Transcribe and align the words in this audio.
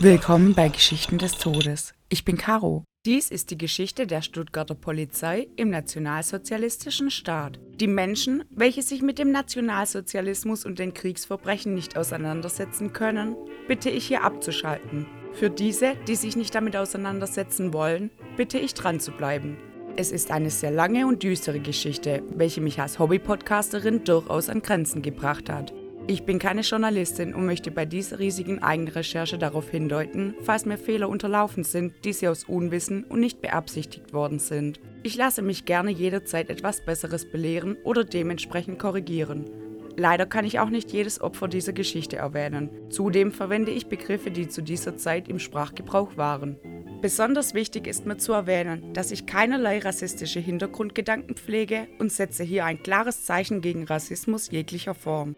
Willkommen 0.00 0.54
bei 0.54 0.68
Geschichten 0.68 1.18
des 1.18 1.32
Todes. 1.32 1.92
Ich 2.08 2.24
bin 2.24 2.36
Caro. 2.36 2.84
Dies 3.04 3.32
ist 3.32 3.50
die 3.50 3.58
Geschichte 3.58 4.06
der 4.06 4.22
Stuttgarter 4.22 4.76
Polizei 4.76 5.48
im 5.56 5.70
nationalsozialistischen 5.70 7.10
Staat. 7.10 7.58
Die 7.80 7.88
Menschen, 7.88 8.44
welche 8.48 8.82
sich 8.82 9.02
mit 9.02 9.18
dem 9.18 9.32
Nationalsozialismus 9.32 10.64
und 10.64 10.78
den 10.78 10.94
Kriegsverbrechen 10.94 11.74
nicht 11.74 11.96
auseinandersetzen 11.96 12.92
können, 12.92 13.34
bitte 13.66 13.90
ich 13.90 14.06
hier 14.06 14.22
abzuschalten. 14.22 15.06
Für 15.32 15.50
diese, 15.50 15.96
die 16.06 16.14
sich 16.14 16.36
nicht 16.36 16.54
damit 16.54 16.76
auseinandersetzen 16.76 17.72
wollen, 17.72 18.12
bitte 18.36 18.60
ich 18.60 18.74
dran 18.74 19.00
zu 19.00 19.10
bleiben. 19.10 19.56
Es 19.96 20.12
ist 20.12 20.30
eine 20.30 20.50
sehr 20.50 20.70
lange 20.70 21.08
und 21.08 21.24
düstere 21.24 21.58
Geschichte, 21.58 22.22
welche 22.30 22.60
mich 22.60 22.80
als 22.80 23.00
Hobby-Podcasterin 23.00 24.04
durchaus 24.04 24.48
an 24.48 24.62
Grenzen 24.62 25.02
gebracht 25.02 25.50
hat. 25.50 25.72
Ich 26.10 26.22
bin 26.22 26.38
keine 26.38 26.62
Journalistin 26.62 27.34
und 27.34 27.44
möchte 27.44 27.70
bei 27.70 27.84
dieser 27.84 28.18
riesigen 28.18 28.62
Eigenrecherche 28.62 29.36
darauf 29.36 29.68
hindeuten, 29.68 30.34
falls 30.40 30.64
mir 30.64 30.78
Fehler 30.78 31.06
unterlaufen 31.10 31.64
sind, 31.64 31.92
die 32.02 32.14
sie 32.14 32.28
aus 32.28 32.44
Unwissen 32.44 33.04
und 33.04 33.20
nicht 33.20 33.42
beabsichtigt 33.42 34.14
worden 34.14 34.38
sind. 34.38 34.80
Ich 35.02 35.16
lasse 35.16 35.42
mich 35.42 35.66
gerne 35.66 35.90
jederzeit 35.90 36.48
etwas 36.48 36.82
Besseres 36.82 37.30
belehren 37.30 37.76
oder 37.84 38.04
dementsprechend 38.04 38.78
korrigieren. 38.78 39.50
Leider 39.98 40.24
kann 40.24 40.46
ich 40.46 40.60
auch 40.60 40.70
nicht 40.70 40.92
jedes 40.92 41.20
Opfer 41.20 41.46
dieser 41.46 41.74
Geschichte 41.74 42.16
erwähnen. 42.16 42.70
Zudem 42.88 43.30
verwende 43.30 43.70
ich 43.70 43.88
Begriffe, 43.88 44.30
die 44.30 44.48
zu 44.48 44.62
dieser 44.62 44.96
Zeit 44.96 45.28
im 45.28 45.38
Sprachgebrauch 45.38 46.16
waren. 46.16 46.56
Besonders 47.02 47.52
wichtig 47.52 47.86
ist 47.86 48.06
mir 48.06 48.16
zu 48.16 48.32
erwähnen, 48.32 48.94
dass 48.94 49.10
ich 49.10 49.26
keinerlei 49.26 49.80
rassistische 49.80 50.40
Hintergrundgedanken 50.40 51.36
pflege 51.36 51.86
und 51.98 52.10
setze 52.10 52.44
hier 52.44 52.64
ein 52.64 52.82
klares 52.82 53.26
Zeichen 53.26 53.60
gegen 53.60 53.84
Rassismus 53.84 54.50
jeglicher 54.50 54.94
Form. 54.94 55.36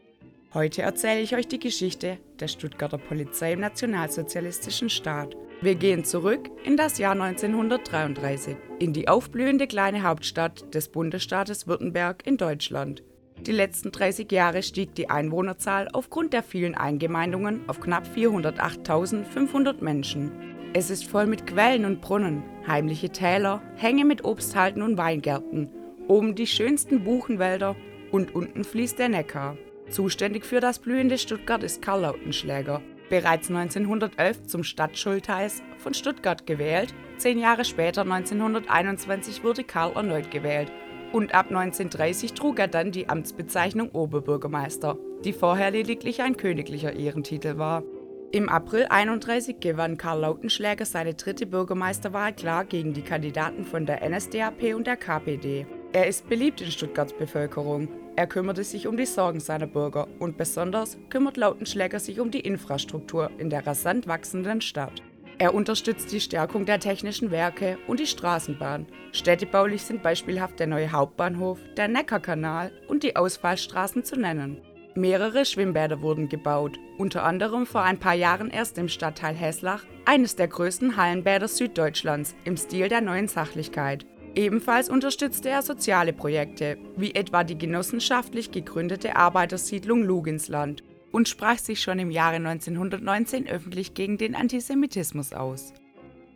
Heute 0.53 0.83
erzähle 0.83 1.21
ich 1.21 1.37
euch 1.37 1.47
die 1.47 1.61
Geschichte 1.61 2.19
der 2.41 2.49
Stuttgarter 2.49 2.99
Polizei 2.99 3.53
im 3.53 3.61
nationalsozialistischen 3.61 4.91
Staat. 4.91 5.37
Wir 5.61 5.77
gehen 5.77 6.05
zurück 6.05 6.51
in 6.65 6.77
das 6.77 6.99
Jahr 6.99 7.13
1933, 7.13 8.57
in 8.81 8.93
die 8.93 9.07
aufblühende 9.07 9.69
kleine 9.69 10.03
Hauptstadt 10.03 10.75
des 10.75 10.89
Bundesstaates 10.89 11.69
Württemberg 11.69 12.27
in 12.27 12.37
Deutschland. 12.37 13.05
Die 13.47 13.53
letzten 13.53 13.93
30 13.93 14.33
Jahre 14.33 14.65
stieg 14.65 14.93
die 14.97 15.09
Einwohnerzahl 15.09 15.89
aufgrund 15.93 16.33
der 16.33 16.43
vielen 16.43 16.75
Eingemeindungen 16.75 17.61
auf 17.69 17.79
knapp 17.79 18.09
408.500 18.13 19.85
Menschen. 19.85 20.33
Es 20.73 20.91
ist 20.91 21.07
voll 21.07 21.27
mit 21.27 21.47
Quellen 21.47 21.85
und 21.85 22.01
Brunnen, 22.01 22.43
heimliche 22.67 23.11
Täler, 23.11 23.63
Hänge 23.77 24.05
mit 24.05 24.25
Obsthalten 24.25 24.83
und 24.83 24.99
Weingärten, 24.99 25.71
oben 26.09 26.35
die 26.35 26.49
schönsten 26.49 27.05
Buchenwälder 27.05 27.77
und 28.11 28.35
unten 28.35 28.65
fließt 28.65 28.99
der 28.99 29.11
Neckar. 29.11 29.57
Zuständig 29.91 30.45
für 30.45 30.61
das 30.61 30.79
blühende 30.79 31.19
Stuttgart 31.19 31.65
ist 31.65 31.83
Karl 31.83 32.03
Lautenschläger. 32.03 32.81
Bereits 33.09 33.51
1911 33.51 34.47
zum 34.47 34.63
Stadtschultheiß 34.63 35.63
von 35.79 35.95
Stuttgart 35.95 36.47
gewählt, 36.47 36.95
zehn 37.17 37.41
Jahre 37.41 37.65
später 37.65 38.03
1921 38.03 39.43
wurde 39.43 39.65
Karl 39.65 39.93
erneut 39.97 40.31
gewählt 40.31 40.71
und 41.13 41.35
ab 41.35 41.47
1930 41.47 42.35
trug 42.35 42.61
er 42.61 42.69
dann 42.69 42.93
die 42.93 43.09
Amtsbezeichnung 43.09 43.91
Oberbürgermeister, 43.91 44.97
die 45.25 45.33
vorher 45.33 45.73
lediglich 45.73 46.23
ein 46.23 46.37
königlicher 46.37 46.93
Ehrentitel 46.93 47.59
war. 47.59 47.83
Im 48.31 48.49
April 48.49 48.87
31 48.89 49.59
gewann 49.59 49.97
Karl 49.97 50.21
Lautenschläger 50.21 50.85
seine 50.85 51.15
dritte 51.15 51.47
Bürgermeisterwahl 51.47 52.33
klar 52.33 52.65
gegen 52.65 52.93
die 52.93 53.03
Kandidaten 53.03 53.65
von 53.65 53.87
der 53.87 54.09
NSDAP 54.09 54.73
und 54.77 54.87
der 54.87 54.97
KPD. 54.97 55.67
Er 55.93 56.07
ist 56.07 56.29
beliebt 56.29 56.61
in 56.61 56.71
Stuttgarts 56.71 57.13
Bevölkerung. 57.13 57.89
Er 58.17 58.27
kümmerte 58.27 58.65
sich 58.65 58.87
um 58.87 58.97
die 58.97 59.07
Sorgen 59.07 59.41
seiner 59.41 59.67
Bürger 59.67 60.09
und 60.19 60.37
besonders 60.37 60.99
kümmert 61.09 61.37
Lautenschläger 61.37 62.01
sich 62.01 62.21
um 62.21 62.31
die 62.31 62.41
Infrastruktur 62.41 63.31
in 63.39 63.51
der 63.51 63.67
rasant 63.67 64.07
wachsenden 64.07 64.61
Stadt. 64.61 65.03
Er 65.39 65.55
unterstützt 65.55 66.13
die 66.13 66.21
Stärkung 66.21 66.67
der 66.67 66.81
technischen 66.81 67.31
Werke 67.31 67.79
und 67.87 67.99
die 67.99 68.07
Straßenbahn. 68.07 68.87
Städtebaulich 69.13 69.83
sind 69.83 70.03
beispielhaft 70.03 70.61
der 70.61 70.67
neue 70.67 70.93
Hauptbahnhof, 70.93 71.59
der 71.79 71.89
Neckarkanal 71.89 72.73
und 72.89 73.03
die 73.03 73.17
Ausfallstraßen 73.17 74.05
zu 74.05 74.17
nennen. 74.17 74.61
Mehrere 74.95 75.47
Schwimmbäder 75.47 76.03
wurden 76.03 76.29
gebaut, 76.29 76.79
unter 76.99 77.23
anderem 77.23 77.65
vor 77.65 77.83
ein 77.83 77.99
paar 77.99 78.15
Jahren 78.15 78.51
erst 78.51 78.77
im 78.77 78.89
Stadtteil 78.89 79.35
Heslach, 79.35 79.85
eines 80.05 80.37
der 80.37 80.49
größten 80.49 80.97
Hallenbäder 80.97 81.49
Süddeutschlands 81.49 82.35
im 82.45 82.59
Stil 82.59 82.89
der 82.89 83.01
neuen 83.01 83.29
Sachlichkeit. 83.29 84.05
Ebenfalls 84.41 84.89
unterstützte 84.89 85.51
er 85.51 85.61
soziale 85.61 86.15
Projekte, 86.15 86.79
wie 86.97 87.15
etwa 87.15 87.45
die 87.45 87.59
genossenschaftlich 87.59 88.51
gegründete 88.51 89.15
Arbeitersiedlung 89.15 90.03
Luginsland 90.03 90.83
und 91.13 91.29
sprach 91.29 91.59
sich 91.59 91.83
schon 91.83 91.99
im 91.99 92.11
Jahre 92.11 92.37
1919 92.37 93.47
öffentlich 93.47 93.93
gegen 93.93 94.17
den 94.17 94.35
Antisemitismus 94.35 95.35
aus. 95.35 95.75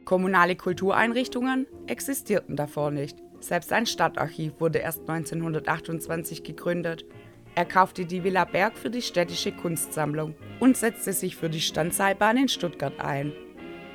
Kommunale 0.04 0.54
Kultureinrichtungen 0.54 1.66
existierten 1.86 2.56
davor 2.56 2.90
nicht. 2.90 3.16
Selbst 3.40 3.72
ein 3.72 3.86
Stadtarchiv 3.86 4.52
wurde 4.60 4.80
erst 4.80 5.08
1928 5.08 6.44
gegründet. 6.44 7.06
Er 7.54 7.64
kaufte 7.64 8.04
die 8.04 8.22
Villa 8.22 8.44
Berg 8.44 8.76
für 8.76 8.90
die 8.90 9.00
städtische 9.00 9.52
Kunstsammlung 9.52 10.34
und 10.60 10.76
setzte 10.76 11.14
sich 11.14 11.36
für 11.36 11.48
die 11.48 11.62
Standseilbahn 11.62 12.36
in 12.36 12.48
Stuttgart 12.48 13.00
ein. 13.00 13.32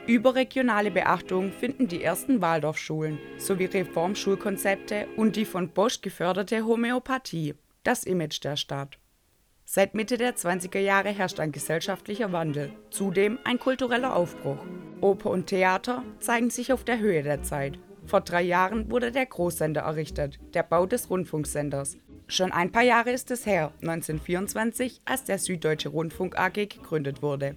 Überregionale 0.09 0.89
Beachtung 0.89 1.51
finden 1.51 1.87
die 1.87 2.03
ersten 2.03 2.41
Waldorfschulen 2.41 3.19
sowie 3.37 3.65
Reformschulkonzepte 3.65 5.05
und 5.17 5.35
die 5.35 5.45
von 5.45 5.69
Bosch 5.69 6.01
geförderte 6.01 6.65
Homöopathie, 6.65 7.53
das 7.83 8.05
Image 8.05 8.43
der 8.43 8.55
Stadt. 8.55 8.97
Seit 9.65 9.93
Mitte 9.93 10.17
der 10.17 10.35
20er 10.35 10.79
Jahre 10.79 11.09
herrscht 11.09 11.39
ein 11.39 11.51
gesellschaftlicher 11.51 12.31
Wandel, 12.31 12.73
zudem 12.89 13.37
ein 13.43 13.59
kultureller 13.59 14.15
Aufbruch. 14.15 14.57
Oper 14.99 15.29
und 15.29 15.45
Theater 15.45 16.03
zeigen 16.17 16.49
sich 16.49 16.73
auf 16.73 16.83
der 16.83 16.97
Höhe 16.97 17.21
der 17.21 17.43
Zeit. 17.43 17.77
Vor 18.07 18.21
drei 18.21 18.41
Jahren 18.41 18.89
wurde 18.89 19.11
der 19.11 19.27
Großsender 19.27 19.81
errichtet, 19.81 20.39
der 20.55 20.63
Bau 20.63 20.87
des 20.87 21.11
Rundfunksenders. 21.11 21.99
Schon 22.25 22.51
ein 22.51 22.71
paar 22.71 22.81
Jahre 22.81 23.11
ist 23.11 23.29
es 23.29 23.45
her, 23.45 23.73
1924, 23.81 25.01
als 25.05 25.25
der 25.25 25.37
Süddeutsche 25.37 25.89
Rundfunk 25.89 26.35
AG 26.35 26.67
gegründet 26.67 27.21
wurde. 27.21 27.55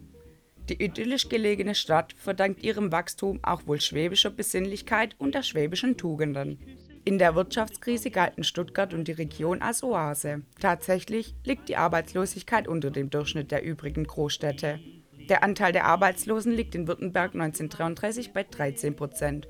Die 0.73 0.83
idyllisch 0.83 1.29
gelegene 1.29 1.75
Stadt 1.75 2.15
verdankt 2.15 2.63
ihrem 2.63 2.93
Wachstum 2.93 3.41
auch 3.43 3.67
wohl 3.67 3.79
schwäbischer 3.79 4.31
Besinnlichkeit 4.31 5.15
und 5.19 5.35
der 5.35 5.43
schwäbischen 5.43 5.99
Tugenden. 5.99 6.59
In 7.05 7.19
der 7.19 7.35
Wirtschaftskrise 7.35 8.11
galten 8.11 8.43
Stuttgart 8.43 8.95
und 8.95 9.07
die 9.07 9.13
Region 9.13 9.61
als 9.61 9.83
Oase. 9.83 10.41
Tatsächlich 10.59 11.35
liegt 11.45 11.69
die 11.69 11.77
Arbeitslosigkeit 11.77 12.69
unter 12.69 12.91
dem 12.91 13.11
Durchschnitt 13.11 13.51
der 13.51 13.63
übrigen 13.63 14.05
Großstädte. 14.05 14.81
Der 15.29 15.45
Anteil 15.45 15.73
der 15.73 15.85
Arbeitslosen 15.85 16.55
liegt 16.55 16.75
in 16.75 16.89
Württemberg 16.89 17.35
1933 17.35 18.33
bei 18.33 18.43
13 18.43 18.97
Prozent, 18.97 19.49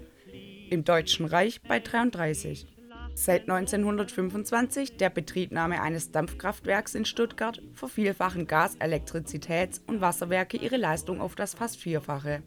im 0.71 0.83
Deutschen 0.83 1.27
Reich 1.27 1.63
bei 1.63 1.79
33. 1.79 2.67
Seit 3.15 3.43
1925 3.43 4.97
der 4.97 5.11
Betriebnahme 5.11 5.83
eines 5.83 6.13
Dampfkraftwerks 6.13 6.95
in 6.95 7.05
Stuttgart 7.05 7.61
vervielfachen 7.75 8.47
Gas-, 8.47 8.77
Elektrizitäts- 8.81 9.83
und 9.87 10.01
Wasserwerke 10.01 10.57
ihre 10.57 10.79
Leistung 10.79 11.21
auf 11.21 11.35
das 11.35 11.55
fast 11.55 11.77
Vierfache. 11.77 12.43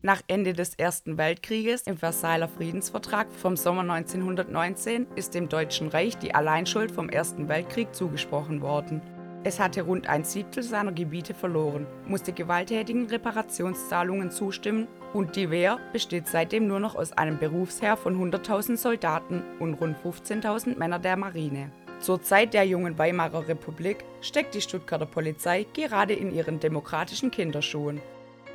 Nach 0.00 0.20
Ende 0.26 0.54
des 0.54 0.74
Ersten 0.74 1.18
Weltkrieges 1.18 1.82
im 1.82 1.96
Versailler 1.96 2.48
Friedensvertrag 2.48 3.30
vom 3.30 3.56
Sommer 3.56 3.82
1919 3.82 5.06
ist 5.14 5.34
dem 5.34 5.48
Deutschen 5.48 5.88
Reich 5.88 6.18
die 6.18 6.34
Alleinschuld 6.34 6.90
vom 6.90 7.08
Ersten 7.08 7.48
Weltkrieg 7.48 7.94
zugesprochen 7.94 8.62
worden. 8.62 9.02
Es 9.44 9.60
hatte 9.60 9.82
rund 9.82 10.08
ein 10.08 10.24
Siebtel 10.24 10.62
seiner 10.62 10.92
Gebiete 10.92 11.34
verloren, 11.34 11.86
musste 12.06 12.32
gewalttätigen 12.32 13.06
Reparationszahlungen 13.06 14.30
zustimmen 14.30 14.88
und 15.12 15.36
die 15.36 15.50
Wehr 15.50 15.78
besteht 15.92 16.26
seitdem 16.28 16.66
nur 16.66 16.80
noch 16.80 16.94
aus 16.94 17.12
einem 17.12 17.38
Berufsheer 17.38 17.96
von 17.96 18.16
100.000 18.16 18.76
Soldaten 18.76 19.42
und 19.58 19.74
rund 19.74 19.96
15.000 19.98 20.78
Männern 20.78 21.02
der 21.02 21.16
Marine. 21.16 21.70
Zur 22.00 22.20
Zeit 22.20 22.52
der 22.52 22.64
jungen 22.64 22.98
Weimarer 22.98 23.46
Republik 23.46 24.04
steckt 24.20 24.54
die 24.54 24.60
Stuttgarter 24.60 25.06
Polizei 25.06 25.66
gerade 25.72 26.14
in 26.14 26.34
ihren 26.34 26.58
demokratischen 26.58 27.30
Kinderschuhen. 27.30 28.00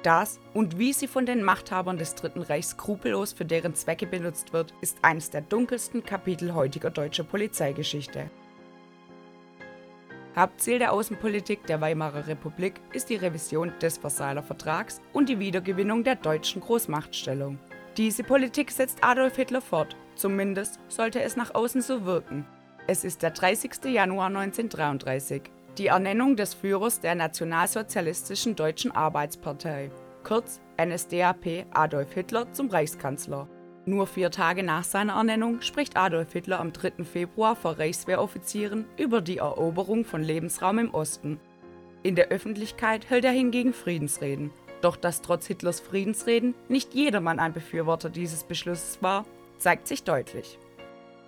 Das 0.04 0.40
und 0.54 0.78
wie 0.78 0.94
sie 0.94 1.08
von 1.08 1.26
den 1.26 1.44
Machthabern 1.44 1.98
des 1.98 2.16
Dritten 2.16 2.42
Reichs 2.42 2.72
skrupellos 2.72 3.34
für 3.34 3.46
deren 3.46 3.74
Zwecke 3.74 4.06
benutzt 4.06 4.54
wird, 4.54 4.74
ist 4.82 4.98
eines 5.02 5.30
der 5.30 5.42
dunkelsten 5.42 6.04
Kapitel 6.04 6.54
heutiger 6.54 6.90
deutscher 6.90 7.24
Polizeigeschichte. 7.24 8.30
Hauptziel 10.38 10.78
der 10.78 10.94
Außenpolitik 10.94 11.66
der 11.66 11.82
Weimarer 11.82 12.28
Republik 12.28 12.76
ist 12.94 13.10
die 13.10 13.16
Revision 13.16 13.74
des 13.82 13.98
Versailler 13.98 14.44
Vertrags 14.44 15.02
und 15.12 15.30
die 15.30 15.40
Wiedergewinnung 15.40 16.04
der 16.04 16.16
deutschen 16.16 16.62
Großmachtstellung. 16.62 17.58
Diese 17.98 18.24
Politik 18.24 18.70
setzt 18.70 19.04
Adolf 19.04 19.36
Hitler 19.36 19.62
fort, 19.62 19.96
zumindest 20.14 20.80
sollte 20.90 21.24
es 21.24 21.38
nach 21.38 21.56
außen 21.56 21.82
so 21.82 22.06
wirken. 22.06 22.46
Es 22.86 23.04
ist 23.04 23.24
der 23.24 23.32
30. 23.32 23.86
Januar 23.86 24.28
1933, 24.28 25.42
die 25.80 25.88
Ernennung 25.88 26.36
des 26.36 26.54
Führers 26.54 27.00
der 27.00 27.16
Nationalsozialistischen 27.16 28.56
Deutschen 28.56 28.92
Arbeitspartei, 28.92 29.90
kurz 30.24 30.62
NSDAP 30.80 31.66
Adolf 31.72 32.14
Hitler, 32.14 32.54
zum 32.54 32.70
Reichskanzler. 32.70 33.48
Nur 33.88 34.06
vier 34.06 34.32
Tage 34.32 34.64
nach 34.64 34.84
seiner 34.84 35.14
Ernennung 35.14 35.62
spricht 35.62 35.96
Adolf 35.96 36.34
Hitler 36.34 36.60
am 36.60 36.74
3. 36.74 37.06
Februar 37.06 37.56
vor 37.56 37.80
Reichswehroffizieren 37.80 38.84
über 38.98 39.22
die 39.22 39.38
Eroberung 39.38 40.04
von 40.04 40.22
Lebensraum 40.22 40.78
im 40.80 40.94
Osten. 40.94 41.40
In 42.04 42.16
der 42.16 42.28
Öffentlichkeit 42.28 43.10
hält 43.10 43.24
er 43.24 43.32
hingegen 43.32 43.72
Friedensreden 43.72 44.52
Doch 44.82 44.98
dass 44.98 45.22
trotz 45.22 45.48
Hitlers 45.48 45.80
Friedensreden 45.80 46.54
nicht 46.68 46.94
jedermann 46.96 47.40
ein 47.40 47.54
Befürworter 47.54 48.10
dieses 48.10 48.44
Beschlusses 48.44 49.02
war, 49.02 49.26
zeigt 49.58 49.88
sich 49.88 50.04
deutlich. 50.04 50.60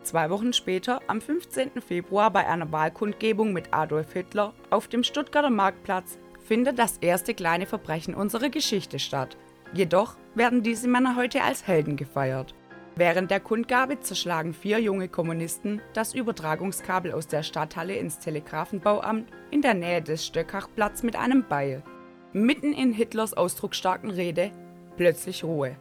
Zwei 0.03 0.29
Wochen 0.29 0.51
später, 0.51 0.99
am 1.07 1.21
15. 1.21 1.79
Februar 1.79 2.29
bei 2.29 2.45
einer 2.45 2.73
Wahlkundgebung 2.73 3.53
mit 3.53 3.73
Adolf 3.73 4.11
Hitler 4.11 4.53
auf 4.69 4.89
dem 4.89 5.05
Stuttgarter 5.05 5.49
Marktplatz, 5.49 6.19
findet 6.45 6.77
das 6.77 6.97
erste 6.97 7.33
kleine 7.33 7.67
Verbrechen 7.67 8.15
unserer 8.15 8.49
Geschichte 8.49 8.99
statt. 8.99 9.37
Jedoch 9.73 10.15
werden 10.35 10.63
diese 10.63 10.87
Männer 10.87 11.15
heute 11.15 11.43
als 11.43 11.67
Helden 11.67 11.95
gefeiert. 11.95 12.55
Während 12.95 13.31
der 13.31 13.39
Kundgabe 13.39 13.99
zerschlagen 13.99 14.53
vier 14.53 14.79
junge 14.79 15.07
Kommunisten 15.07 15.81
das 15.93 16.13
Übertragungskabel 16.13 17.13
aus 17.13 17.27
der 17.27 17.43
Stadthalle 17.43 17.95
ins 17.95 18.19
Telegrafenbauamt 18.19 19.29
in 19.51 19.61
der 19.61 19.73
Nähe 19.73 20.01
des 20.01 20.25
Stöckachplatz 20.25 21.03
mit 21.03 21.15
einem 21.15 21.45
Beil. 21.47 21.83
Mitten 22.33 22.73
in 22.73 22.91
Hitlers 22.91 23.33
ausdrucksstarken 23.33 24.09
Rede 24.09 24.51
plötzlich 24.97 25.43
Ruhe. 25.43 25.77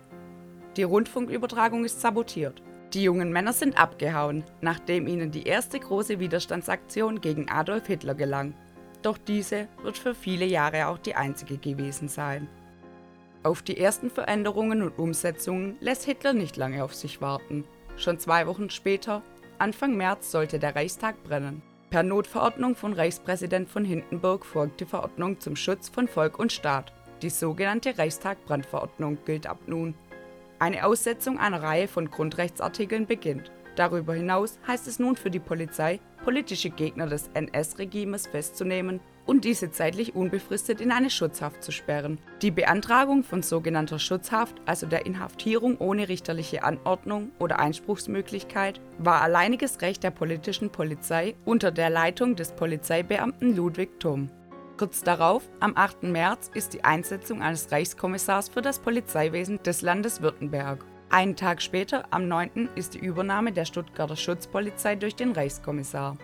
Die 0.76 0.84
Rundfunkübertragung 0.84 1.84
ist 1.84 2.00
sabotiert. 2.00 2.62
Die 2.94 3.02
jungen 3.02 3.32
Männer 3.32 3.52
sind 3.52 3.78
abgehauen, 3.78 4.44
nachdem 4.60 5.08
ihnen 5.08 5.30
die 5.30 5.42
erste 5.42 5.80
große 5.80 6.20
Widerstandsaktion 6.20 7.20
gegen 7.20 7.50
Adolf 7.50 7.86
Hitler 7.88 8.14
gelang. 8.14 8.54
Doch 9.02 9.18
diese 9.18 9.66
wird 9.82 9.98
für 9.98 10.14
viele 10.14 10.46
Jahre 10.46 10.86
auch 10.86 10.98
die 10.98 11.16
einzige 11.16 11.58
gewesen 11.58 12.08
sein. 12.08 12.48
Auf 13.44 13.62
die 13.62 13.78
ersten 13.78 14.10
Veränderungen 14.10 14.82
und 14.82 14.98
Umsetzungen 14.98 15.76
lässt 15.80 16.04
Hitler 16.04 16.32
nicht 16.32 16.56
lange 16.56 16.82
auf 16.82 16.94
sich 16.94 17.20
warten. 17.20 17.64
Schon 17.96 18.18
zwei 18.18 18.46
Wochen 18.46 18.68
später, 18.68 19.22
Anfang 19.58 19.96
März, 19.96 20.30
sollte 20.30 20.58
der 20.58 20.74
Reichstag 20.74 21.22
brennen. 21.22 21.62
Per 21.90 22.02
Notverordnung 22.02 22.74
von 22.74 22.92
Reichspräsident 22.92 23.70
von 23.70 23.84
Hindenburg 23.84 24.44
folgt 24.44 24.80
die 24.80 24.84
Verordnung 24.84 25.40
zum 25.40 25.56
Schutz 25.56 25.88
von 25.88 26.08
Volk 26.08 26.38
und 26.38 26.52
Staat. 26.52 26.92
Die 27.22 27.30
sogenannte 27.30 27.96
Reichstag-Brandverordnung 27.96 29.18
gilt 29.24 29.46
ab 29.46 29.60
nun. 29.66 29.94
Eine 30.58 30.84
Aussetzung 30.84 31.38
einer 31.38 31.62
Reihe 31.62 31.88
von 31.88 32.10
Grundrechtsartikeln 32.10 33.06
beginnt. 33.06 33.50
Darüber 33.76 34.14
hinaus 34.14 34.58
heißt 34.66 34.88
es 34.88 34.98
nun 34.98 35.16
für 35.16 35.30
die 35.30 35.38
Polizei, 35.38 36.00
politische 36.24 36.70
Gegner 36.70 37.06
des 37.06 37.30
NS-Regimes 37.34 38.26
festzunehmen 38.26 39.00
und 39.28 39.44
diese 39.44 39.70
zeitlich 39.70 40.16
unbefristet 40.16 40.80
in 40.80 40.90
eine 40.90 41.10
Schutzhaft 41.10 41.62
zu 41.62 41.70
sperren. 41.70 42.18
Die 42.40 42.50
Beantragung 42.50 43.22
von 43.22 43.42
sogenannter 43.42 43.98
Schutzhaft, 43.98 44.56
also 44.64 44.86
der 44.86 45.04
Inhaftierung 45.04 45.76
ohne 45.76 46.08
richterliche 46.08 46.64
Anordnung 46.64 47.30
oder 47.38 47.58
Einspruchsmöglichkeit, 47.58 48.80
war 48.96 49.20
alleiniges 49.20 49.82
Recht 49.82 50.02
der 50.02 50.12
politischen 50.12 50.70
Polizei 50.70 51.34
unter 51.44 51.70
der 51.70 51.90
Leitung 51.90 52.36
des 52.36 52.52
Polizeibeamten 52.52 53.54
Ludwig 53.54 54.00
Thum. 54.00 54.30
Kurz 54.78 55.02
darauf, 55.02 55.42
am 55.60 55.76
8. 55.76 56.04
März, 56.04 56.50
ist 56.54 56.72
die 56.72 56.84
Einsetzung 56.84 57.42
eines 57.42 57.70
Reichskommissars 57.70 58.48
für 58.48 58.62
das 58.62 58.78
Polizeiwesen 58.78 59.62
des 59.62 59.82
Landes 59.82 60.22
Württemberg. 60.22 60.86
Einen 61.10 61.36
Tag 61.36 61.60
später, 61.60 62.04
am 62.10 62.28
9., 62.28 62.70
ist 62.76 62.94
die 62.94 62.98
Übernahme 62.98 63.52
der 63.52 63.66
Stuttgarter 63.66 64.16
Schutzpolizei 64.16 64.94
durch 64.94 65.16
den 65.16 65.32
Reichskommissar. 65.32 66.16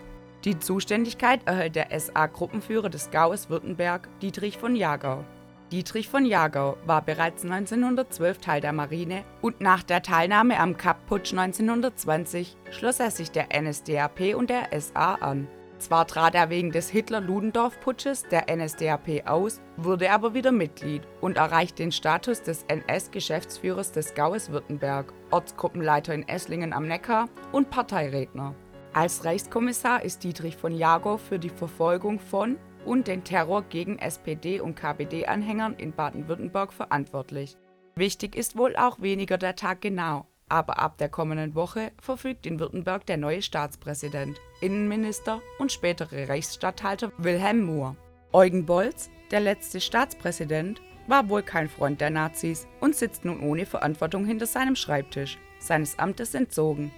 Die 0.45 0.59
Zuständigkeit 0.59 1.41
erhält 1.47 1.75
der 1.75 1.99
SA-Gruppenführer 1.99 2.91
des 2.91 3.11
Gaues 3.11 3.49
Württemberg, 3.49 4.09
Dietrich 4.21 4.59
von 4.59 4.77
Jagau. 4.77 5.25
Dietrich 5.73 6.11
von 6.11 6.27
Jagau 6.27 6.77
war 6.85 7.01
bereits 7.01 7.45
1912 7.45 8.39
Teil 8.39 8.61
der 8.61 8.75
Marine 8.75 9.25
und 9.41 9.63
nach 9.63 9.83
der 9.83 10.03
Teilnahme 10.03 10.61
am 10.61 10.77
Kapp-Putsch 10.77 11.33
1920 11.33 12.59
schloss 12.71 13.01
er 13.01 13.11
sich 13.11 13.31
der 13.31 13.49
NSDAP 13.59 14.35
und 14.37 14.51
der 14.51 14.69
SA 14.79 15.15
an. 15.15 15.49
Zwar 15.79 16.07
trat 16.07 16.35
er 16.35 16.51
wegen 16.51 16.73
des 16.73 16.91
Hitler-Ludendorff-Putsches 16.91 18.25
der 18.25 18.55
NSDAP 18.55 19.27
aus, 19.27 19.63
wurde 19.79 20.13
aber 20.13 20.35
wieder 20.35 20.53
Mitglied 20.53 21.03
und 21.23 21.39
erreichte 21.39 21.83
den 21.83 21.91
Status 21.91 22.43
des 22.43 22.65
NS-Geschäftsführers 22.69 23.93
des 23.93 24.15
Gaues 24.15 24.51
Württemberg, 24.51 25.13
Ortsgruppenleiter 25.31 26.13
in 26.13 26.29
Esslingen 26.29 26.75
am 26.75 26.87
Neckar 26.87 27.31
und 27.51 27.71
Parteiredner. 27.71 28.55
Als 28.95 29.25
Reichskommissar 29.25 30.05
ist 30.05 30.23
Dietrich 30.23 30.57
von 30.57 30.73
Jagow 30.73 31.21
für 31.21 31.41
die 31.41 31.51
Verfolgung 31.51 32.21
von 32.21 32.57
und 32.85 33.09
den 33.09 33.25
Terror 33.25 33.63
gegen 33.63 33.99
SPD- 33.99 34.61
und 34.61 34.77
KPD-Anhängern 34.77 35.75
in 35.75 35.91
Baden-Württemberg 35.91 36.73
verantwortlich. 36.73 37.57
Wichtig 37.97 38.37
ist 38.37 38.57
wohl 38.57 38.77
auch 38.77 39.01
weniger 39.01 39.37
der 39.37 39.57
Tag 39.57 39.81
genau, 39.81 40.29
aber 40.49 40.79
ab 40.79 40.97
der 40.99 41.09
kommenden 41.09 41.57
Woche 41.57 41.91
verfügt 42.01 42.47
in 42.47 42.61
Württemberg 42.61 43.05
der 43.07 43.17
neue 43.17 43.43
Staatspräsident, 43.43 44.41
Innenminister 44.61 45.43
und 45.59 45.73
spätere 45.73 46.29
Reichsstatthalter 46.29 47.11
Wilhelm 47.19 47.65
Mohr. 47.65 47.97
Eugen 48.33 48.65
Bolz, 48.65 49.11
der 49.33 49.41
letzte 49.41 49.81
Staatspräsident, 49.81 50.81
war 51.09 51.29
wohl 51.29 51.43
kein 51.43 51.69
Freund 51.69 52.01
der 52.01 52.11
Nazis 52.11 52.69
und 52.81 52.95
sitzt 52.95 53.25
nun 53.25 53.41
ohne 53.41 53.67
Verantwortung 53.67 54.25
hinter 54.25 54.47
seinem 54.47 54.77
Schreibtisch, 54.77 55.37
seines 55.59 55.99
Amtes 55.99 56.35
entzogen. 56.35 56.93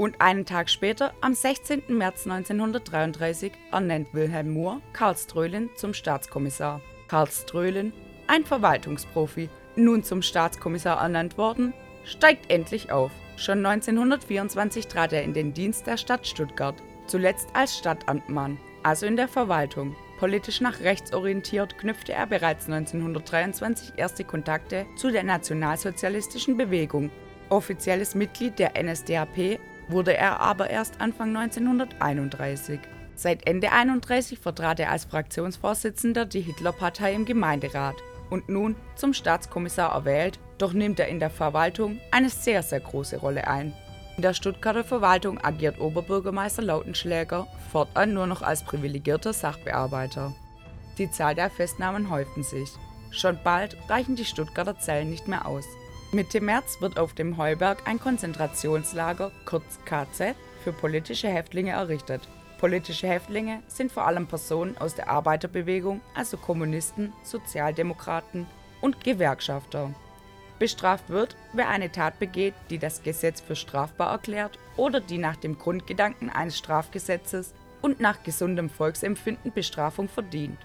Und 0.00 0.18
einen 0.18 0.46
Tag 0.46 0.70
später, 0.70 1.12
am 1.20 1.34
16. 1.34 1.82
März 1.88 2.26
1933, 2.26 3.52
ernennt 3.70 4.14
Wilhelm 4.14 4.54
Mohr 4.54 4.80
Karl 4.94 5.14
Ströhlen 5.14 5.68
zum 5.76 5.92
Staatskommissar. 5.92 6.80
Karl 7.06 7.26
Ströhlen, 7.26 7.92
ein 8.26 8.46
Verwaltungsprofi, 8.46 9.50
nun 9.76 10.02
zum 10.02 10.22
Staatskommissar 10.22 11.02
ernannt 11.02 11.36
worden, 11.36 11.74
steigt 12.06 12.50
endlich 12.50 12.90
auf. 12.90 13.12
Schon 13.36 13.58
1924 13.66 14.86
trat 14.86 15.12
er 15.12 15.22
in 15.22 15.34
den 15.34 15.52
Dienst 15.52 15.86
der 15.86 15.98
Stadt 15.98 16.26
Stuttgart, 16.26 16.76
zuletzt 17.06 17.48
als 17.52 17.76
Stadtamtmann, 17.76 18.56
also 18.82 19.04
in 19.04 19.16
der 19.16 19.28
Verwaltung. 19.28 19.94
Politisch 20.18 20.62
nach 20.62 20.80
rechts 20.80 21.12
orientiert 21.12 21.76
knüpfte 21.76 22.14
er 22.14 22.26
bereits 22.26 22.70
1923 22.70 23.98
erste 23.98 24.24
Kontakte 24.24 24.86
zu 24.96 25.10
der 25.10 25.24
nationalsozialistischen 25.24 26.56
Bewegung. 26.56 27.10
Offizielles 27.50 28.14
Mitglied 28.14 28.58
der 28.58 28.82
NSDAP 28.82 29.58
wurde 29.90 30.16
er 30.16 30.40
aber 30.40 30.70
erst 30.70 31.00
Anfang 31.00 31.36
1931. 31.36 32.80
Seit 33.14 33.46
Ende 33.46 33.72
31 33.72 34.38
vertrat 34.38 34.80
er 34.80 34.90
als 34.90 35.04
Fraktionsvorsitzender 35.04 36.24
die 36.24 36.40
Hitlerpartei 36.40 37.12
im 37.14 37.24
Gemeinderat 37.24 37.96
und 38.30 38.48
nun 38.48 38.76
zum 38.94 39.12
Staatskommissar 39.12 39.92
erwählt, 39.92 40.38
doch 40.58 40.72
nimmt 40.72 41.00
er 41.00 41.08
in 41.08 41.20
der 41.20 41.30
Verwaltung 41.30 42.00
eine 42.10 42.30
sehr, 42.30 42.62
sehr 42.62 42.80
große 42.80 43.18
Rolle 43.18 43.46
ein. 43.46 43.74
In 44.16 44.22
der 44.22 44.34
Stuttgarter 44.34 44.84
Verwaltung 44.84 45.42
agiert 45.42 45.80
Oberbürgermeister 45.80 46.62
Lautenschläger 46.62 47.46
fortan 47.70 48.12
nur 48.12 48.26
noch 48.26 48.42
als 48.42 48.62
privilegierter 48.64 49.32
Sachbearbeiter. 49.32 50.34
Die 50.98 51.10
Zahl 51.10 51.34
der 51.34 51.50
Festnahmen 51.50 52.10
häufen 52.10 52.42
sich. 52.42 52.70
Schon 53.10 53.38
bald 53.42 53.76
reichen 53.88 54.16
die 54.16 54.24
Stuttgarter 54.24 54.78
Zellen 54.78 55.10
nicht 55.10 55.26
mehr 55.26 55.46
aus. 55.46 55.64
Mitte 56.12 56.40
März 56.40 56.80
wird 56.80 56.98
auf 56.98 57.14
dem 57.14 57.36
Heuberg 57.36 57.86
ein 57.86 58.00
Konzentrationslager, 58.00 59.30
kurz 59.44 59.78
KZ, 59.84 60.34
für 60.64 60.72
politische 60.72 61.28
Häftlinge 61.28 61.70
errichtet. 61.70 62.26
Politische 62.58 63.06
Häftlinge 63.06 63.62
sind 63.68 63.92
vor 63.92 64.08
allem 64.08 64.26
Personen 64.26 64.76
aus 64.76 64.96
der 64.96 65.08
Arbeiterbewegung, 65.08 66.00
also 66.16 66.36
Kommunisten, 66.36 67.12
Sozialdemokraten 67.22 68.46
und 68.80 69.04
Gewerkschafter. 69.04 69.94
Bestraft 70.58 71.08
wird, 71.10 71.36
wer 71.52 71.68
eine 71.68 71.92
Tat 71.92 72.18
begeht, 72.18 72.54
die 72.70 72.78
das 72.78 73.04
Gesetz 73.04 73.40
für 73.40 73.54
strafbar 73.54 74.10
erklärt 74.10 74.58
oder 74.76 75.00
die 75.00 75.18
nach 75.18 75.36
dem 75.36 75.58
Grundgedanken 75.58 76.28
eines 76.28 76.58
Strafgesetzes 76.58 77.54
und 77.82 78.00
nach 78.00 78.24
gesundem 78.24 78.68
Volksempfinden 78.68 79.52
Bestrafung 79.52 80.08
verdient. 80.08 80.58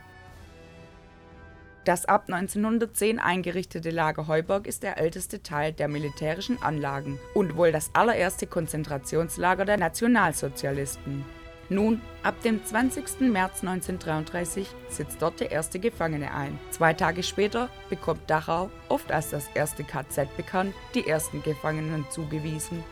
Das 1.85 2.05
ab 2.05 2.23
1910 2.29 3.19
eingerichtete 3.19 3.91
Lager 3.91 4.27
Heuberg 4.27 4.65
ist 4.65 4.81
der 4.81 4.97
älteste 4.97 5.43
Teil 5.43 5.71
der 5.71 5.87
militärischen 5.87 6.59
Anlagen 6.63 7.19
und 7.35 7.57
wohl 7.57 7.71
das 7.71 7.91
allererste 7.93 8.47
Konzentrationslager 8.47 9.65
der 9.65 9.77
Nationalsozialisten. 9.77 11.23
Nun, 11.69 12.01
ab 12.23 12.41
dem 12.41 12.65
20. 12.65 13.31
März 13.31 13.61
1933 13.61 14.67
sitzt 14.89 15.21
dort 15.21 15.39
der 15.39 15.51
erste 15.51 15.77
Gefangene 15.77 16.33
ein. 16.33 16.59
Zwei 16.71 16.93
Tage 16.93 17.21
später 17.21 17.69
bekommt 17.91 18.27
Dachau, 18.27 18.71
oft 18.89 19.11
als 19.11 19.29
das 19.29 19.47
erste 19.53 19.83
KZ 19.83 20.35
bekannt, 20.37 20.73
die 20.95 21.07
ersten 21.07 21.43
Gefangenen 21.43 22.05
zugewiesen. 22.09 22.83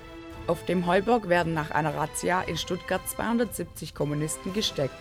Auf 0.45 0.65
dem 0.65 0.85
Heuberg 0.85 1.29
werden 1.29 1.55
nach 1.55 1.71
einer 1.71 1.95
Razzia 1.95 2.41
in 2.41 2.57
Stuttgart 2.57 3.01
270 3.09 3.95
Kommunisten 3.95 4.53
gesteckt. 4.53 4.93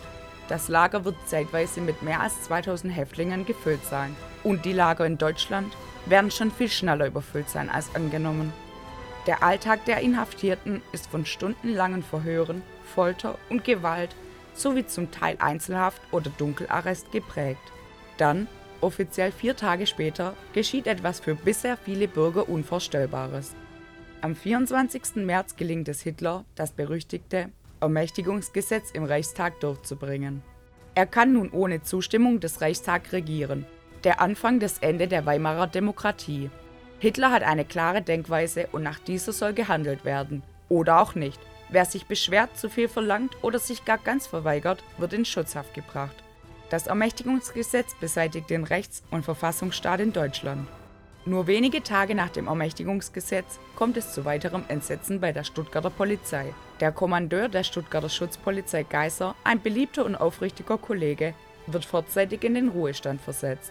Das 0.52 0.68
Lager 0.68 1.06
wird 1.06 1.16
zeitweise 1.24 1.80
mit 1.80 2.02
mehr 2.02 2.20
als 2.20 2.42
2000 2.42 2.94
Häftlingen 2.94 3.46
gefüllt 3.46 3.86
sein. 3.86 4.14
Und 4.44 4.66
die 4.66 4.74
Lager 4.74 5.06
in 5.06 5.16
Deutschland 5.16 5.74
werden 6.04 6.30
schon 6.30 6.50
viel 6.50 6.68
schneller 6.68 7.06
überfüllt 7.06 7.48
sein 7.48 7.70
als 7.70 7.94
angenommen. 7.94 8.52
Der 9.26 9.42
Alltag 9.42 9.86
der 9.86 10.02
Inhaftierten 10.02 10.82
ist 10.92 11.06
von 11.06 11.24
stundenlangen 11.24 12.02
Verhören, 12.02 12.60
Folter 12.94 13.38
und 13.48 13.64
Gewalt 13.64 14.14
sowie 14.52 14.86
zum 14.86 15.10
Teil 15.10 15.36
Einzelhaft 15.38 16.02
oder 16.10 16.30
Dunkelarrest 16.36 17.10
geprägt. 17.12 17.72
Dann, 18.18 18.46
offiziell 18.82 19.32
vier 19.32 19.56
Tage 19.56 19.86
später, 19.86 20.34
geschieht 20.52 20.86
etwas 20.86 21.18
für 21.18 21.34
bisher 21.34 21.78
viele 21.78 22.08
Bürger 22.08 22.46
Unvorstellbares. 22.50 23.54
Am 24.20 24.36
24. 24.36 25.16
März 25.24 25.56
gelingt 25.56 25.88
es 25.88 26.02
Hitler, 26.02 26.44
das 26.56 26.72
berüchtigte 26.72 27.48
Ermächtigungsgesetz 27.82 28.90
im 28.92 29.04
Reichstag 29.04 29.60
durchzubringen. 29.60 30.42
Er 30.94 31.06
kann 31.06 31.34
nun 31.34 31.50
ohne 31.50 31.82
Zustimmung 31.82 32.40
des 32.40 32.60
Reichstags 32.60 33.12
regieren. 33.12 33.66
Der 34.04 34.20
Anfang 34.20 34.60
des 34.60 34.78
Ende 34.78 35.08
der 35.08 35.26
Weimarer 35.26 35.66
Demokratie. 35.66 36.50
Hitler 36.98 37.30
hat 37.30 37.42
eine 37.42 37.64
klare 37.64 38.00
Denkweise 38.00 38.68
und 38.72 38.82
nach 38.82 38.98
dieser 38.98 39.32
soll 39.32 39.52
gehandelt 39.52 40.04
werden. 40.04 40.42
Oder 40.68 41.00
auch 41.00 41.14
nicht. 41.14 41.40
Wer 41.68 41.84
sich 41.84 42.06
beschwert, 42.06 42.56
zu 42.56 42.70
viel 42.70 42.88
verlangt 42.88 43.36
oder 43.42 43.58
sich 43.58 43.84
gar 43.84 43.98
ganz 43.98 44.26
verweigert, 44.26 44.82
wird 44.98 45.12
in 45.12 45.24
Schutzhaft 45.24 45.74
gebracht. 45.74 46.14
Das 46.70 46.86
Ermächtigungsgesetz 46.86 47.94
beseitigt 48.00 48.50
den 48.50 48.64
Rechts- 48.64 49.02
und 49.10 49.24
Verfassungsstaat 49.24 50.00
in 50.00 50.12
Deutschland. 50.12 50.68
Nur 51.24 51.46
wenige 51.46 51.84
Tage 51.84 52.16
nach 52.16 52.30
dem 52.30 52.48
Ermächtigungsgesetz 52.48 53.60
kommt 53.76 53.96
es 53.96 54.12
zu 54.12 54.24
weiterem 54.24 54.64
Entsetzen 54.66 55.20
bei 55.20 55.30
der 55.30 55.44
Stuttgarter 55.44 55.90
Polizei. 55.90 56.52
Der 56.80 56.90
Kommandeur 56.90 57.48
der 57.48 57.62
Stuttgarter 57.62 58.08
Schutzpolizei 58.08 58.82
Geiser, 58.82 59.36
ein 59.44 59.62
beliebter 59.62 60.04
und 60.04 60.16
aufrichtiger 60.16 60.78
Kollege, 60.78 61.34
wird 61.68 61.84
vorzeitig 61.84 62.42
in 62.42 62.54
den 62.54 62.70
Ruhestand 62.70 63.20
versetzt. 63.20 63.70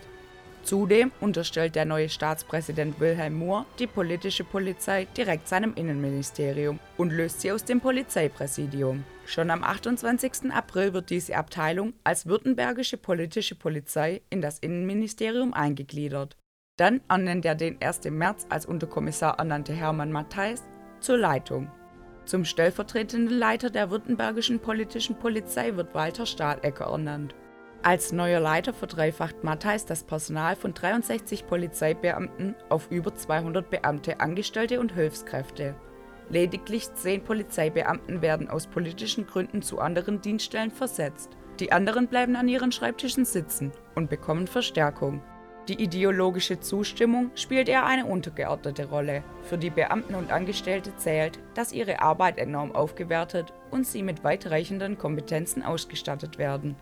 Zudem 0.64 1.12
unterstellt 1.20 1.76
der 1.76 1.86
neue 1.86 2.08
Staatspräsident 2.08 3.00
Wilhelm 3.02 3.34
Mohr 3.40 3.66
die 3.80 3.88
politische 3.88 4.46
Polizei 4.46 5.06
direkt 5.18 5.50
seinem 5.50 5.74
Innenministerium 5.74 6.80
und 6.98 7.12
löst 7.12 7.42
sie 7.42 7.52
aus 7.52 7.66
dem 7.66 7.82
Polizeipräsidium. 7.82 9.04
Schon 9.26 9.50
am 9.50 9.64
28. 9.64 10.52
April 10.54 10.94
wird 10.94 11.10
diese 11.10 11.36
Abteilung 11.36 11.94
als 12.04 12.28
Württembergische 12.28 12.98
Politische 12.98 13.56
Polizei 13.56 14.22
in 14.30 14.42
das 14.42 14.60
Innenministerium 14.60 15.54
eingegliedert. 15.54 16.38
Dann 16.82 17.00
ernennt 17.10 17.46
er 17.46 17.54
den 17.54 17.78
erst 17.80 18.08
im 18.08 18.18
März 18.18 18.48
als 18.50 18.66
Unterkommissar 18.66 19.38
ernannte 19.38 19.72
Hermann 19.72 20.12
Matthijs 20.12 20.64
zur 21.00 21.16
Leitung. 21.16 21.70
Zum 22.26 22.44
stellvertretenden 22.44 23.38
Leiter 23.38 23.70
der 23.70 23.92
Württembergischen 23.92 24.58
Politischen 24.60 25.16
Polizei 25.16 25.76
wird 25.76 25.94
Walter 25.94 26.26
Stahlecker 26.26 26.86
ernannt. 26.86 27.36
Als 27.84 28.12
neuer 28.12 28.40
Leiter 28.40 28.74
verdreifacht 28.74 29.44
Matthijs 29.44 29.86
das 29.86 30.04
Personal 30.04 30.56
von 30.56 30.74
63 30.74 31.46
Polizeibeamten 31.46 32.56
auf 32.70 32.90
über 32.90 33.14
200 33.14 33.70
Beamte, 33.70 34.20
Angestellte 34.20 34.80
und 34.80 34.92
Hilfskräfte. 34.92 35.76
Lediglich 36.30 36.92
10 36.92 37.24
Polizeibeamten 37.24 38.24
werden 38.24 38.50
aus 38.50 38.66
politischen 38.66 39.28
Gründen 39.28 39.62
zu 39.62 39.78
anderen 39.78 40.20
Dienststellen 40.20 40.72
versetzt. 40.72 41.38
Die 41.60 41.72
anderen 41.72 42.08
bleiben 42.08 42.36
an 42.36 42.48
ihren 42.48 42.72
Schreibtischen 42.72 43.26
sitzen 43.26 43.72
und 43.94 44.10
bekommen 44.10 44.48
Verstärkung. 44.48 45.22
Die 45.68 45.82
ideologische 45.82 46.60
Zustimmung 46.60 47.30
spielt 47.36 47.70
eher 47.70 47.86
eine 47.86 48.06
untergeordnete 48.06 48.90
Rolle. 48.90 49.24
Für 49.44 49.58
die 49.58 49.70
Beamten 49.70 50.16
und 50.16 50.32
Angestellte 50.32 50.96
zählt, 50.96 51.40
dass 51.54 51.72
ihre 51.72 52.02
Arbeit 52.02 52.40
enorm 52.40 52.74
aufgewertet 52.74 53.54
und 53.70 53.86
sie 53.86 54.02
mit 54.02 54.24
weitreichenden 54.24 54.98
Kompetenzen 54.98 55.62
ausgestattet 55.62 56.40
werden. 56.40 56.76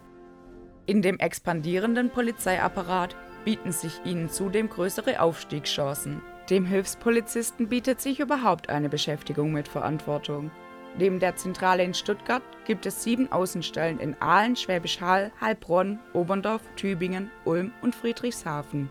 In 0.85 1.01
dem 1.01 1.19
expandierenden 1.19 2.09
Polizeiapparat 2.09 3.15
bieten 3.43 3.71
sich 3.71 4.01
ihnen 4.05 4.29
zudem 4.29 4.69
größere 4.69 5.21
Aufstiegschancen. 5.21 6.21
Dem 6.49 6.65
Hilfspolizisten 6.65 7.67
bietet 7.67 8.01
sich 8.01 8.19
überhaupt 8.19 8.69
eine 8.69 8.89
Beschäftigung 8.89 9.51
mit 9.51 9.67
Verantwortung. 9.67 10.51
Neben 10.99 11.21
der 11.21 11.37
Zentrale 11.37 11.81
in 11.85 11.93
Stuttgart 11.93 12.43
gibt 12.65 12.85
es 12.85 13.01
sieben 13.01 13.31
Außenstellen 13.31 14.01
in 14.01 14.21
Aalen, 14.21 14.57
Schwäbisch 14.57 14.99
Hall, 14.99 15.31
Heilbronn, 15.39 15.97
Oberndorf, 16.11 16.61
Tübingen, 16.75 17.31
Ulm 17.45 17.71
und 17.81 17.95
Friedrichshafen. 17.95 18.89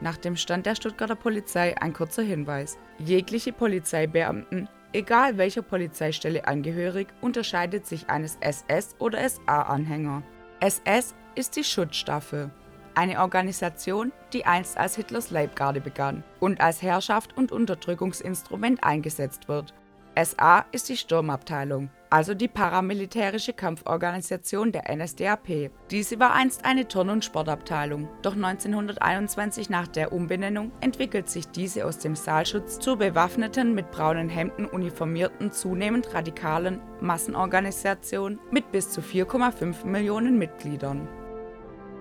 Nach 0.00 0.16
dem 0.16 0.36
Stand 0.36 0.64
der 0.64 0.74
Stuttgarter 0.74 1.14
Polizei 1.14 1.76
ein 1.78 1.92
kurzer 1.92 2.22
Hinweis. 2.22 2.78
Jegliche 2.98 3.52
Polizeibeamten, 3.52 4.70
egal 4.94 5.36
welcher 5.36 5.60
Polizeistelle 5.60 6.48
angehörig, 6.48 7.08
unterscheidet 7.20 7.86
sich 7.86 8.08
eines 8.08 8.38
SS- 8.40 8.96
oder 8.98 9.18
SA-Anhänger. 9.28 10.22
SS 10.60 11.14
ist 11.34 11.56
die 11.56 11.64
Schutzstaffel, 11.64 12.50
eine 12.94 13.20
Organisation, 13.20 14.12
die 14.32 14.46
einst 14.46 14.78
als 14.78 14.96
Hitlers 14.96 15.30
Leibgarde 15.30 15.82
begann 15.82 16.24
und 16.40 16.62
als 16.62 16.80
Herrschaft 16.80 17.36
und 17.36 17.52
Unterdrückungsinstrument 17.52 18.82
eingesetzt 18.82 19.46
wird. 19.48 19.74
SA 20.18 20.64
ist 20.72 20.88
die 20.88 20.96
Sturmabteilung, 20.96 21.90
also 22.08 22.32
die 22.32 22.48
paramilitärische 22.48 23.52
Kampforganisation 23.52 24.72
der 24.72 24.84
NSDAP. 24.96 25.70
Diese 25.90 26.18
war 26.18 26.32
einst 26.32 26.64
eine 26.64 26.88
Turn- 26.88 27.10
und 27.10 27.22
Sportabteilung, 27.22 28.08
doch 28.22 28.32
1921 28.32 29.68
nach 29.68 29.86
der 29.86 30.14
Umbenennung 30.14 30.72
entwickelt 30.80 31.28
sich 31.28 31.48
diese 31.48 31.84
aus 31.84 31.98
dem 31.98 32.16
Saalschutz 32.16 32.78
zur 32.78 32.96
bewaffneten, 32.96 33.74
mit 33.74 33.90
braunen 33.90 34.30
Hemden 34.30 34.64
uniformierten, 34.64 35.52
zunehmend 35.52 36.14
radikalen 36.14 36.80
Massenorganisation 37.02 38.38
mit 38.50 38.72
bis 38.72 38.90
zu 38.90 39.02
4,5 39.02 39.84
Millionen 39.84 40.38
Mitgliedern. 40.38 41.06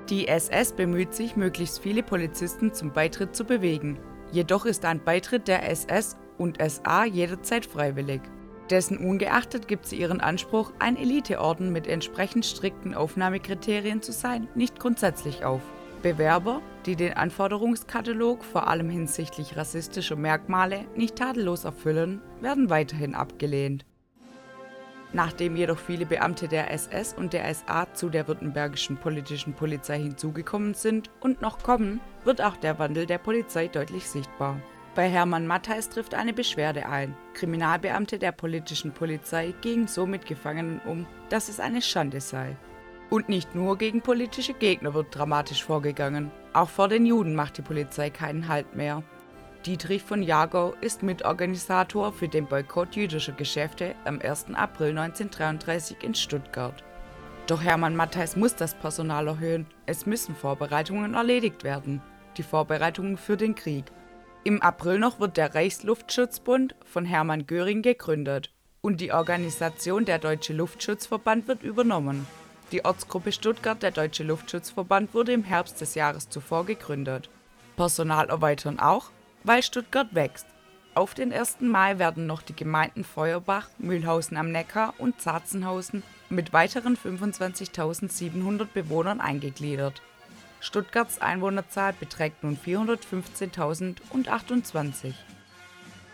Die 0.09 0.29
SS 0.29 0.71
bemüht 0.71 1.13
sich, 1.13 1.35
möglichst 1.35 1.79
viele 1.79 2.01
Polizisten 2.01 2.73
zum 2.73 2.93
Beitritt 2.93 3.35
zu 3.35 3.43
bewegen. 3.43 3.99
Jedoch 4.31 4.65
ist 4.65 4.85
ein 4.85 5.03
Beitritt 5.03 5.49
der 5.49 5.69
SS 5.69 6.15
und 6.37 6.57
SA 6.61 7.05
jederzeit 7.05 7.65
freiwillig. 7.65 8.21
Dessen 8.69 8.97
ungeachtet 8.97 9.67
gibt 9.67 9.85
sie 9.85 9.97
ihren 9.97 10.21
Anspruch, 10.21 10.71
ein 10.79 10.97
Eliteorden 10.97 11.71
mit 11.71 11.87
entsprechend 11.87 12.45
strikten 12.45 12.95
Aufnahmekriterien 12.95 14.01
zu 14.01 14.11
sein, 14.11 14.47
nicht 14.55 14.79
grundsätzlich 14.79 15.45
auf. 15.45 15.61
Bewerber, 16.01 16.61
die 16.85 16.95
den 16.95 17.13
Anforderungskatalog 17.13 18.43
vor 18.43 18.67
allem 18.67 18.89
hinsichtlich 18.89 19.57
rassistischer 19.57 20.15
Merkmale 20.15 20.85
nicht 20.95 21.15
tadellos 21.15 21.63
erfüllen, 21.63 22.21
werden 22.41 22.69
weiterhin 22.69 23.15
abgelehnt. 23.15 23.85
Nachdem 25.13 25.55
jedoch 25.55 25.77
viele 25.77 26.05
Beamte 26.05 26.47
der 26.47 26.71
SS 26.71 27.13
und 27.13 27.33
der 27.33 27.53
SA 27.53 27.87
zu 27.93 28.09
der 28.09 28.27
württembergischen 28.27 28.97
politischen 28.97 29.53
Polizei 29.53 29.99
hinzugekommen 29.99 30.73
sind 30.73 31.09
und 31.21 31.41
noch 31.41 31.63
kommen, 31.63 32.01
wird 32.23 32.41
auch 32.41 32.57
der 32.57 32.79
Wandel 32.79 33.05
der 33.05 33.17
Polizei 33.17 33.67
deutlich 33.67 34.09
sichtbar. 34.09 34.59
Bei 34.95 35.09
Hermann 35.09 35.45
Matthijs 35.45 35.89
trifft 35.89 36.13
eine 36.13 36.31
Beschwerde 36.31 36.87
ein. 36.87 37.17
Kriminalbeamte 37.33 38.17
der 38.17 38.31
politischen 38.31 38.93
Polizei 38.93 39.53
gingen 39.59 39.87
so 39.87 40.05
mit 40.05 40.25
Gefangenen 40.25 40.79
um, 40.85 41.05
dass 41.27 41.49
es 41.49 41.59
eine 41.59 41.81
Schande 41.81 42.21
sei. 42.21 42.55
Und 43.09 43.27
nicht 43.27 43.53
nur 43.55 43.77
gegen 43.77 44.01
politische 44.01 44.53
Gegner 44.53 44.93
wird 44.93 45.13
dramatisch 45.13 45.65
vorgegangen. 45.65 46.31
Auch 46.53 46.69
vor 46.69 46.87
den 46.87 47.05
Juden 47.05 47.35
macht 47.35 47.57
die 47.57 47.61
Polizei 47.61 48.09
keinen 48.09 48.47
Halt 48.47 48.73
mehr. 48.77 49.03
Dietrich 49.65 50.01
von 50.01 50.23
Jagau 50.23 50.73
ist 50.79 51.03
Mitorganisator 51.03 52.13
für 52.13 52.29
den 52.29 52.45
Boykott 52.45 52.95
jüdischer 52.95 53.33
Geschäfte 53.33 53.95
am 54.05 54.21
1. 54.21 54.53
April 54.53 54.97
1933 54.97 56.03
in 56.03 56.15
Stuttgart. 56.15 56.85
Doch 57.47 57.61
Hermann 57.61 57.97
Matthijs 57.97 58.37
muss 58.37 58.55
das 58.55 58.73
Personal 58.75 59.27
erhöhen. 59.27 59.67
Es 59.85 60.05
müssen 60.05 60.35
Vorbereitungen 60.35 61.15
erledigt 61.15 61.65
werden. 61.65 62.01
Die 62.37 62.43
Vorbereitungen 62.43 63.17
für 63.17 63.35
den 63.35 63.55
Krieg. 63.55 63.91
Im 64.47 64.61
April 64.61 64.99
noch 64.99 65.19
wird 65.19 65.37
der 65.37 65.55
Reichsluftschutzbund 65.55 66.75
von 66.85 67.03
Hermann 67.03 67.47
Göring 67.47 67.81
gegründet 67.81 68.51
und 68.81 69.01
die 69.01 69.11
Organisation 69.11 70.05
der 70.05 70.19
Deutsche 70.19 70.53
Luftschutzverband 70.53 71.47
wird 71.47 71.63
übernommen. 71.63 72.27
Die 72.71 72.85
Ortsgruppe 72.85 73.31
Stuttgart 73.31 73.81
der 73.81 73.89
Deutsche 73.89 74.23
Luftschutzverband 74.23 75.15
wurde 75.15 75.33
im 75.33 75.43
Herbst 75.43 75.81
des 75.81 75.95
Jahres 75.95 76.29
zuvor 76.29 76.63
gegründet. 76.67 77.27
Personal 77.75 78.29
erweitern 78.29 78.77
auch, 78.79 79.09
weil 79.43 79.63
Stuttgart 79.63 80.13
wächst. 80.13 80.45
Auf 80.93 81.15
den 81.15 81.33
1. 81.33 81.61
Mai 81.61 81.97
werden 81.97 82.27
noch 82.27 82.43
die 82.43 82.55
Gemeinden 82.55 83.03
Feuerbach, 83.03 83.69
Mühlhausen 83.79 84.37
am 84.37 84.51
Neckar 84.51 84.93
und 84.99 85.19
Zarzenhausen 85.19 86.03
mit 86.29 86.53
weiteren 86.53 86.95
25.700 86.97 88.67
Bewohnern 88.71 89.21
eingegliedert. 89.21 90.03
Stuttgarts 90.65 91.21
Einwohnerzahl 91.21 91.93
beträgt 91.93 92.43
nun 92.43 92.57
415.028. 92.57 95.13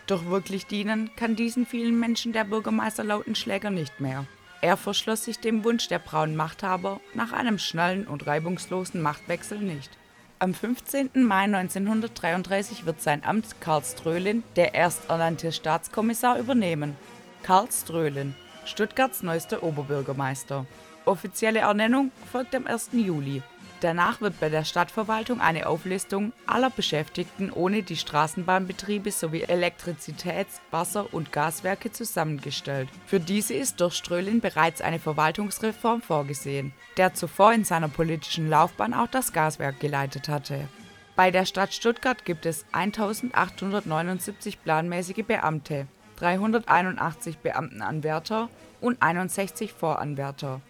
Doch 0.06 0.26
wirklich 0.26 0.66
dienen 0.66 1.10
kann 1.16 1.36
diesen 1.36 1.64
vielen 1.64 1.98
Menschen 1.98 2.34
der 2.34 2.44
Bürgermeister 2.44 3.02
Lautenschläger 3.02 3.70
nicht 3.70 3.98
mehr. 3.98 4.26
Er 4.60 4.76
verschloss 4.76 5.24
sich 5.24 5.38
dem 5.38 5.64
Wunsch 5.64 5.88
der 5.88 6.00
braunen 6.00 6.36
Machthaber 6.36 7.00
nach 7.14 7.32
einem 7.32 7.58
schnellen 7.58 8.06
und 8.06 8.26
reibungslosen 8.26 9.00
Machtwechsel 9.00 9.58
nicht. 9.58 9.96
Am 10.38 10.52
15. 10.52 11.08
Mai 11.14 11.44
1933 11.44 12.84
wird 12.84 13.00
sein 13.00 13.24
Amt 13.24 13.58
Karl 13.62 13.82
Strölin, 13.82 14.42
der 14.56 14.74
ersternannte 14.74 15.50
Staatskommissar, 15.50 16.38
übernehmen. 16.38 16.94
Karl 17.42 17.68
Strölin, 17.72 18.34
Stuttgarts 18.66 19.22
neuester 19.22 19.62
Oberbürgermeister. 19.62 20.66
Offizielle 21.06 21.60
Ernennung 21.60 22.12
folgt 22.30 22.54
am 22.54 22.66
1. 22.66 22.90
Juli. 22.92 23.42
Danach 23.82 24.20
wird 24.20 24.38
bei 24.38 24.48
der 24.48 24.62
Stadtverwaltung 24.62 25.40
eine 25.40 25.66
Auflistung 25.66 26.32
aller 26.46 26.70
Beschäftigten 26.70 27.50
ohne 27.50 27.82
die 27.82 27.96
Straßenbahnbetriebe 27.96 29.10
sowie 29.10 29.42
Elektrizitäts-, 29.42 30.60
Wasser- 30.70 31.12
und 31.12 31.32
Gaswerke 31.32 31.90
zusammengestellt. 31.90 32.88
Für 33.06 33.18
diese 33.18 33.54
ist 33.54 33.80
durch 33.80 33.94
Strölin 33.94 34.40
bereits 34.40 34.82
eine 34.82 35.00
Verwaltungsreform 35.00 36.00
vorgesehen, 36.00 36.72
der 36.96 37.14
zuvor 37.14 37.54
in 37.54 37.64
seiner 37.64 37.88
politischen 37.88 38.48
Laufbahn 38.48 38.94
auch 38.94 39.08
das 39.08 39.32
Gaswerk 39.32 39.80
geleitet 39.80 40.28
hatte. 40.28 40.68
Bei 41.16 41.32
der 41.32 41.44
Stadt 41.44 41.74
Stuttgart 41.74 42.24
gibt 42.24 42.46
es 42.46 42.64
1879 42.70 44.62
planmäßige 44.62 45.24
Beamte, 45.26 45.88
381 46.20 47.38
Beamtenanwärter 47.38 48.48
und 48.80 49.02
61 49.02 49.72
Voranwärter, 49.72 50.60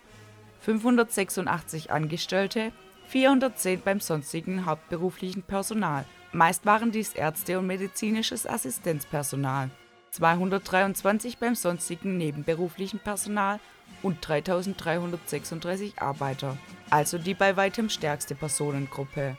586 0.62 1.90
Angestellte 1.90 2.72
410 3.12 3.82
beim 3.82 4.00
sonstigen 4.00 4.64
hauptberuflichen 4.64 5.42
Personal. 5.42 6.06
Meist 6.32 6.64
waren 6.64 6.92
dies 6.92 7.12
Ärzte 7.12 7.58
und 7.58 7.66
medizinisches 7.66 8.46
Assistenzpersonal. 8.46 9.68
223 10.12 11.36
beim 11.36 11.54
sonstigen 11.54 12.16
nebenberuflichen 12.16 13.00
Personal 13.00 13.60
und 14.02 14.26
3336 14.26 16.00
Arbeiter, 16.00 16.56
also 16.88 17.18
die 17.18 17.34
bei 17.34 17.54
weitem 17.58 17.90
stärkste 17.90 18.34
Personengruppe. 18.34 19.36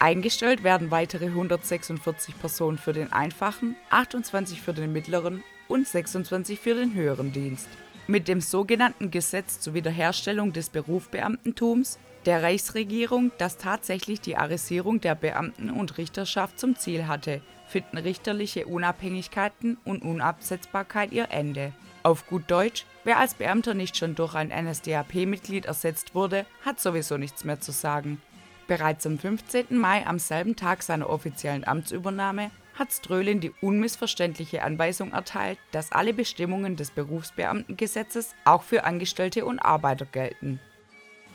Eingestellt 0.00 0.64
werden 0.64 0.90
weitere 0.90 1.26
146 1.26 2.36
Personen 2.40 2.78
für 2.78 2.92
den 2.92 3.12
einfachen, 3.12 3.76
28 3.90 4.60
für 4.60 4.74
den 4.74 4.92
mittleren 4.92 5.44
und 5.68 5.86
26 5.86 6.58
für 6.58 6.74
den 6.74 6.94
höheren 6.94 7.32
Dienst. 7.32 7.68
Mit 8.08 8.26
dem 8.26 8.40
sogenannten 8.40 9.12
Gesetz 9.12 9.60
zur 9.60 9.74
Wiederherstellung 9.74 10.52
des 10.52 10.68
Berufsbeamtentums 10.68 12.00
der 12.26 12.42
Reichsregierung, 12.42 13.32
das 13.38 13.56
tatsächlich 13.56 14.20
die 14.20 14.36
Arisierung 14.36 15.00
der 15.00 15.14
Beamten 15.14 15.70
und 15.70 15.98
Richterschaft 15.98 16.58
zum 16.58 16.76
Ziel 16.76 17.06
hatte, 17.06 17.40
finden 17.66 17.98
richterliche 17.98 18.66
Unabhängigkeiten 18.66 19.78
und 19.84 20.02
Unabsetzbarkeit 20.02 21.12
ihr 21.12 21.30
Ende. 21.30 21.72
Auf 22.02 22.26
gut 22.26 22.44
Deutsch, 22.48 22.84
wer 23.04 23.18
als 23.18 23.34
Beamter 23.34 23.74
nicht 23.74 23.96
schon 23.96 24.14
durch 24.14 24.34
ein 24.34 24.48
NSDAP-Mitglied 24.48 25.66
ersetzt 25.66 26.14
wurde, 26.14 26.44
hat 26.64 26.80
sowieso 26.80 27.16
nichts 27.16 27.44
mehr 27.44 27.60
zu 27.60 27.72
sagen. 27.72 28.20
Bereits 28.66 29.06
am 29.06 29.18
15. 29.18 29.76
Mai, 29.76 30.06
am 30.06 30.18
selben 30.18 30.56
Tag 30.56 30.82
seiner 30.82 31.08
offiziellen 31.08 31.66
Amtsübernahme, 31.66 32.50
hat 32.74 32.92
Strölin 32.92 33.40
die 33.40 33.52
unmissverständliche 33.60 34.62
Anweisung 34.62 35.12
erteilt, 35.12 35.58
dass 35.70 35.92
alle 35.92 36.12
Bestimmungen 36.12 36.76
des 36.76 36.90
Berufsbeamtengesetzes 36.90 38.34
auch 38.44 38.62
für 38.62 38.84
Angestellte 38.84 39.44
und 39.44 39.58
Arbeiter 39.60 40.06
gelten. 40.06 40.60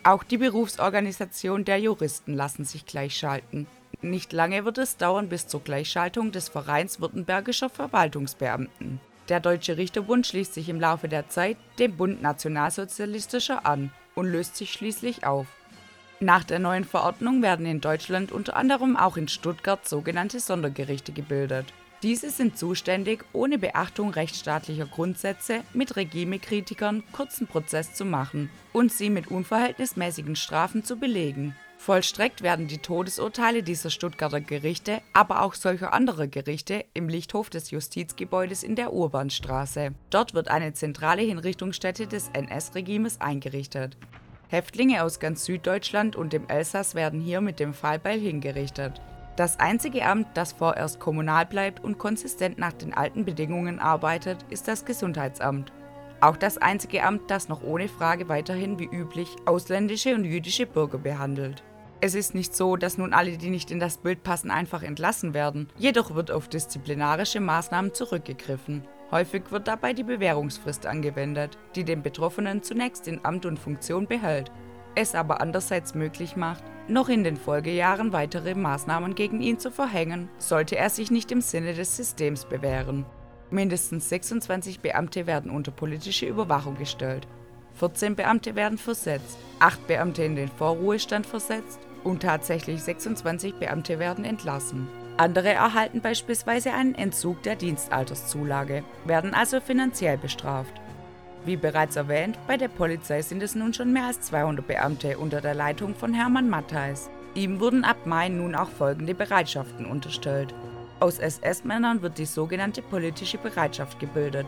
Auch 0.09 0.23
die 0.23 0.37
Berufsorganisation 0.37 1.65
der 1.65 1.79
Juristen 1.79 2.33
lassen 2.33 2.65
sich 2.65 2.87
gleichschalten. 2.87 3.67
Nicht 4.01 4.33
lange 4.33 4.65
wird 4.65 4.79
es 4.79 4.97
dauern 4.97 5.29
bis 5.29 5.45
zur 5.45 5.61
Gleichschaltung 5.61 6.31
des 6.31 6.49
Vereins 6.49 6.99
Württembergischer 6.99 7.69
Verwaltungsbeamten. 7.69 8.99
Der 9.27 9.39
Deutsche 9.39 9.77
Richterbund 9.77 10.25
schließt 10.25 10.55
sich 10.55 10.67
im 10.67 10.79
Laufe 10.79 11.09
der 11.09 11.29
Zeit 11.29 11.57
dem 11.77 11.95
Bund 11.95 12.23
Nationalsozialistischer 12.23 13.67
an 13.67 13.91
und 14.15 14.25
löst 14.31 14.55
sich 14.55 14.73
schließlich 14.73 15.27
auf. 15.27 15.45
Nach 16.19 16.43
der 16.43 16.57
neuen 16.57 16.85
Verordnung 16.85 17.43
werden 17.43 17.67
in 17.67 17.79
Deutschland 17.79 18.31
unter 18.31 18.55
anderem 18.55 18.97
auch 18.97 19.15
in 19.15 19.27
Stuttgart 19.27 19.87
sogenannte 19.87 20.39
Sondergerichte 20.39 21.11
gebildet. 21.11 21.71
Diese 22.01 22.29
sind 22.29 22.57
zuständig, 22.57 23.25
ohne 23.33 23.57
Beachtung 23.57 24.11
rechtsstaatlicher 24.11 24.85
Grundsätze 24.85 25.61
mit 25.73 25.97
Regimekritikern 25.97 27.03
kurzen 27.11 27.45
Prozess 27.45 27.93
zu 27.93 28.05
machen 28.05 28.49
und 28.71 28.93
sie 28.93 29.09
mit 29.09 29.27
unverhältnismäßigen 29.27 30.37
Strafen 30.37 30.83
zu 30.85 30.95
belegen. 30.95 31.55
Vollstreckt 31.77 32.41
werden 32.41 32.67
die 32.67 32.77
Todesurteile 32.77 33.63
dieser 33.63 33.89
Stuttgarter 33.89 34.41
Gerichte, 34.41 35.01
aber 35.13 35.41
auch 35.41 35.53
solcher 35.53 35.93
anderer 35.93 36.27
Gerichte 36.27 36.85
im 36.93 37.09
Lichthof 37.09 37.49
des 37.49 37.71
Justizgebäudes 37.71 38.63
in 38.63 38.75
der 38.75 38.93
Urbanstraße. 38.93 39.91
Dort 40.09 40.33
wird 40.33 40.49
eine 40.49 40.73
zentrale 40.73 41.21
Hinrichtungsstätte 41.21 42.07
des 42.07 42.29
NS-Regimes 42.33 43.19
eingerichtet. 43.19 43.97
Häftlinge 44.49 45.03
aus 45.03 45.19
ganz 45.19 45.45
Süddeutschland 45.45 46.15
und 46.15 46.33
dem 46.33 46.47
Elsass 46.49 46.95
werden 46.95 47.21
hier 47.21 47.39
mit 47.39 47.59
dem 47.59 47.73
Fallbeil 47.73 48.19
hingerichtet. 48.19 48.99
Das 49.39 49.57
einzige 49.57 50.05
Amt, 50.05 50.27
das 50.33 50.51
vorerst 50.51 50.99
kommunal 50.99 51.45
bleibt 51.45 51.81
und 51.81 51.97
konsistent 51.97 52.57
nach 52.57 52.73
den 52.73 52.93
alten 52.93 53.23
Bedingungen 53.23 53.79
arbeitet, 53.79 54.45
ist 54.49 54.67
das 54.67 54.83
Gesundheitsamt. 54.83 55.71
Auch 56.19 56.35
das 56.35 56.57
einzige 56.57 57.05
Amt, 57.05 57.31
das 57.31 57.47
noch 57.47 57.63
ohne 57.63 57.87
Frage 57.87 58.27
weiterhin 58.27 58.79
wie 58.79 58.89
üblich 58.91 59.37
ausländische 59.45 60.13
und 60.13 60.25
jüdische 60.25 60.65
Bürger 60.65 60.97
behandelt. 60.97 61.63
Es 62.01 62.15
ist 62.15 62.35
nicht 62.35 62.53
so, 62.53 62.75
dass 62.75 62.97
nun 62.97 63.13
alle, 63.13 63.37
die 63.37 63.49
nicht 63.49 63.71
in 63.71 63.79
das 63.79 63.99
Bild 63.99 64.23
passen, 64.23 64.51
einfach 64.51 64.83
entlassen 64.83 65.33
werden, 65.33 65.69
jedoch 65.77 66.15
wird 66.15 66.31
auf 66.31 66.49
disziplinarische 66.49 67.39
Maßnahmen 67.39 67.93
zurückgegriffen. 67.93 68.83
Häufig 69.09 69.43
wird 69.51 69.69
dabei 69.69 69.93
die 69.93 70.03
Bewährungsfrist 70.03 70.85
angewendet, 70.85 71.57
die 71.75 71.85
den 71.85 72.03
Betroffenen 72.03 72.61
zunächst 72.61 73.07
in 73.07 73.23
Amt 73.23 73.45
und 73.45 73.57
Funktion 73.57 74.05
behält, 74.05 74.51
es 74.95 75.15
aber 75.15 75.41
andererseits 75.41 75.95
möglich 75.95 76.35
macht, 76.35 76.63
noch 76.87 77.09
in 77.09 77.23
den 77.23 77.37
Folgejahren 77.37 78.13
weitere 78.13 78.55
Maßnahmen 78.55 79.15
gegen 79.15 79.41
ihn 79.41 79.59
zu 79.59 79.71
verhängen, 79.71 80.29
sollte 80.37 80.77
er 80.77 80.89
sich 80.89 81.11
nicht 81.11 81.31
im 81.31 81.41
Sinne 81.41 81.73
des 81.73 81.95
Systems 81.95 82.45
bewähren. 82.45 83.05
Mindestens 83.51 84.09
26 84.09 84.79
Beamte 84.79 85.27
werden 85.27 85.51
unter 85.51 85.71
politische 85.71 86.25
Überwachung 86.25 86.75
gestellt, 86.77 87.27
14 87.79 88.15
Beamte 88.15 88.55
werden 88.55 88.77
versetzt, 88.77 89.37
8 89.59 89.87
Beamte 89.87 90.23
in 90.23 90.35
den 90.35 90.49
Vorruhestand 90.49 91.25
versetzt 91.25 91.79
und 92.03 92.21
tatsächlich 92.21 92.81
26 92.83 93.55
Beamte 93.55 93.99
werden 93.99 94.25
entlassen. 94.25 94.87
Andere 95.15 95.49
erhalten 95.49 96.01
beispielsweise 96.01 96.73
einen 96.73 96.95
Entzug 96.95 97.43
der 97.43 97.55
Dienstalterszulage, 97.55 98.83
werden 99.05 99.33
also 99.33 99.61
finanziell 99.61 100.17
bestraft. 100.17 100.73
Wie 101.45 101.55
bereits 101.55 101.95
erwähnt, 101.95 102.37
bei 102.47 102.57
der 102.57 102.67
Polizei 102.67 103.21
sind 103.21 103.41
es 103.41 103.55
nun 103.55 103.73
schon 103.73 103.93
mehr 103.93 104.05
als 104.05 104.21
200 104.21 104.67
Beamte 104.67 105.17
unter 105.17 105.41
der 105.41 105.53
Leitung 105.53 105.95
von 105.95 106.13
Hermann 106.13 106.49
Mattheis. 106.49 107.09
Ihm 107.33 107.59
wurden 107.59 107.83
ab 107.83 108.05
Mai 108.05 108.29
nun 108.29 108.55
auch 108.55 108.69
folgende 108.69 109.13
Bereitschaften 109.13 109.85
unterstellt. 109.85 110.53
Aus 110.99 111.19
SS-Männern 111.19 112.01
wird 112.01 112.17
die 112.17 112.25
sogenannte 112.25 112.81
politische 112.81 113.37
Bereitschaft 113.37 113.99
gebildet, 113.99 114.47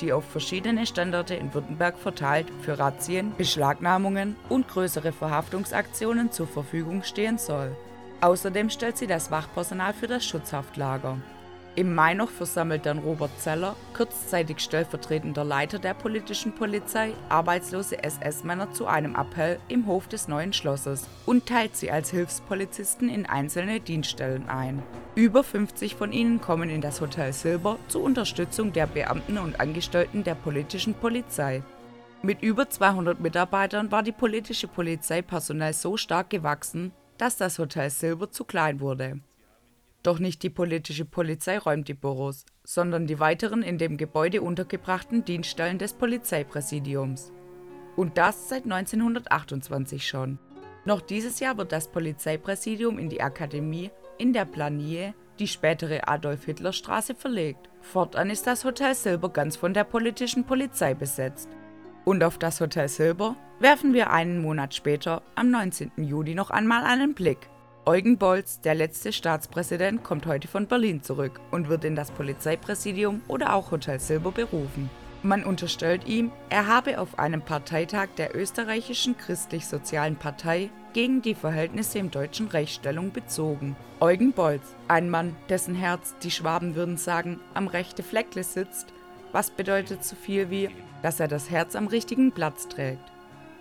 die 0.00 0.12
auf 0.12 0.24
verschiedene 0.24 0.84
Standorte 0.84 1.34
in 1.34 1.54
Württemberg 1.54 1.96
verteilt 1.96 2.48
für 2.62 2.78
Razzien, 2.78 3.32
Beschlagnahmungen 3.38 4.34
und 4.48 4.66
größere 4.66 5.12
Verhaftungsaktionen 5.12 6.32
zur 6.32 6.48
Verfügung 6.48 7.04
stehen 7.04 7.38
soll. 7.38 7.76
Außerdem 8.20 8.70
stellt 8.70 8.98
sie 8.98 9.06
das 9.06 9.30
Wachpersonal 9.30 9.92
für 9.94 10.08
das 10.08 10.24
Schutzhaftlager. 10.24 11.18
Im 11.74 11.94
Mai 11.94 12.12
noch 12.12 12.28
versammelt 12.28 12.84
dann 12.84 12.98
Robert 12.98 13.30
Zeller, 13.40 13.76
kurzzeitig 13.94 14.60
stellvertretender 14.60 15.42
Leiter 15.42 15.78
der 15.78 15.94
politischen 15.94 16.54
Polizei, 16.54 17.14
arbeitslose 17.30 18.04
SS-Männer 18.04 18.72
zu 18.72 18.86
einem 18.86 19.14
Appell 19.14 19.58
im 19.68 19.86
Hof 19.86 20.06
des 20.06 20.28
neuen 20.28 20.52
Schlosses 20.52 21.08
und 21.24 21.46
teilt 21.46 21.74
sie 21.74 21.90
als 21.90 22.10
Hilfspolizisten 22.10 23.08
in 23.08 23.24
einzelne 23.24 23.80
Dienststellen 23.80 24.50
ein. 24.50 24.82
Über 25.14 25.42
50 25.42 25.96
von 25.96 26.12
ihnen 26.12 26.42
kommen 26.42 26.68
in 26.68 26.82
das 26.82 27.00
Hotel 27.00 27.32
Silber 27.32 27.78
zur 27.88 28.02
Unterstützung 28.02 28.74
der 28.74 28.86
Beamten 28.86 29.38
und 29.38 29.58
Angestellten 29.58 30.24
der 30.24 30.34
politischen 30.34 30.92
Polizei. 30.92 31.62
Mit 32.20 32.42
über 32.42 32.68
200 32.68 33.18
Mitarbeitern 33.18 33.90
war 33.90 34.02
die 34.02 34.12
politische 34.12 34.68
Polizei 34.68 35.22
personell 35.22 35.72
so 35.72 35.96
stark 35.96 36.28
gewachsen, 36.28 36.92
dass 37.16 37.38
das 37.38 37.58
Hotel 37.58 37.88
Silber 37.88 38.30
zu 38.30 38.44
klein 38.44 38.80
wurde. 38.80 39.20
Doch 40.02 40.18
nicht 40.18 40.42
die 40.42 40.50
politische 40.50 41.04
Polizei 41.04 41.58
räumt 41.58 41.86
die 41.86 41.94
Büros, 41.94 42.44
sondern 42.64 43.06
die 43.06 43.20
weiteren 43.20 43.62
in 43.62 43.78
dem 43.78 43.96
Gebäude 43.96 44.42
untergebrachten 44.42 45.24
Dienststellen 45.24 45.78
des 45.78 45.92
Polizeipräsidiums. 45.92 47.32
Und 47.94 48.18
das 48.18 48.48
seit 48.48 48.64
1928 48.64 50.06
schon. 50.06 50.38
Noch 50.84 51.00
dieses 51.00 51.38
Jahr 51.38 51.56
wird 51.56 51.70
das 51.70 51.88
Polizeipräsidium 51.88 52.98
in 52.98 53.08
die 53.08 53.22
Akademie 53.22 53.90
in 54.18 54.32
der 54.32 54.44
Planier, 54.44 55.14
die 55.38 55.46
spätere 55.46 56.08
Adolf-Hitler-Straße, 56.08 57.14
verlegt. 57.14 57.68
Fortan 57.80 58.30
ist 58.30 58.46
das 58.46 58.64
Hotel 58.64 58.94
Silber 58.94 59.28
ganz 59.28 59.56
von 59.56 59.72
der 59.72 59.84
politischen 59.84 60.44
Polizei 60.44 60.94
besetzt. 60.94 61.48
Und 62.04 62.24
auf 62.24 62.38
das 62.38 62.60
Hotel 62.60 62.88
Silber 62.88 63.36
werfen 63.60 63.94
wir 63.94 64.10
einen 64.10 64.42
Monat 64.42 64.74
später, 64.74 65.22
am 65.36 65.50
19. 65.50 65.92
Juli, 65.98 66.34
noch 66.34 66.50
einmal 66.50 66.84
einen 66.84 67.14
Blick. 67.14 67.48
Eugen 67.84 68.16
Bolz, 68.16 68.60
der 68.60 68.76
letzte 68.76 69.12
Staatspräsident, 69.12 70.04
kommt 70.04 70.26
heute 70.26 70.46
von 70.46 70.68
Berlin 70.68 71.02
zurück 71.02 71.40
und 71.50 71.68
wird 71.68 71.84
in 71.84 71.96
das 71.96 72.12
Polizeipräsidium 72.12 73.22
oder 73.26 73.54
auch 73.54 73.72
Hotel 73.72 73.98
Silber 73.98 74.30
berufen. 74.30 74.88
Man 75.24 75.42
unterstellt 75.42 76.06
ihm, 76.06 76.30
er 76.48 76.68
habe 76.68 77.00
auf 77.00 77.18
einem 77.18 77.42
Parteitag 77.42 78.10
der 78.16 78.36
österreichischen 78.36 79.18
Christlich-Sozialen 79.18 80.14
Partei 80.14 80.70
gegen 80.92 81.22
die 81.22 81.34
Verhältnisse 81.34 81.98
im 81.98 82.12
Deutschen 82.12 82.46
Reich 82.46 82.72
Stellung 82.72 83.10
bezogen. 83.10 83.74
Eugen 83.98 84.32
Bolz, 84.32 84.76
ein 84.86 85.10
Mann, 85.10 85.34
dessen 85.48 85.74
Herz, 85.74 86.14
die 86.22 86.30
Schwaben 86.30 86.76
würden 86.76 86.96
sagen, 86.96 87.40
am 87.52 87.66
rechte 87.66 88.04
Fleckle 88.04 88.44
sitzt, 88.44 88.92
was 89.32 89.50
bedeutet 89.50 90.04
so 90.04 90.14
viel 90.14 90.50
wie, 90.50 90.70
dass 91.02 91.18
er 91.18 91.26
das 91.26 91.50
Herz 91.50 91.74
am 91.74 91.88
richtigen 91.88 92.30
Platz 92.30 92.68
trägt. 92.68 93.11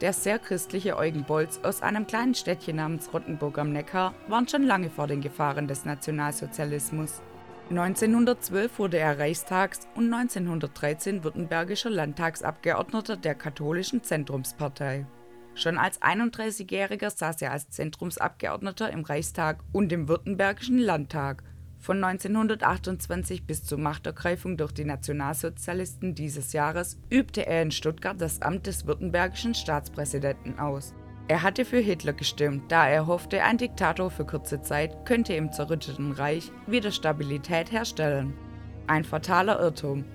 Der 0.02 0.14
sehr 0.14 0.40
christliche 0.40 0.98
Eugen 0.98 1.26
Bolz 1.26 1.60
aus 1.62 1.84
einem 1.84 2.08
kleinen 2.08 2.34
Städtchen 2.34 2.78
namens 2.78 3.14
Rottenburg 3.14 3.60
am 3.60 3.72
Neckar 3.72 4.16
warnt 4.28 4.50
schon 4.50 4.64
lange 4.64 4.90
vor 4.90 5.06
den 5.06 5.22
Gefahren 5.22 5.68
des 5.68 5.86
Nationalsozialismus. 5.86 7.22
1912 7.70 8.80
wurde 8.80 8.98
er 8.98 9.20
Reichstags- 9.20 9.88
und 9.96 10.12
1913 10.12 11.24
württembergischer 11.24 11.92
Landtagsabgeordneter 11.92 13.16
der 13.16 13.36
katholischen 13.36 14.04
Zentrumspartei. 14.04 15.06
Schon 15.54 15.78
als 15.78 16.02
31-Jähriger 16.02 17.12
saß 17.16 17.44
er 17.44 17.52
als 17.52 17.70
Zentrumsabgeordneter 17.70 18.90
im 18.90 19.04
Reichstag 19.04 19.60
und 19.72 19.94
im 19.94 20.08
Württembergischen 20.08 20.80
Landtag 20.80 21.44
von 21.82 22.04
1928 22.04 23.46
bis 23.46 23.64
zur 23.64 23.80
Machtergreifung 23.80 24.56
durch 24.56 24.72
die 24.72 24.86
Nationalsozialisten 24.86 26.14
dieses 26.14 26.54
Jahres 26.54 27.00
übte 27.10 27.48
er 27.48 27.64
in 27.64 27.72
Stuttgart 27.72 28.22
das 28.22 28.42
Amt 28.42 28.68
des 28.68 28.86
württembergischen 28.86 29.56
Staatspräsidenten 29.56 30.60
aus. 30.60 30.94
Er 31.28 31.42
hatte 31.42 31.66
für 31.66 31.80
Hitler 31.80 32.14
gestimmt, 32.14 32.72
da 32.72 32.88
er 32.88 33.08
hoffte, 33.08 33.44
ein 33.44 33.58
Diktator 33.58 34.12
für 34.12 34.26
kurze 34.26 34.62
Zeit 34.62 35.06
könnte 35.06 35.34
im 35.34 35.52
zerrütteten 35.52 36.12
Reich 36.12 36.52
wieder 36.68 36.92
Stabilität 36.92 37.72
herstellen. 37.72 38.34
Ein 38.86 39.04
fataler 39.04 39.60
Irrtum. 39.60 40.06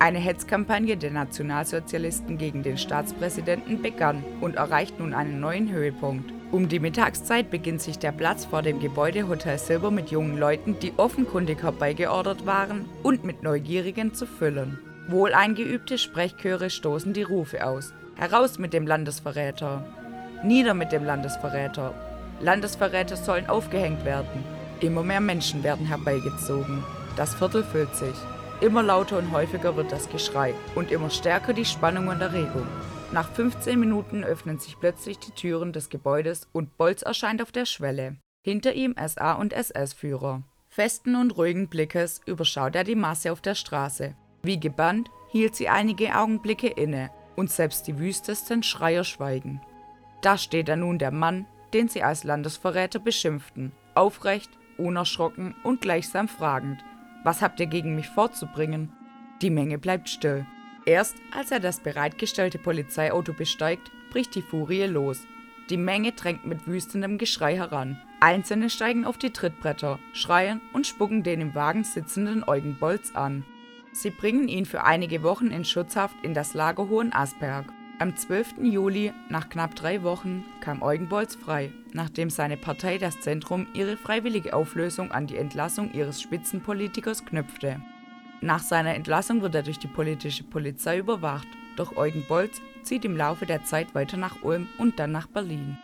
Eine 0.00 0.18
Hetzkampagne 0.18 0.96
der 0.96 1.12
Nationalsozialisten 1.12 2.38
gegen 2.38 2.64
den 2.64 2.76
Staatspräsidenten 2.76 3.82
begann 3.82 4.24
und 4.40 4.56
erreicht 4.56 4.98
nun 4.98 5.14
einen 5.14 5.38
neuen 5.38 5.70
Höhepunkt. 5.70 6.32
Um 6.52 6.68
die 6.68 6.80
Mittagszeit 6.80 7.50
beginnt 7.50 7.80
sich 7.80 7.98
der 7.98 8.12
Platz 8.12 8.44
vor 8.44 8.60
dem 8.60 8.78
Gebäude 8.78 9.26
Hotel 9.26 9.56
Silber 9.56 9.90
mit 9.90 10.10
jungen 10.10 10.36
Leuten, 10.36 10.78
die 10.78 10.92
offenkundig 10.98 11.62
herbeigeordert 11.62 12.44
waren, 12.44 12.84
und 13.02 13.24
mit 13.24 13.42
Neugierigen 13.42 14.12
zu 14.12 14.26
füllen. 14.26 14.78
Wohleingeübte 15.08 15.96
Sprechchöre 15.96 16.68
stoßen 16.68 17.14
die 17.14 17.22
Rufe 17.22 17.66
aus. 17.66 17.94
Heraus 18.16 18.58
mit 18.58 18.74
dem 18.74 18.86
Landesverräter! 18.86 19.82
Nieder 20.44 20.74
mit 20.74 20.92
dem 20.92 21.06
Landesverräter! 21.06 21.94
Landesverräter 22.42 23.16
sollen 23.16 23.48
aufgehängt 23.48 24.04
werden. 24.04 24.44
Immer 24.80 25.02
mehr 25.02 25.22
Menschen 25.22 25.62
werden 25.62 25.86
herbeigezogen. 25.86 26.84
Das 27.16 27.34
Viertel 27.34 27.64
füllt 27.64 27.96
sich. 27.96 28.16
Immer 28.60 28.82
lauter 28.82 29.16
und 29.16 29.32
häufiger 29.32 29.74
wird 29.74 29.90
das 29.90 30.06
Geschrei 30.10 30.52
und 30.74 30.92
immer 30.92 31.08
stärker 31.08 31.54
die 31.54 31.64
Spannung 31.64 32.08
und 32.08 32.20
Erregung. 32.20 32.66
Nach 33.12 33.30
15 33.30 33.78
Minuten 33.78 34.24
öffnen 34.24 34.58
sich 34.58 34.80
plötzlich 34.80 35.18
die 35.18 35.32
Türen 35.32 35.74
des 35.74 35.90
Gebäudes 35.90 36.48
und 36.52 36.78
Bolz 36.78 37.02
erscheint 37.02 37.42
auf 37.42 37.52
der 37.52 37.66
Schwelle. 37.66 38.16
Hinter 38.42 38.72
ihm 38.72 38.94
SA- 38.96 39.34
und 39.34 39.52
SS-Führer. 39.52 40.42
Festen 40.70 41.16
und 41.16 41.36
ruhigen 41.36 41.68
Blickes 41.68 42.22
überschaut 42.24 42.74
er 42.74 42.84
die 42.84 42.94
Masse 42.94 43.30
auf 43.30 43.42
der 43.42 43.54
Straße. 43.54 44.16
Wie 44.42 44.58
gebannt 44.58 45.10
hielt 45.30 45.54
sie 45.54 45.68
einige 45.68 46.16
Augenblicke 46.16 46.68
inne 46.68 47.10
und 47.36 47.50
selbst 47.50 47.86
die 47.86 47.98
wüstesten 47.98 48.62
Schreier 48.62 49.04
schweigen. 49.04 49.60
Da 50.22 50.38
steht 50.38 50.70
er 50.70 50.76
nun 50.76 50.98
der 50.98 51.10
Mann, 51.10 51.44
den 51.74 51.88
sie 51.88 52.02
als 52.02 52.24
Landesverräter 52.24 52.98
beschimpften, 52.98 53.72
aufrecht, 53.94 54.50
unerschrocken 54.78 55.54
und 55.64 55.82
gleichsam 55.82 56.28
fragend. 56.28 56.82
Was 57.24 57.42
habt 57.42 57.60
ihr 57.60 57.66
gegen 57.66 57.94
mich 57.94 58.08
vorzubringen? 58.08 58.90
Die 59.42 59.50
Menge 59.50 59.76
bleibt 59.76 60.08
still. 60.08 60.46
Erst 60.84 61.16
als 61.30 61.50
er 61.50 61.60
das 61.60 61.80
bereitgestellte 61.80 62.58
Polizeiauto 62.58 63.32
besteigt, 63.32 63.90
bricht 64.10 64.34
die 64.34 64.42
Furie 64.42 64.84
los. 64.84 65.26
Die 65.70 65.76
Menge 65.76 66.12
drängt 66.12 66.44
mit 66.44 66.66
wüstendem 66.66 67.18
Geschrei 67.18 67.56
heran. 67.56 68.00
Einzelne 68.20 68.68
steigen 68.68 69.04
auf 69.04 69.16
die 69.16 69.30
Trittbretter, 69.30 69.98
schreien 70.12 70.60
und 70.72 70.86
spucken 70.86 71.22
den 71.22 71.40
im 71.40 71.54
Wagen 71.54 71.84
sitzenden 71.84 72.44
Eugen 72.46 72.76
Bolz 72.78 73.14
an. 73.14 73.44
Sie 73.92 74.10
bringen 74.10 74.48
ihn 74.48 74.66
für 74.66 74.84
einige 74.84 75.22
Wochen 75.22 75.48
in 75.48 75.64
Schutzhaft 75.64 76.16
in 76.22 76.34
das 76.34 76.54
Lager 76.54 76.88
Hohen 76.88 77.12
Asperg. 77.12 77.66
Am 77.98 78.16
12. 78.16 78.54
Juli, 78.62 79.12
nach 79.28 79.48
knapp 79.48 79.76
drei 79.76 80.02
Wochen, 80.02 80.44
kam 80.60 80.82
Eugen 80.82 81.08
Bolz 81.08 81.36
frei, 81.36 81.72
nachdem 81.92 82.30
seine 82.30 82.56
Partei 82.56 82.98
Das 82.98 83.20
Zentrum 83.20 83.68
ihre 83.74 83.96
freiwillige 83.96 84.54
Auflösung 84.54 85.12
an 85.12 85.28
die 85.28 85.36
Entlassung 85.36 85.92
ihres 85.92 86.20
Spitzenpolitikers 86.20 87.24
knüpfte. 87.24 87.80
Nach 88.42 88.60
seiner 88.60 88.94
Entlassung 88.94 89.40
wird 89.40 89.54
er 89.54 89.62
durch 89.62 89.78
die 89.78 89.88
politische 89.88 90.44
Polizei 90.44 90.98
überwacht, 90.98 91.48
doch 91.76 91.96
Eugen 91.96 92.24
Bolz 92.28 92.60
zieht 92.82 93.04
im 93.04 93.16
Laufe 93.16 93.46
der 93.46 93.64
Zeit 93.64 93.94
weiter 93.94 94.16
nach 94.16 94.42
Ulm 94.42 94.68
und 94.78 94.98
dann 94.98 95.12
nach 95.12 95.28
Berlin. 95.28 95.78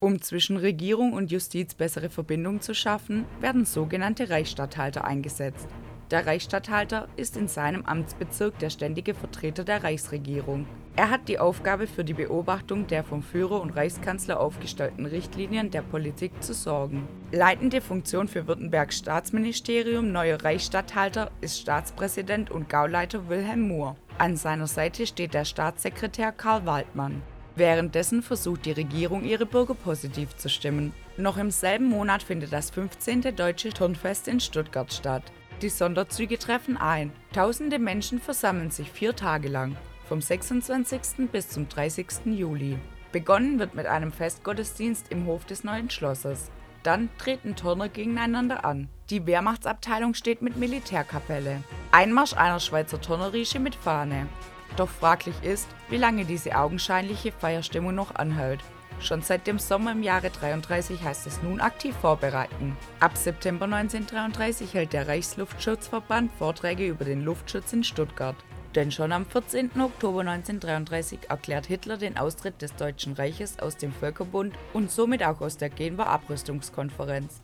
Um 0.00 0.20
zwischen 0.20 0.58
Regierung 0.58 1.14
und 1.14 1.30
Justiz 1.30 1.74
bessere 1.74 2.10
Verbindungen 2.10 2.60
zu 2.60 2.74
schaffen, 2.74 3.24
werden 3.40 3.64
sogenannte 3.64 4.28
Reichsstatthalter 4.28 5.04
eingesetzt 5.04 5.68
der 6.10 6.26
Reichsstatthalter 6.26 7.08
ist 7.16 7.36
in 7.36 7.48
seinem 7.48 7.86
Amtsbezirk 7.86 8.58
der 8.58 8.70
ständige 8.70 9.14
Vertreter 9.14 9.64
der 9.64 9.82
Reichsregierung. 9.82 10.66
Er 10.96 11.10
hat 11.10 11.28
die 11.28 11.40
Aufgabe, 11.40 11.88
für 11.88 12.04
die 12.04 12.14
Beobachtung 12.14 12.86
der 12.86 13.02
vom 13.02 13.22
Führer 13.22 13.60
und 13.60 13.70
Reichskanzler 13.70 14.38
aufgestellten 14.38 15.06
Richtlinien 15.06 15.72
der 15.72 15.82
Politik 15.82 16.40
zu 16.40 16.54
sorgen. 16.54 17.08
Leitende 17.32 17.80
Funktion 17.80 18.28
für 18.28 18.46
Württembergs 18.46 18.98
Staatsministerium 18.98 20.12
neuer 20.12 20.40
Reichsstatthalter 20.40 21.32
ist 21.40 21.60
Staatspräsident 21.60 22.52
und 22.52 22.68
Gauleiter 22.68 23.28
Wilhelm 23.28 23.66
Mohr. 23.66 23.96
An 24.18 24.36
seiner 24.36 24.68
Seite 24.68 25.08
steht 25.08 25.34
der 25.34 25.44
Staatssekretär 25.44 26.30
Karl 26.30 26.64
Waldmann. 26.64 27.22
Währenddessen 27.56 28.22
versucht 28.22 28.64
die 28.64 28.72
Regierung, 28.72 29.24
ihre 29.24 29.46
Bürger 29.46 29.74
positiv 29.74 30.36
zu 30.36 30.48
stimmen. 30.48 30.92
Noch 31.16 31.38
im 31.38 31.50
selben 31.50 31.88
Monat 31.88 32.22
findet 32.22 32.52
das 32.52 32.70
15. 32.70 33.34
Deutsche 33.34 33.70
Turnfest 33.70 34.28
in 34.28 34.38
Stuttgart 34.38 34.92
statt. 34.92 35.24
Die 35.60 35.68
Sonderzüge 35.68 36.38
treffen 36.38 36.76
ein. 36.76 37.12
Tausende 37.32 37.80
Menschen 37.80 38.20
versammeln 38.20 38.70
sich 38.70 38.90
vier 38.90 39.14
Tage 39.14 39.48
lang, 39.48 39.76
vom 40.08 40.20
26. 40.20 41.30
bis 41.32 41.48
zum 41.48 41.68
30. 41.68 42.26
Juli. 42.26 42.78
Begonnen 43.12 43.58
wird 43.58 43.74
mit 43.74 43.86
einem 43.86 44.12
Festgottesdienst 44.12 45.10
im 45.10 45.26
Hof 45.26 45.44
des 45.44 45.64
neuen 45.64 45.88
Schlosses. 45.88 46.50
Dann 46.82 47.08
treten 47.16 47.56
Turner 47.56 47.88
gegeneinander 47.88 48.64
an. 48.64 48.88
Die 49.08 49.26
Wehrmachtsabteilung 49.26 50.14
steht 50.14 50.42
mit 50.42 50.56
Militärkapelle. 50.56 51.62
Einmarsch 51.92 52.34
einer 52.34 52.60
Schweizer 52.60 53.00
Turnerrische 53.00 53.58
mit 53.58 53.74
Fahne. 53.74 54.28
Doch 54.76 54.88
fraglich 54.88 55.36
ist, 55.42 55.68
wie 55.88 55.96
lange 55.96 56.24
diese 56.24 56.56
augenscheinliche 56.56 57.32
Feierstimmung 57.32 57.94
noch 57.94 58.14
anhält. 58.14 58.60
Schon 59.00 59.22
seit 59.22 59.46
dem 59.46 59.58
Sommer 59.58 59.92
im 59.92 60.02
Jahre 60.02 60.30
33 60.30 61.02
heißt 61.02 61.26
es 61.26 61.42
nun 61.42 61.60
aktiv 61.60 61.94
vorbereiten. 61.96 62.76
Ab 63.00 63.16
September 63.16 63.64
1933 63.64 64.74
hält 64.74 64.92
der 64.92 65.08
Reichsluftschutzverband 65.08 66.32
Vorträge 66.38 66.86
über 66.86 67.04
den 67.04 67.22
Luftschutz 67.22 67.72
in 67.72 67.84
Stuttgart. 67.84 68.36
Denn 68.74 68.90
schon 68.90 69.12
am 69.12 69.24
14. 69.24 69.70
Oktober 69.80 70.20
1933 70.20 71.30
erklärt 71.30 71.66
Hitler 71.66 71.96
den 71.96 72.16
Austritt 72.16 72.60
des 72.60 72.74
Deutschen 72.74 73.12
Reiches 73.12 73.60
aus 73.60 73.76
dem 73.76 73.92
Völkerbund 73.92 74.54
und 74.72 74.90
somit 74.90 75.22
auch 75.22 75.40
aus 75.40 75.56
der 75.56 75.70
Genfer 75.70 76.08
Abrüstungskonferenz. 76.08 77.40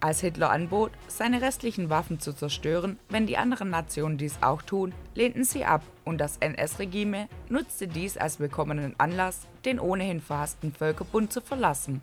Als 0.00 0.20
Hitler 0.20 0.50
anbot, 0.50 0.90
seine 1.06 1.40
restlichen 1.40 1.90
Waffen 1.90 2.18
zu 2.18 2.34
zerstören, 2.34 2.98
wenn 3.08 3.26
die 3.26 3.38
anderen 3.38 3.70
Nationen 3.70 4.18
dies 4.18 4.36
auch 4.42 4.62
tun, 4.62 4.92
lehnten 5.14 5.44
sie 5.44 5.64
ab 5.64 5.82
und 6.04 6.18
das 6.18 6.36
NS-Regime 6.38 7.28
nutzte 7.48 7.86
dies 7.86 8.18
als 8.18 8.40
willkommenen 8.40 8.94
Anlass, 8.98 9.46
den 9.64 9.78
ohnehin 9.78 10.20
verhassten 10.20 10.72
Völkerbund 10.72 11.32
zu 11.32 11.40
verlassen. 11.40 12.02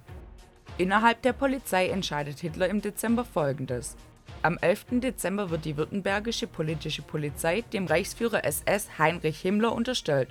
Innerhalb 0.77 1.21
der 1.21 1.33
Polizei 1.33 1.89
entscheidet 1.89 2.39
Hitler 2.39 2.69
im 2.69 2.81
Dezember 2.81 3.25
folgendes. 3.25 3.97
Am 4.43 4.57
11. 4.59 4.99
Dezember 5.01 5.51
wird 5.51 5.65
die 5.65 5.77
württembergische 5.77 6.47
politische 6.47 7.03
Polizei 7.03 7.61
dem 7.73 7.85
Reichsführer 7.85 8.43
SS 8.43 8.97
Heinrich 8.97 9.39
Himmler 9.39 9.71
unterstellt 9.73 10.29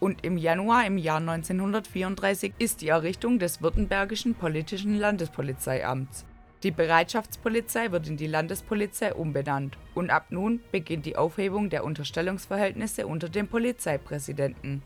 und 0.00 0.24
im 0.24 0.36
Januar 0.36 0.84
im 0.84 0.98
Jahr 0.98 1.18
1934 1.18 2.54
ist 2.58 2.80
die 2.80 2.88
Errichtung 2.88 3.38
des 3.38 3.62
württembergischen 3.62 4.34
politischen 4.34 4.98
Landespolizeiamts. 4.98 6.24
Die 6.64 6.72
Bereitschaftspolizei 6.72 7.92
wird 7.92 8.08
in 8.08 8.16
die 8.16 8.26
Landespolizei 8.26 9.14
umbenannt 9.14 9.78
und 9.94 10.10
ab 10.10 10.26
nun 10.30 10.58
beginnt 10.72 11.06
die 11.06 11.16
Aufhebung 11.16 11.70
der 11.70 11.84
Unterstellungsverhältnisse 11.84 13.06
unter 13.06 13.28
dem 13.28 13.46
Polizeipräsidenten. 13.46 14.82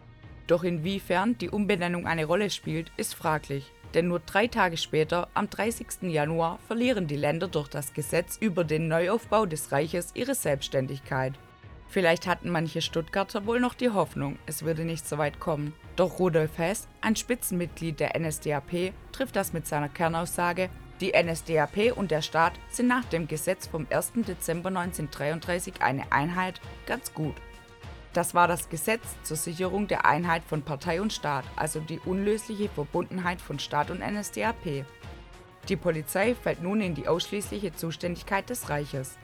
Doch 0.47 0.65
inwiefern 0.65 1.39
die 1.39 1.49
Umbenennung 1.49 2.07
eine 2.07 2.27
Rolle 2.27 2.51
spielt, 2.51 2.93
ist 2.99 3.15
fraglich, 3.15 3.73
denn 3.96 4.09
nur 4.09 4.20
drei 4.20 4.46
Tage 4.46 4.76
später, 4.76 5.28
am 5.35 5.50
30. 5.50 6.02
Januar, 6.02 6.61
verlieren 6.68 7.09
die 7.09 7.16
Länder 7.16 7.48
durch 7.48 7.66
das 7.68 7.94
Gesetz 7.94 8.37
über 8.37 8.62
den 8.62 8.87
Neuaufbau 8.87 9.46
des 9.46 9.72
Reiches 9.72 10.12
ihre 10.14 10.35
Selbstständigkeit. 10.35 11.32
Vielleicht 11.88 12.26
hatten 12.26 12.50
manche 12.50 12.82
Stuttgarter 12.82 13.46
wohl 13.46 13.59
noch 13.59 13.74
die 13.74 13.90
Hoffnung, 13.90 14.38
es 14.46 14.64
würde 14.64 14.85
nicht 14.85 15.09
so 15.09 15.18
weit 15.18 15.40
kommen. 15.40 15.72
Doch 15.96 16.18
Rudolf 16.18 16.59
Hess, 16.59 16.88
ein 17.00 17.16
Spitzenmitglied 17.16 17.98
der 17.98 18.18
NSDAP, 18.18 18.92
trifft 19.12 19.35
das 19.35 19.52
mit 19.52 19.66
seiner 19.66 19.88
Kernaussage 19.88 20.68
die 21.00 21.12
NSDAP 21.12 21.96
und 21.96 22.11
der 22.11 22.22
Staat 22.22 22.54
sind 22.70 22.88
nach 22.88 23.04
dem 23.04 23.28
Gesetz 23.28 23.66
vom 23.66 23.87
1. 23.90 24.12
Dezember 24.26 24.68
1933 24.68 25.82
eine 25.82 26.11
Einheit 26.11 26.61
ganz 26.87 27.12
gut. 27.12 27.35
Das 28.16 28.35
war 28.35 28.48
das 28.48 28.70
Gesetz 28.70 29.02
zur 29.24 29.37
Sicherung 29.37 29.88
der 29.88 30.07
Einheit 30.07 30.42
von 30.42 30.62
Partei 30.62 31.02
und 31.02 31.12
Staat, 31.12 31.44
also 31.55 31.81
die 31.81 31.98
unlösliche 31.98 32.70
Verbundenheit 32.70 33.42
von 33.42 33.59
Staat 33.59 33.90
und 33.90 34.00
NSDAP. 34.00 34.87
Die 35.68 35.76
Polizei 35.76 36.35
fällt 36.35 36.62
nun 36.62 36.81
in 36.81 36.94
die 36.94 37.09
ausschließliche 37.09 37.74
Zuständigkeit 37.74 38.48
des 38.48 38.70
Reiches. 38.70 39.18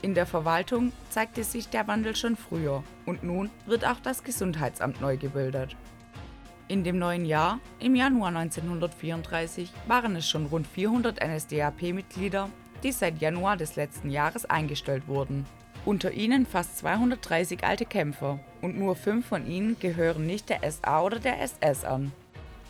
In 0.00 0.14
der 0.14 0.24
Verwaltung 0.24 0.92
zeigte 1.10 1.44
sich 1.44 1.68
der 1.68 1.86
Wandel 1.88 2.16
schon 2.16 2.36
früher 2.36 2.82
und 3.04 3.22
nun 3.22 3.50
wird 3.66 3.84
auch 3.84 4.00
das 4.02 4.24
Gesundheitsamt 4.24 5.02
neu 5.02 5.18
gebildet. 5.18 5.76
In 6.68 6.84
dem 6.84 6.98
neuen 6.98 7.26
Jahr, 7.26 7.60
im 7.80 7.94
Januar 7.94 8.28
1934, 8.28 9.70
waren 9.88 10.16
es 10.16 10.26
schon 10.26 10.46
rund 10.46 10.66
400 10.66 11.20
NSDAP-Mitglieder, 11.22 12.48
die 12.82 12.92
seit 12.92 13.20
Januar 13.20 13.58
des 13.58 13.76
letzten 13.76 14.08
Jahres 14.08 14.46
eingestellt 14.46 15.06
wurden. 15.06 15.44
Unter 15.88 16.12
ihnen 16.12 16.44
fast 16.44 16.76
230 16.80 17.64
alte 17.64 17.86
Kämpfer 17.86 18.38
und 18.60 18.78
nur 18.78 18.94
fünf 18.94 19.24
von 19.24 19.46
ihnen 19.46 19.80
gehören 19.80 20.26
nicht 20.26 20.50
der 20.50 20.70
SA 20.70 21.00
oder 21.00 21.18
der 21.18 21.40
SS 21.40 21.86
an. 21.86 22.12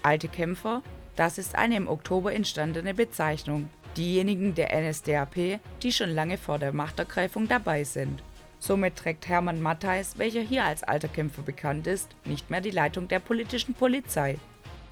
Alte 0.04 0.28
Kämpfer, 0.28 0.84
das 1.16 1.36
ist 1.36 1.56
eine 1.56 1.74
im 1.74 1.88
Oktober 1.88 2.32
entstandene 2.32 2.94
Bezeichnung. 2.94 3.70
Diejenigen 3.96 4.54
der 4.54 4.70
NSDAP, 4.72 5.58
die 5.82 5.90
schon 5.90 6.10
lange 6.10 6.38
vor 6.38 6.60
der 6.60 6.72
Machtergreifung 6.72 7.48
dabei 7.48 7.82
sind. 7.82 8.22
Somit 8.60 8.94
trägt 8.94 9.26
Hermann 9.26 9.60
Matthijs, 9.60 10.16
welcher 10.18 10.42
hier 10.42 10.62
als 10.62 10.84
alter 10.84 11.08
Kämpfer 11.08 11.42
bekannt 11.42 11.88
ist, 11.88 12.14
nicht 12.24 12.50
mehr 12.50 12.60
die 12.60 12.70
Leitung 12.70 13.08
der 13.08 13.18
politischen 13.18 13.74
Polizei. 13.74 14.36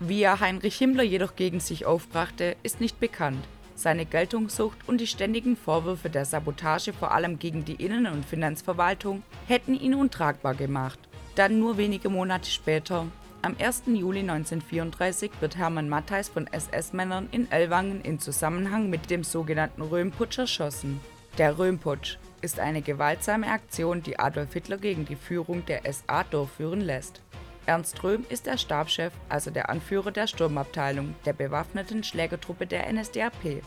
Wie 0.00 0.24
er 0.24 0.40
Heinrich 0.40 0.78
Himmler 0.78 1.04
jedoch 1.04 1.36
gegen 1.36 1.60
sich 1.60 1.86
aufbrachte, 1.86 2.56
ist 2.64 2.80
nicht 2.80 2.98
bekannt. 2.98 3.46
Seine 3.76 4.06
Geltungssucht 4.06 4.78
und 4.88 5.02
die 5.02 5.06
ständigen 5.06 5.54
Vorwürfe 5.54 6.08
der 6.08 6.24
Sabotage 6.24 6.94
vor 6.94 7.12
allem 7.12 7.38
gegen 7.38 7.66
die 7.66 7.74
Innen- 7.74 8.06
und 8.06 8.24
Finanzverwaltung 8.24 9.22
hätten 9.46 9.78
ihn 9.78 9.94
untragbar 9.94 10.54
gemacht. 10.54 10.98
Dann 11.34 11.60
nur 11.60 11.76
wenige 11.76 12.08
Monate 12.08 12.50
später, 12.50 13.06
am 13.42 13.54
1. 13.58 13.82
Juli 13.88 14.20
1934, 14.20 15.30
wird 15.40 15.56
Hermann 15.58 15.90
Matthijs 15.90 16.30
von 16.30 16.46
SS-Männern 16.46 17.28
in 17.30 17.52
Ellwangen 17.52 18.00
in 18.00 18.18
Zusammenhang 18.18 18.88
mit 18.88 19.10
dem 19.10 19.22
sogenannten 19.22 19.82
Röhmputsch 19.82 20.38
erschossen. 20.38 20.98
Der 21.36 21.58
Röhmputsch 21.58 22.16
ist 22.40 22.58
eine 22.58 22.80
gewaltsame 22.80 23.48
Aktion, 23.48 24.02
die 24.02 24.18
Adolf 24.18 24.54
Hitler 24.54 24.78
gegen 24.78 25.04
die 25.04 25.16
Führung 25.16 25.66
der 25.66 25.82
SA 25.92 26.24
durchführen 26.24 26.80
lässt. 26.80 27.20
Ernst 27.66 28.02
Röhm 28.04 28.24
ist 28.28 28.46
der 28.46 28.58
Stabschef, 28.58 29.12
also 29.28 29.50
der 29.50 29.68
Anführer 29.68 30.12
der 30.12 30.28
Sturmabteilung 30.28 31.16
der 31.24 31.32
bewaffneten 31.32 32.04
Schlägertruppe 32.04 32.66
der 32.66 32.90
NSDAP. 32.92 33.62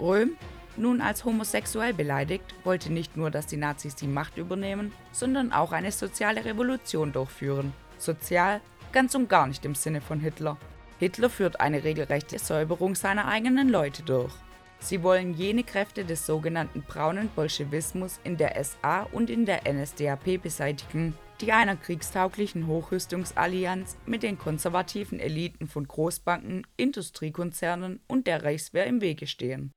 Röhm, 0.00 0.36
nun 0.76 1.00
als 1.00 1.24
homosexuell 1.24 1.94
beleidigt, 1.94 2.52
wollte 2.64 2.92
nicht 2.92 3.16
nur, 3.16 3.30
dass 3.30 3.46
die 3.46 3.56
Nazis 3.56 3.94
die 3.94 4.08
Macht 4.08 4.38
übernehmen, 4.38 4.92
sondern 5.12 5.52
auch 5.52 5.70
eine 5.70 5.92
soziale 5.92 6.44
Revolution 6.44 7.12
durchführen. 7.12 7.72
Sozial 7.96 8.60
ganz 8.92 9.14
und 9.14 9.28
gar 9.28 9.46
nicht 9.46 9.64
im 9.64 9.76
Sinne 9.76 10.00
von 10.00 10.18
Hitler. 10.18 10.56
Hitler 10.98 11.30
führt 11.30 11.60
eine 11.60 11.84
regelrechte 11.84 12.40
Säuberung 12.40 12.96
seiner 12.96 13.28
eigenen 13.28 13.68
Leute 13.68 14.02
durch. 14.02 14.32
Sie 14.80 15.02
wollen 15.04 15.32
jene 15.32 15.62
Kräfte 15.62 16.04
des 16.04 16.26
sogenannten 16.26 16.82
braunen 16.82 17.30
Bolschewismus 17.34 18.18
in 18.24 18.36
der 18.36 18.62
SA 18.62 19.06
und 19.12 19.30
in 19.30 19.46
der 19.46 19.62
NSDAP 19.72 20.42
beseitigen, 20.42 21.14
die 21.40 21.52
einer 21.52 21.76
kriegstauglichen 21.76 22.66
Hochrüstungsallianz 22.66 23.96
mit 24.06 24.22
den 24.22 24.38
konservativen 24.38 25.18
Eliten 25.18 25.68
von 25.68 25.86
Großbanken, 25.86 26.66
Industriekonzernen 26.76 28.00
und 28.06 28.26
der 28.26 28.44
Reichswehr 28.44 28.86
im 28.86 29.00
Wege 29.00 29.26
stehen. 29.26 29.72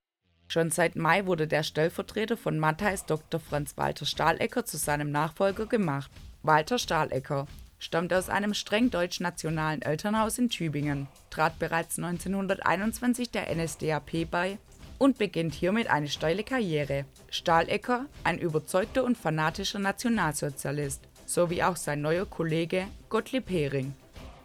Schon 0.48 0.72
seit 0.72 0.96
Mai 0.96 1.26
wurde 1.26 1.48
der 1.48 1.64
Stellvertreter 1.64 2.38
von 2.38 2.58
Matthijs 2.58 3.06
Dr. 3.06 3.40
Franz 3.40 3.76
Walter 3.76 4.06
Stahlecker 4.06 4.66
zu 4.66 4.78
seinem 4.78 5.12
Nachfolger 5.12 5.66
gemacht. 5.66 6.10
Walter 6.42 6.80
Stahlecker 6.80 7.48
stammt 7.80 8.14
aus 8.14 8.30
einem 8.30 8.54
streng 8.54 8.90
deutsch-nationalen 8.90 9.82
Elternhaus 9.82 10.38
in 10.38 10.50
Tübingen, 10.50 11.08
trat 11.30 11.60
bereits 11.60 11.98
1921 11.98 13.30
der 13.30 13.54
NSDAP 13.54 14.30
bei 14.32 14.58
und 14.98 15.18
beginnt 15.18 15.54
hiermit 15.54 15.90
eine 15.90 16.08
steile 16.08 16.44
Karriere. 16.44 17.06
Stahlecker, 17.30 18.06
ein 18.24 18.40
überzeugter 18.40 19.04
und 19.04 19.18
fanatischer 19.18 19.80
Nationalsozialist, 19.80 21.08
sowie 21.28 21.62
auch 21.62 21.76
sein 21.76 22.02
neuer 22.02 22.26
Kollege 22.26 22.88
Gottlieb 23.10 23.50
Hering. 23.50 23.94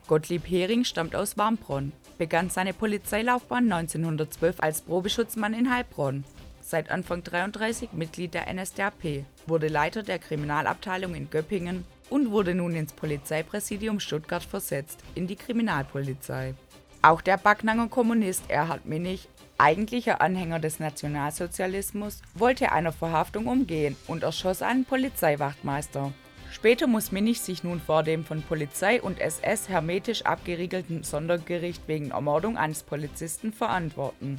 Gottlieb 0.06 0.46
Hering 0.46 0.84
stammt 0.84 1.16
aus 1.16 1.38
Warmbronn, 1.38 1.92
begann 2.18 2.50
seine 2.50 2.74
Polizeilaufbahn 2.74 3.72
1912 3.72 4.56
als 4.60 4.82
Probeschutzmann 4.82 5.54
in 5.54 5.74
Heilbronn. 5.74 6.24
Seit 6.60 6.90
Anfang 6.90 7.24
33 7.24 7.92
Mitglied 7.92 8.34
der 8.34 8.52
NSDAP, 8.52 9.24
wurde 9.46 9.68
Leiter 9.68 10.02
der 10.02 10.18
Kriminalabteilung 10.18 11.14
in 11.14 11.30
Göppingen 11.30 11.84
und 12.10 12.30
wurde 12.30 12.54
nun 12.54 12.74
ins 12.74 12.92
Polizeipräsidium 12.92 13.98
Stuttgart 13.98 14.42
versetzt, 14.42 15.00
in 15.14 15.26
die 15.26 15.36
Kriminalpolizei. 15.36 16.54
Auch 17.00 17.20
der 17.20 17.38
Backnanger 17.38 17.88
Kommunist 17.88 18.44
Erhard 18.48 18.84
Minnig 18.86 19.28
eigentlicher 19.62 20.20
Anhänger 20.20 20.58
des 20.58 20.80
Nationalsozialismus, 20.80 22.20
wollte 22.34 22.72
einer 22.72 22.92
Verhaftung 22.92 23.46
umgehen 23.46 23.96
und 24.08 24.24
erschoss 24.24 24.60
einen 24.60 24.84
Polizeiwachtmeister. 24.84 26.12
Später 26.52 26.86
muss 26.86 27.12
Minnig 27.12 27.40
sich 27.40 27.64
nun 27.64 27.80
vor 27.80 28.02
dem 28.02 28.26
von 28.26 28.42
Polizei 28.42 29.00
und 29.00 29.20
SS 29.20 29.70
hermetisch 29.70 30.26
abgeriegelten 30.26 31.02
Sondergericht 31.02 31.88
wegen 31.88 32.10
Ermordung 32.10 32.58
eines 32.58 32.82
Polizisten 32.82 33.54
verantworten. 33.54 34.38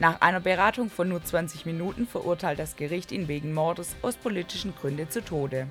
Nach 0.00 0.22
einer 0.22 0.40
Beratung 0.40 0.88
von 0.88 1.10
nur 1.10 1.22
20 1.22 1.66
Minuten 1.66 2.06
verurteilt 2.06 2.58
das 2.58 2.76
Gericht 2.76 3.12
ihn 3.12 3.28
wegen 3.28 3.52
Mordes 3.52 3.96
aus 4.00 4.16
politischen 4.16 4.74
Gründen 4.74 5.10
zu 5.10 5.22
Tode. 5.22 5.68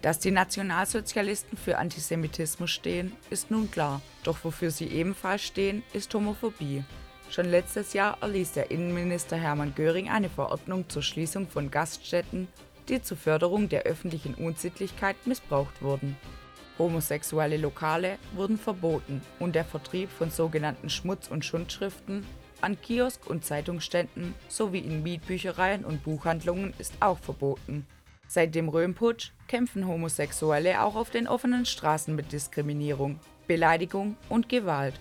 Dass 0.00 0.20
die 0.20 0.30
Nationalsozialisten 0.30 1.58
für 1.58 1.76
Antisemitismus 1.76 2.70
stehen, 2.70 3.12
ist 3.28 3.50
nun 3.50 3.70
klar, 3.70 4.00
doch 4.22 4.38
wofür 4.42 4.70
sie 4.70 4.88
ebenfalls 4.88 5.42
stehen, 5.42 5.82
ist 5.92 6.14
Homophobie. 6.14 6.82
Schon 7.28 7.50
letztes 7.50 7.92
Jahr 7.92 8.16
erließ 8.22 8.52
der 8.52 8.70
Innenminister 8.70 9.36
Hermann 9.36 9.74
Göring 9.74 10.08
eine 10.08 10.30
Verordnung 10.30 10.88
zur 10.88 11.02
Schließung 11.02 11.46
von 11.46 11.70
Gaststätten, 11.70 12.48
die 12.88 13.02
zur 13.02 13.16
Förderung 13.16 13.68
der 13.68 13.82
öffentlichen 13.82 14.34
Unsittlichkeit 14.34 15.16
missbraucht 15.26 15.82
wurden. 15.82 16.16
Homosexuelle 16.78 17.56
Lokale 17.56 18.18
wurden 18.34 18.58
verboten 18.58 19.22
und 19.38 19.54
der 19.54 19.64
Vertrieb 19.64 20.10
von 20.10 20.30
sogenannten 20.30 20.90
Schmutz- 20.90 21.28
und 21.28 21.44
Schundschriften 21.44 22.26
an 22.60 22.80
Kiosk- 22.80 23.26
und 23.26 23.44
Zeitungsständen 23.44 24.34
sowie 24.48 24.78
in 24.78 25.02
Mietbüchereien 25.02 25.84
und 25.84 26.02
Buchhandlungen 26.02 26.72
ist 26.78 26.94
auch 27.00 27.18
verboten. 27.18 27.86
Seit 28.26 28.54
dem 28.54 28.68
Röhmputsch 28.68 29.32
kämpfen 29.48 29.86
Homosexuelle 29.86 30.82
auch 30.82 30.96
auf 30.96 31.10
den 31.10 31.28
offenen 31.28 31.66
Straßen 31.66 32.14
mit 32.14 32.32
Diskriminierung, 32.32 33.20
Beleidigung 33.46 34.16
und 34.28 34.48
Gewalt. 34.48 34.98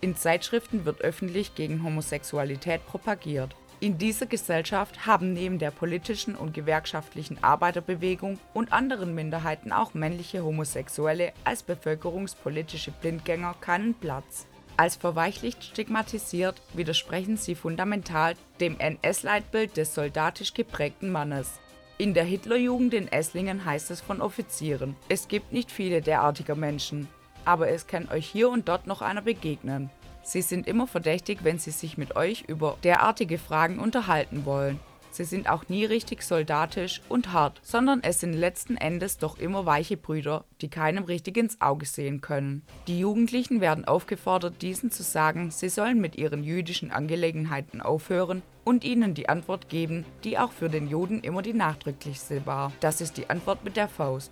In 0.00 0.16
Zeitschriften 0.16 0.84
wird 0.84 1.02
öffentlich 1.02 1.54
gegen 1.54 1.82
Homosexualität 1.82 2.86
propagiert. 2.86 3.54
In 3.80 3.96
dieser 3.96 4.26
Gesellschaft 4.26 5.06
haben 5.06 5.32
neben 5.32 5.58
der 5.58 5.70
politischen 5.70 6.34
und 6.34 6.52
gewerkschaftlichen 6.52 7.42
Arbeiterbewegung 7.42 8.38
und 8.52 8.72
anderen 8.72 9.14
Minderheiten 9.14 9.72
auch 9.72 9.94
männliche 9.94 10.44
Homosexuelle 10.44 11.32
als 11.44 11.62
bevölkerungspolitische 11.62 12.90
Blindgänger 12.90 13.54
keinen 13.60 13.94
Platz. 13.94 14.46
Als 14.76 14.96
verweichlicht 14.96 15.64
stigmatisiert 15.64 16.60
widersprechen 16.74 17.38
sie 17.38 17.54
fundamental 17.54 18.34
dem 18.60 18.78
NS-Leitbild 18.78 19.76
des 19.78 19.94
soldatisch 19.94 20.52
geprägten 20.52 21.10
Mannes. 21.10 21.58
In 21.96 22.12
der 22.12 22.24
Hitlerjugend 22.24 22.92
in 22.92 23.08
Esslingen 23.08 23.64
heißt 23.64 23.90
es 23.90 24.02
von 24.02 24.20
Offizieren, 24.20 24.94
es 25.08 25.26
gibt 25.28 25.52
nicht 25.52 25.70
viele 25.70 26.02
derartiger 26.02 26.54
Menschen 26.54 27.08
aber 27.44 27.68
es 27.68 27.86
kann 27.86 28.08
euch 28.10 28.26
hier 28.26 28.48
und 28.50 28.68
dort 28.68 28.86
noch 28.86 29.02
einer 29.02 29.22
begegnen. 29.22 29.90
Sie 30.30 30.42
sind 30.42 30.68
immer 30.68 30.86
verdächtig, 30.86 31.40
wenn 31.42 31.58
sie 31.58 31.72
sich 31.72 31.98
mit 31.98 32.14
euch 32.14 32.44
über 32.46 32.78
derartige 32.84 33.36
Fragen 33.36 33.80
unterhalten 33.80 34.44
wollen. 34.44 34.78
Sie 35.10 35.24
sind 35.24 35.50
auch 35.50 35.68
nie 35.68 35.84
richtig 35.84 36.22
soldatisch 36.22 37.02
und 37.08 37.32
hart, 37.32 37.60
sondern 37.64 38.00
es 38.04 38.20
sind 38.20 38.34
letzten 38.34 38.76
Endes 38.76 39.18
doch 39.18 39.40
immer 39.40 39.66
weiche 39.66 39.96
Brüder, 39.96 40.44
die 40.60 40.68
keinem 40.68 41.02
richtig 41.02 41.36
ins 41.36 41.60
Auge 41.60 41.84
sehen 41.84 42.20
können. 42.20 42.62
Die 42.86 43.00
Jugendlichen 43.00 43.60
werden 43.60 43.86
aufgefordert, 43.86 44.62
diesen 44.62 44.92
zu 44.92 45.02
sagen, 45.02 45.50
sie 45.50 45.68
sollen 45.68 46.00
mit 46.00 46.14
ihren 46.14 46.44
jüdischen 46.44 46.92
Angelegenheiten 46.92 47.80
aufhören 47.80 48.42
und 48.62 48.84
ihnen 48.84 49.14
die 49.14 49.28
Antwort 49.28 49.68
geben, 49.68 50.04
die 50.22 50.38
auch 50.38 50.52
für 50.52 50.68
den 50.68 50.86
Juden 50.86 51.22
immer 51.22 51.42
die 51.42 51.54
nachdrücklichste 51.54 52.46
war. 52.46 52.72
Das 52.78 53.00
ist 53.00 53.16
die 53.16 53.28
Antwort 53.28 53.64
mit 53.64 53.76
der 53.76 53.88
Faust. 53.88 54.30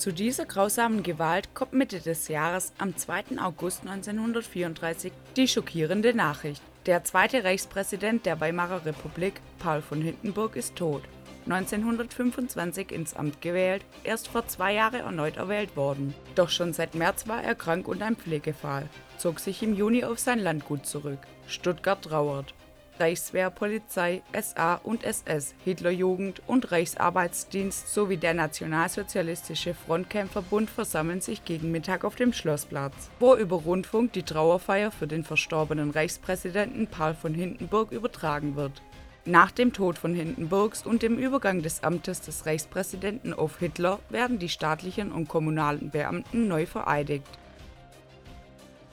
Zu 0.00 0.14
dieser 0.14 0.46
grausamen 0.46 1.02
Gewalt 1.02 1.54
kommt 1.54 1.74
Mitte 1.74 2.00
des 2.00 2.28
Jahres 2.28 2.72
am 2.78 2.96
2. 2.96 3.38
August 3.38 3.82
1934 3.86 5.12
die 5.36 5.46
schockierende 5.46 6.14
Nachricht. 6.14 6.62
Der 6.86 7.04
zweite 7.04 7.44
Reichspräsident 7.44 8.24
der 8.24 8.40
Weimarer 8.40 8.86
Republik, 8.86 9.42
Paul 9.58 9.82
von 9.82 10.00
Hindenburg, 10.00 10.56
ist 10.56 10.74
tot. 10.74 11.02
1925 11.44 12.92
ins 12.92 13.12
Amt 13.12 13.42
gewählt, 13.42 13.84
erst 14.02 14.28
vor 14.28 14.48
zwei 14.48 14.72
Jahren 14.72 15.00
erneut 15.00 15.36
erwählt 15.36 15.76
worden. 15.76 16.14
Doch 16.34 16.48
schon 16.48 16.72
seit 16.72 16.94
März 16.94 17.28
war 17.28 17.42
er 17.42 17.54
krank 17.54 17.86
und 17.86 18.00
ein 18.00 18.16
Pflegefall, 18.16 18.88
zog 19.18 19.38
sich 19.38 19.62
im 19.62 19.74
Juni 19.74 20.04
auf 20.04 20.18
sein 20.18 20.38
Landgut 20.38 20.86
zurück. 20.86 21.18
Stuttgart 21.46 22.02
trauert. 22.02 22.54
Reichswehr, 23.00 23.50
Polizei, 23.50 24.22
SA 24.38 24.74
und 24.74 25.02
SS, 25.02 25.54
Hitlerjugend 25.64 26.42
und 26.46 26.70
Reichsarbeitsdienst 26.70 27.92
sowie 27.92 28.18
der 28.18 28.34
Nationalsozialistische 28.34 29.74
Frontkämpferbund 29.74 30.70
versammeln 30.70 31.20
sich 31.20 31.44
gegen 31.44 31.70
Mittag 31.70 32.04
auf 32.04 32.14
dem 32.14 32.32
Schlossplatz, 32.32 33.10
wo 33.18 33.34
über 33.34 33.56
Rundfunk 33.56 34.12
die 34.12 34.22
Trauerfeier 34.22 34.90
für 34.90 35.06
den 35.06 35.24
verstorbenen 35.24 35.90
Reichspräsidenten 35.90 36.86
Paul 36.86 37.14
von 37.14 37.34
Hindenburg 37.34 37.90
übertragen 37.90 38.54
wird. 38.54 38.82
Nach 39.26 39.50
dem 39.50 39.72
Tod 39.72 39.98
von 39.98 40.14
Hindenburgs 40.14 40.84
und 40.86 41.02
dem 41.02 41.18
Übergang 41.18 41.62
des 41.62 41.82
Amtes 41.82 42.22
des 42.22 42.46
Reichspräsidenten 42.46 43.34
auf 43.34 43.58
Hitler 43.58 43.98
werden 44.08 44.38
die 44.38 44.48
staatlichen 44.48 45.12
und 45.12 45.28
kommunalen 45.28 45.90
Beamten 45.90 46.48
neu 46.48 46.64
vereidigt. 46.64 47.39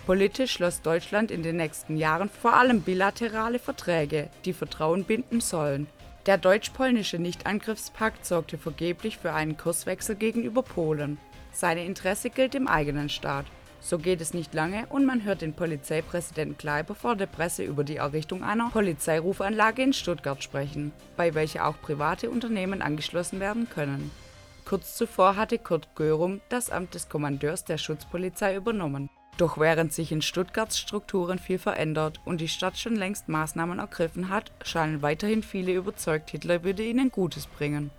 Politisch 0.07 0.53
schloss 0.53 0.81
Deutschland 0.81 1.31
in 1.31 1.43
den 1.43 1.57
nächsten 1.57 1.97
Jahren 1.97 2.29
vor 2.29 2.53
allem 2.53 2.79
bilaterale 2.79 3.59
Verträge, 3.59 4.29
die 4.45 4.53
Vertrauen 4.53 5.03
binden 5.03 5.41
sollen. 5.41 5.85
Der 6.27 6.37
deutsch-polnische 6.37 7.19
Nichtangriffspakt 7.19 8.25
sorgte 8.25 8.57
vergeblich 8.57 9.17
für 9.17 9.33
einen 9.33 9.57
Kurswechsel 9.57 10.15
gegenüber 10.15 10.63
Polen. 10.63 11.17
Seine 11.51 11.83
Interesse 11.83 12.29
gilt 12.29 12.53
dem 12.53 12.69
eigenen 12.69 13.09
Staat. 13.09 13.47
So 13.81 13.97
geht 13.97 14.21
es 14.21 14.33
nicht 14.33 14.53
lange 14.53 14.85
und 14.87 15.05
man 15.05 15.25
hört 15.25 15.41
den 15.41 15.53
Polizeipräsidenten 15.53 16.57
Kleiber 16.57 16.95
vor 16.95 17.17
der 17.17 17.25
Presse 17.25 17.65
über 17.65 17.83
die 17.83 17.97
Errichtung 17.97 18.45
einer 18.45 18.69
Polizeirufanlage 18.69 19.81
in 19.81 19.91
Stuttgart 19.91 20.41
sprechen, 20.41 20.93
bei 21.17 21.33
welcher 21.33 21.67
auch 21.67 21.81
private 21.81 22.29
Unternehmen 22.29 22.81
angeschlossen 22.81 23.41
werden 23.41 23.67
können. 23.69 24.09
Kurz 24.63 24.95
zuvor 24.95 25.35
hatte 25.35 25.57
Kurt 25.57 25.95
Görum 25.95 26.39
das 26.47 26.69
Amt 26.69 26.93
des 26.93 27.09
Kommandeurs 27.09 27.65
der 27.65 27.77
Schutzpolizei 27.77 28.55
übernommen. 28.55 29.09
Doch 29.37 29.59
während 29.59 29.93
sich 29.93 30.11
in 30.11 30.23
Stuttgarts 30.23 30.79
Strukturen 30.79 31.37
viel 31.37 31.59
verändert 31.59 32.19
und 32.25 32.41
die 32.41 32.47
Stadt 32.47 32.77
schon 32.77 32.95
längst 32.95 33.29
Maßnahmen 33.29 33.77
ergriffen 33.77 34.29
hat, 34.29 34.51
scheinen 34.63 35.03
weiterhin 35.03 35.43
viele 35.43 35.73
überzeugt, 35.73 36.31
Hitler 36.31 36.63
würde 36.63 36.83
ihnen 36.83 37.11
Gutes 37.11 37.45
bringen. 37.45 37.91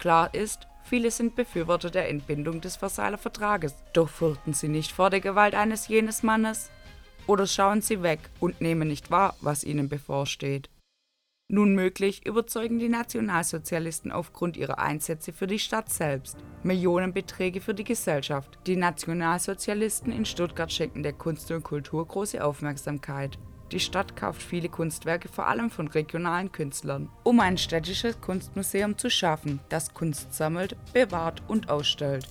Klar 0.00 0.34
ist, 0.34 0.66
viele 0.82 1.12
sind 1.12 1.36
Befürworter 1.36 1.90
der 1.90 2.08
Entbindung 2.08 2.60
des 2.60 2.74
Versailler 2.74 3.18
Vertrages. 3.18 3.76
Doch 3.92 4.08
fürchten 4.08 4.52
sie 4.52 4.68
nicht 4.68 4.90
vor 4.90 5.10
der 5.10 5.20
Gewalt 5.20 5.54
eines 5.54 5.86
jenes 5.86 6.24
Mannes? 6.24 6.70
Oder 7.28 7.46
schauen 7.46 7.82
sie 7.82 8.02
weg 8.02 8.18
und 8.40 8.60
nehmen 8.60 8.88
nicht 8.88 9.12
wahr, 9.12 9.36
was 9.40 9.62
ihnen 9.62 9.88
bevorsteht? 9.88 10.68
Nun 11.52 11.74
möglich 11.74 12.24
überzeugen 12.24 12.78
die 12.78 12.88
Nationalsozialisten 12.88 14.12
aufgrund 14.12 14.56
ihrer 14.56 14.78
Einsätze 14.78 15.32
für 15.32 15.48
die 15.48 15.58
Stadt 15.58 15.90
selbst. 15.90 16.36
Millionenbeträge 16.62 17.60
für 17.60 17.74
die 17.74 17.82
Gesellschaft. 17.82 18.56
Die 18.68 18.76
Nationalsozialisten 18.76 20.12
in 20.12 20.24
Stuttgart 20.24 20.72
schenken 20.72 21.02
der 21.02 21.12
Kunst 21.12 21.50
und 21.50 21.64
Kultur 21.64 22.06
große 22.06 22.44
Aufmerksamkeit. 22.44 23.36
Die 23.72 23.80
Stadt 23.80 24.14
kauft 24.14 24.44
viele 24.44 24.68
Kunstwerke 24.68 25.28
vor 25.28 25.48
allem 25.48 25.70
von 25.70 25.88
regionalen 25.88 26.52
Künstlern, 26.52 27.08
um 27.24 27.40
ein 27.40 27.58
städtisches 27.58 28.20
Kunstmuseum 28.20 28.96
zu 28.96 29.10
schaffen, 29.10 29.58
das 29.70 29.92
Kunst 29.92 30.32
sammelt, 30.32 30.76
bewahrt 30.92 31.42
und 31.48 31.68
ausstellt. 31.68 32.28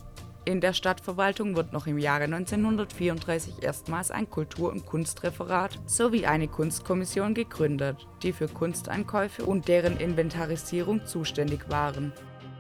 In 0.49 0.62
der 0.62 0.73
Stadtverwaltung 0.73 1.55
wird 1.55 1.73
noch 1.73 1.85
im 1.85 1.99
Jahre 1.99 2.23
1934 2.23 3.62
erstmals 3.62 4.09
ein 4.09 4.31
Kultur- 4.31 4.71
und 4.71 4.83
Kunstreferat 4.83 5.79
sowie 5.85 6.25
eine 6.25 6.47
Kunstkommission 6.47 7.35
gegründet, 7.35 8.07
die 8.23 8.33
für 8.33 8.47
Kunsteinkäufe 8.47 9.45
und 9.45 9.67
deren 9.67 9.97
Inventarisierung 9.97 11.05
zuständig 11.05 11.69
waren. 11.69 12.13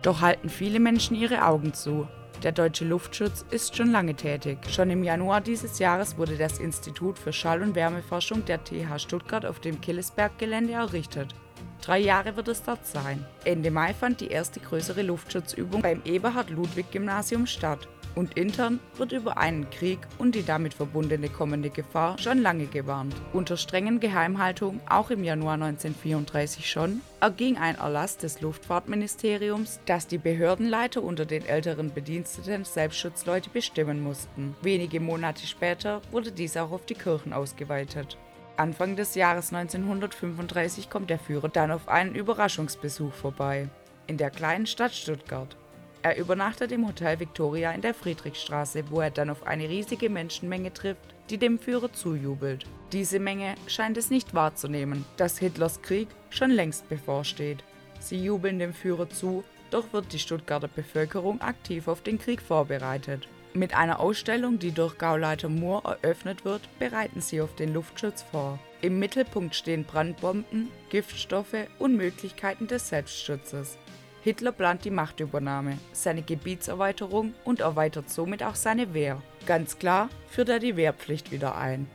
Doch 0.03 0.21
halten 0.21 0.49
viele 0.49 0.79
Menschen 0.79 1.15
ihre 1.15 1.43
Augen 1.43 1.73
zu. 1.73 2.07
Der 2.43 2.51
Deutsche 2.51 2.85
Luftschutz 2.85 3.43
ist 3.49 3.75
schon 3.75 3.91
lange 3.91 4.13
tätig. 4.13 4.59
Schon 4.69 4.91
im 4.91 5.03
Januar 5.03 5.41
dieses 5.41 5.79
Jahres 5.79 6.15
wurde 6.15 6.37
das 6.37 6.59
Institut 6.59 7.17
für 7.17 7.33
Schall- 7.33 7.63
und 7.63 7.73
Wärmeforschung 7.73 8.45
der 8.45 8.63
TH 8.63 8.99
Stuttgart 8.99 9.47
auf 9.47 9.61
dem 9.61 9.81
Killesberg-Gelände 9.81 10.73
errichtet. 10.73 11.33
Drei 11.81 11.99
Jahre 11.99 12.35
wird 12.35 12.47
es 12.49 12.63
dort 12.63 12.85
sein. 12.85 13.25
Ende 13.45 13.71
Mai 13.71 13.93
fand 13.93 14.21
die 14.21 14.27
erste 14.27 14.59
größere 14.59 15.01
Luftschutzübung 15.01 15.81
beim 15.81 16.01
Eberhard-Ludwig-Gymnasium 16.03 17.45
statt. 17.45 17.87
Und 18.15 18.37
intern 18.37 18.79
wird 18.97 19.11
über 19.11 19.37
einen 19.37 19.69
Krieg 19.69 19.99
und 20.17 20.35
die 20.35 20.43
damit 20.43 20.73
verbundene 20.73 21.29
kommende 21.29 21.69
Gefahr 21.69 22.17
schon 22.17 22.41
lange 22.41 22.65
gewarnt. 22.65 23.15
Unter 23.33 23.55
strengen 23.55 23.99
Geheimhaltung, 23.99 24.81
auch 24.89 25.09
im 25.09 25.23
Januar 25.23 25.53
1934 25.53 26.69
schon, 26.69 27.01
erging 27.21 27.57
ein 27.57 27.75
Erlass 27.75 28.17
des 28.17 28.41
Luftfahrtministeriums, 28.41 29.79
dass 29.85 30.07
die 30.07 30.17
Behördenleiter 30.17 31.01
unter 31.03 31.25
den 31.25 31.45
älteren 31.45 31.93
Bediensteten 31.93 32.65
Selbstschutzleute 32.65 33.51
bestimmen 33.51 34.01
mussten. 34.01 34.55
Wenige 34.61 34.99
Monate 34.99 35.45
später 35.45 36.01
wurde 36.11 36.31
dies 36.31 36.57
auch 36.57 36.71
auf 36.71 36.85
die 36.85 36.95
Kirchen 36.95 37.31
ausgeweitet. 37.31 38.17
Anfang 38.59 38.97
des 38.97 39.15
Jahres 39.15 39.53
1935 39.53 40.89
kommt 40.89 41.09
der 41.09 41.17
Führer 41.17 41.47
dann 41.47 41.71
auf 41.71 41.87
einen 41.87 42.13
Überraschungsbesuch 42.13 43.13
vorbei, 43.13 43.69
in 44.05 44.17
der 44.17 44.31
kleinen 44.31 44.65
Stadt 44.65 44.93
Stuttgart. 44.93 45.55
Er 46.01 46.17
übernachtet 46.17 46.73
im 46.73 46.85
Hotel 46.85 47.21
Victoria 47.21 47.71
in 47.71 47.79
der 47.79 47.93
Friedrichstraße, 47.93 48.91
wo 48.91 48.99
er 48.99 49.11
dann 49.11 49.29
auf 49.29 49.47
eine 49.47 49.69
riesige 49.69 50.09
Menschenmenge 50.09 50.73
trifft, 50.73 51.15
die 51.29 51.37
dem 51.37 51.57
Führer 51.57 51.93
zujubelt. 51.93 52.65
Diese 52.91 53.19
Menge 53.19 53.55
scheint 53.67 53.95
es 53.95 54.09
nicht 54.09 54.33
wahrzunehmen, 54.33 55.05
dass 55.15 55.37
Hitlers 55.37 55.81
Krieg 55.81 56.09
schon 56.29 56.51
längst 56.51 56.89
bevorsteht. 56.89 57.63
Sie 58.01 58.21
jubeln 58.21 58.59
dem 58.59 58.73
Führer 58.73 59.09
zu, 59.09 59.45
doch 59.71 59.93
wird 59.93 60.11
die 60.11 60.19
Stuttgarter 60.19 60.67
Bevölkerung 60.67 61.39
aktiv 61.39 61.87
auf 61.87 62.01
den 62.01 62.19
Krieg 62.19 62.41
vorbereitet. 62.41 63.29
Mit 63.53 63.73
einer 63.73 63.99
Ausstellung, 63.99 64.59
die 64.59 64.71
durch 64.71 64.97
Gauleiter 64.99 65.49
Moore 65.49 65.97
eröffnet 66.01 66.45
wird, 66.45 66.61
bereiten 66.77 67.19
sie 67.19 67.41
auf 67.41 67.55
den 67.55 67.73
Luftschutz 67.73 68.21
vor. 68.21 68.59
Im 68.81 68.99
Mittelpunkt 68.99 69.55
stehen 69.55 69.85
Brandbomben, 69.85 70.69
Giftstoffe 70.89 71.67
und 71.79 71.97
Möglichkeiten 71.97 72.67
des 72.67 72.89
Selbstschutzes. 72.89 73.77
Hitler 74.21 74.51
plant 74.51 74.85
die 74.85 74.91
Machtübernahme, 74.91 75.79
seine 75.93 76.21
Gebietserweiterung 76.21 77.33
und 77.43 77.61
erweitert 77.61 78.09
somit 78.09 78.43
auch 78.43 78.55
seine 78.55 78.93
Wehr. 78.93 79.21
Ganz 79.47 79.79
klar 79.79 80.09
führt 80.29 80.49
er 80.49 80.59
die 80.59 80.75
Wehrpflicht 80.75 81.31
wieder 81.31 81.57
ein. 81.57 81.87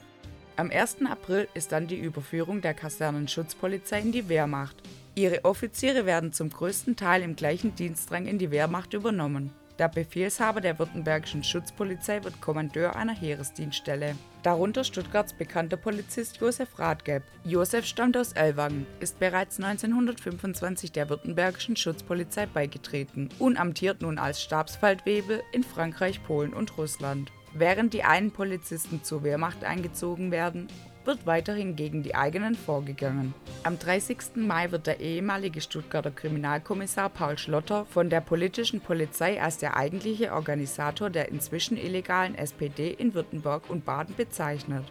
Am 0.57 0.71
1. 0.71 0.99
April 1.09 1.49
ist 1.55 1.73
dann 1.73 1.87
die 1.87 1.99
Überführung 1.99 2.63
der 2.63 2.75
Kasernenschutzpolizei 2.75 4.01
in 4.01 4.13
die 4.13 4.29
Wehrmacht. 4.29 4.77
Ihre 5.15 5.45
Offiziere 5.45 6.07
werden 6.07 6.33
zum 6.33 6.51
größten 6.51 6.97
Teil 6.97 7.23
im 7.23 7.37
gleichen 7.37 7.75
Dienstrang 7.77 8.27
in 8.27 8.39
die 8.39 8.51
Wehrmacht 8.51 8.95
übernommen. 8.95 9.53
Der 9.79 9.89
Befehlshaber 9.89 10.61
der 10.61 10.79
Württembergischen 10.79 11.43
Schutzpolizei 11.43 12.23
wird 12.23 12.41
Kommandeur 12.41 12.95
einer 12.95 13.13
Heeresdienststelle. 13.13 14.15
Darunter 14.45 14.85
Stuttgarts 14.85 15.33
bekannter 15.33 15.77
Polizist 15.77 16.37
Josef 16.37 16.79
Rathgeb. 16.79 17.25
Josef 17.45 17.85
stammt 17.85 18.17
aus 18.17 18.35
Ellwangen, 18.35 18.87
ist 19.01 19.19
bereits 19.19 19.59
1925 19.59 20.93
der 20.93 21.09
Württembergischen 21.09 21.75
Schutzpolizei 21.75 22.47
beigetreten 22.47 23.31
und 23.41 23.57
amtiert 23.57 24.01
nun 24.01 24.19
als 24.19 24.41
Stabsfeldwebel 24.43 25.43
in 25.51 25.65
Frankreich, 25.65 26.23
Polen 26.23 26.53
und 26.53 26.79
Russland. 26.79 27.33
Während 27.53 27.95
die 27.95 28.05
einen 28.05 28.31
Polizisten 28.31 29.03
zur 29.03 29.25
Wehrmacht 29.25 29.65
eingezogen 29.65 30.31
werden, 30.31 30.69
wird 31.05 31.27
weiterhin 31.27 31.77
gegen 31.77 32.03
die 32.03 32.15
eigenen 32.15 32.55
vorgegangen. 32.55 33.35
Am 33.63 33.79
30. 33.79 34.37
Mai 34.37 34.71
wird 34.71 34.87
der 34.87 35.01
ehemalige 35.01 35.61
Stuttgarter 35.61 36.11
Kriminalkommissar 36.11 37.11
Paul 37.11 37.39
Schlotter 37.39 37.85
von 37.87 38.11
der 38.11 38.21
politischen 38.21 38.81
Polizei 38.81 39.41
als 39.41 39.59
der 39.59 39.77
eigentliche 39.77 40.33
Organisator 40.33 41.11
der 41.11 41.29
inzwischen 41.29 41.77
illegalen 41.77 42.35
SPD 42.35 42.91
in 42.91 43.15
Württemberg 43.15 43.69
und 43.69 43.85
Baden 43.85 44.15
bezeichnet. 44.17 44.85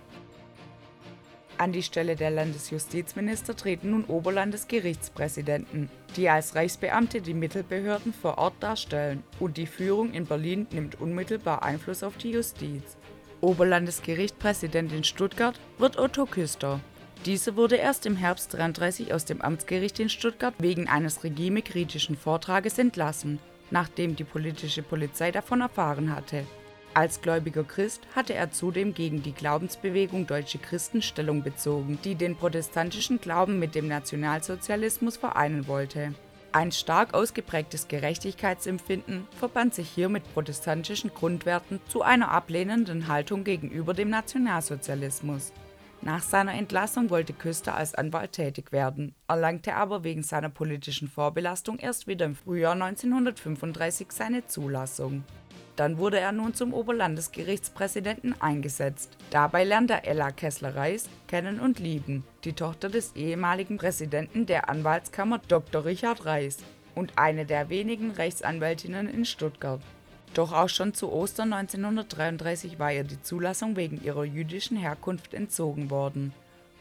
An 1.57 1.71
die 1.71 1.83
Stelle 1.83 2.15
der 2.15 2.31
Landesjustizminister 2.31 3.55
treten 3.55 3.91
nun 3.91 4.05
Oberlandesgerichtspräsidenten, 4.05 5.89
die 6.15 6.27
als 6.27 6.55
Reichsbeamte 6.55 7.21
die 7.21 7.35
Mittelbehörden 7.35 8.11
vor 8.11 8.37
Ort 8.37 8.55
darstellen, 8.59 9.23
und 9.39 9.57
die 9.57 9.67
Führung 9.67 10.13
in 10.13 10.25
Berlin 10.25 10.67
nimmt 10.71 10.99
unmittelbar 10.99 11.63
Einfluss 11.63 12.03
auf 12.03 12.17
die 12.17 12.31
Justiz. 12.31 12.97
Oberlandesgerichtspräsident 13.43 14.93
in 14.93 15.03
Stuttgart 15.03 15.59
wird 15.77 15.99
Otto 15.99 16.25
Küster. 16.25 16.79
Dieser 17.25 17.57
wurde 17.57 17.75
erst 17.75 18.05
im 18.05 18.15
Herbst 18.15 18.53
33 18.53 19.13
aus 19.13 19.25
dem 19.25 19.41
Amtsgericht 19.41 19.99
in 19.99 20.07
Stuttgart 20.07 20.53
wegen 20.59 20.87
eines 20.87 21.25
regimekritischen 21.25 22.15
Vortrages 22.15 22.79
entlassen, 22.79 23.39
nachdem 23.69 24.15
die 24.15 24.23
politische 24.23 24.81
Polizei 24.81 25.31
davon 25.31 25.59
erfahren 25.59 26.15
hatte. 26.15 26.45
Als 26.93 27.21
gläubiger 27.21 27.65
Christ 27.65 28.03
hatte 28.15 28.33
er 28.33 28.51
zudem 28.51 28.93
gegen 28.93 29.23
die 29.23 29.33
Glaubensbewegung 29.33 30.25
Deutsche 30.25 30.59
Christen 30.59 31.01
Stellung 31.01 31.43
bezogen, 31.43 31.99
die 32.05 32.15
den 32.15 32.37
protestantischen 32.37 33.19
Glauben 33.19 33.59
mit 33.59 33.75
dem 33.75 33.89
Nationalsozialismus 33.89 35.17
vereinen 35.17 35.67
wollte 35.67 36.13
ein 36.53 36.71
stark 36.71 37.15
ausgeprägtes 37.15 37.87
Gerechtigkeitsempfinden 37.87 39.27
verband 39.39 39.73
sich 39.73 39.89
hier 39.89 40.07
mit 40.07 40.31
protestantischen 40.33 41.11
Grundwerten 41.11 41.79
zu 41.87 42.03
einer 42.03 42.29
ablehnenden 42.29 43.07
Haltung 43.07 43.43
gegenüber 43.43 43.95
dem 43.95 44.11
Nationalsozialismus. 44.11 45.51
Nach 46.01 46.21
seiner 46.21 46.53
Entlassung 46.53 47.09
wollte 47.09 47.33
Küster 47.33 47.75
als 47.75 47.95
Anwalt 47.95 48.33
tätig 48.33 48.71
werden, 48.71 49.15
erlangte 49.27 49.75
aber 49.75 50.03
wegen 50.03 50.21
seiner 50.21 50.49
politischen 50.49 51.07
Vorbelastung 51.07 51.79
erst 51.79 52.05
wieder 52.07 52.25
im 52.27 52.35
Frühjahr 52.35 52.73
1935 52.73 54.11
seine 54.11 54.45
Zulassung 54.45 55.23
dann 55.75 55.97
wurde 55.97 56.19
er 56.19 56.31
nun 56.31 56.53
zum 56.53 56.73
Oberlandesgerichtspräsidenten 56.73 58.35
eingesetzt. 58.41 59.17
Dabei 59.31 59.63
lernt 59.63 59.89
er 59.91 60.05
Ella 60.07 60.31
Kessler-Reis 60.31 61.09
kennen 61.27 61.59
und 61.59 61.79
lieben, 61.79 62.23
die 62.43 62.53
Tochter 62.53 62.89
des 62.89 63.15
ehemaligen 63.15 63.77
Präsidenten 63.77 64.45
der 64.45 64.69
Anwaltskammer 64.69 65.39
Dr. 65.47 65.85
Richard 65.85 66.25
Reis 66.25 66.57
und 66.95 67.17
eine 67.17 67.45
der 67.45 67.69
wenigen 67.69 68.11
Rechtsanwältinnen 68.11 69.09
in 69.09 69.25
Stuttgart. 69.25 69.81
Doch 70.33 70.51
auch 70.51 70.69
schon 70.69 70.93
zu 70.93 71.11
Ostern 71.11 71.53
1933 71.53 72.79
war 72.79 72.91
ihr 72.91 73.03
die 73.03 73.21
Zulassung 73.21 73.75
wegen 73.75 74.03
ihrer 74.03 74.23
jüdischen 74.23 74.77
Herkunft 74.77 75.33
entzogen 75.33 75.89
worden 75.89 76.33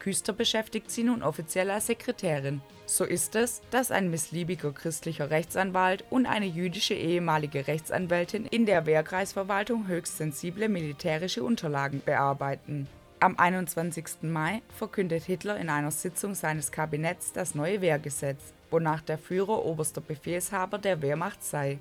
Küster 0.03 0.32
beschäftigt 0.32 0.90
sie 0.90 1.05
nun 1.05 1.22
offiziell 1.22 1.70
als 1.70 1.86
Sekretärin. 1.86 2.61
So 2.86 3.05
ist 3.05 3.36
es, 3.36 3.62
dass 3.70 3.92
ein 3.92 4.11
missliebiger 4.11 4.72
christlicher 4.72 5.30
Rechtsanwalt 5.30 6.05
und 6.11 6.26
eine 6.26 6.46
jüdische 6.46 6.94
ehemalige 6.94 7.68
Rechtsanwältin 7.68 8.44
in 8.46 8.66
der 8.66 8.84
Wehrkreisverwaltung 8.84 9.86
höchst 9.86 10.16
sensible 10.16 10.68
militärische 10.68 11.44
Unterlagen 11.44 12.03
bearbeiten. 12.05 12.88
Am 13.20 13.38
21. 13.38 14.22
Mai 14.22 14.62
verkündet 14.76 15.22
Hitler 15.22 15.57
in 15.57 15.70
einer 15.70 15.92
Sitzung 15.92 16.34
seines 16.34 16.72
Kabinetts 16.72 17.32
das 17.32 17.55
neue 17.55 17.80
Wehrgesetz, 17.80 18.55
wonach 18.72 19.03
der 19.03 19.18
Führer 19.18 19.64
oberster 19.64 20.00
Befehlshaber 20.00 20.78
der 20.78 21.00
Wehrmacht 21.00 21.44
sei. 21.44 21.78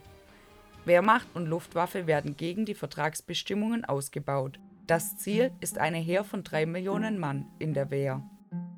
Wehrmacht 0.86 1.26
und 1.34 1.48
Luftwaffe 1.48 2.06
werden 2.06 2.38
gegen 2.38 2.66
die 2.66 2.76
Vertragsbestimmungen 2.76 3.84
ausgebaut 3.84 4.60
Das 4.92 5.16
Ziel 5.16 5.52
ist 5.62 5.78
eine 5.78 6.00
Heer 6.00 6.26
von 6.26 6.44
drei 6.44 6.66
Millionen 6.66 7.18
Mann 7.18 7.46
in 7.60 7.74
der 7.74 7.92
Wehr. 7.92 8.22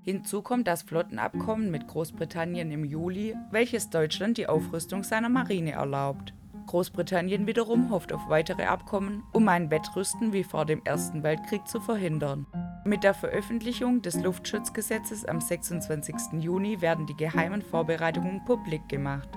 Hinzu 0.03 0.43
kommt 0.43 0.67
das 0.67 0.83
Flottenabkommen 0.83 1.71
mit 1.71 1.87
Großbritannien 1.87 2.69
im 2.69 2.85
Juli, 2.85 3.35
welches 3.49 3.89
Deutschland 3.89 4.37
die 4.37 4.45
Aufrüstung 4.45 5.01
seiner 5.01 5.29
Marine 5.29 5.71
erlaubt. 5.71 6.35
Großbritannien 6.67 7.47
wiederum 7.47 7.89
hofft 7.89 8.13
auf 8.13 8.29
weitere 8.29 8.65
Abkommen, 8.65 9.23
um 9.31 9.47
ein 9.47 9.71
Wettrüsten 9.71 10.33
wie 10.33 10.43
vor 10.43 10.67
dem 10.67 10.83
Ersten 10.85 11.23
Weltkrieg 11.23 11.67
zu 11.67 11.81
verhindern. 11.81 12.45
Mit 12.85 13.03
der 13.03 13.15
Veröffentlichung 13.15 14.03
des 14.03 14.21
Luftschutzgesetzes 14.21 15.25
am 15.25 15.41
26. 15.41 16.43
Juni 16.43 16.79
werden 16.79 17.07
die 17.07 17.17
geheimen 17.17 17.63
Vorbereitungen 17.63 18.45
publik 18.45 18.87
gemacht. 18.87 19.29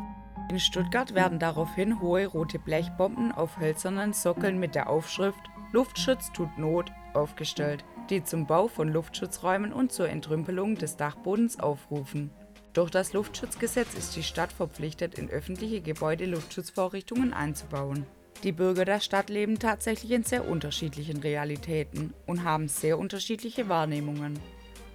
In 0.51 0.61
Stuttgart 0.61 1.15
werden 1.15 1.39
daraufhin 1.39 2.03
hohe 2.03 2.27
rote 2.27 2.59
Blechbomben 2.59 3.33
auf 3.33 3.59
hölzernen 3.59 4.13
Sockeln 4.13 4.61
mit 4.61 4.75
der 4.75 4.91
Aufschrift 4.91 5.51
Luftschutz 5.73 6.33
tut 6.33 6.57
Not 6.59 6.93
aufgestellt, 7.13 7.85
die 8.09 8.23
zum 8.23 8.47
Bau 8.47 8.69
von 8.69 8.89
Luftschutzräumen 8.89 9.73
und 9.73 9.93
zur 9.93 10.09
Entrümpelung 10.09 10.77
des 10.77 10.97
Dachbodens 10.97 11.59
aufrufen. 11.59 12.31
Durch 12.73 12.91
das 12.91 13.13
Luftschutzgesetz 13.13 13.95
ist 13.95 14.17
die 14.17 14.23
Stadt 14.23 14.53
verpflichtet, 14.53 15.19
in 15.19 15.31
öffentliche 15.31 15.81
Gebäude 15.81 16.27
Luftschutzvorrichtungen 16.27 17.33
einzubauen. 17.33 18.07
Die 18.43 18.53
Bürger 18.53 18.85
der 18.85 19.01
Stadt 19.01 19.31
leben 19.31 19.59
tatsächlich 19.59 20.13
in 20.13 20.23
sehr 20.23 20.47
unterschiedlichen 20.47 21.17
Realitäten 21.17 22.13
und 22.27 22.45
haben 22.45 22.69
sehr 22.69 22.99
unterschiedliche 22.99 23.69
Wahrnehmungen. 23.69 24.39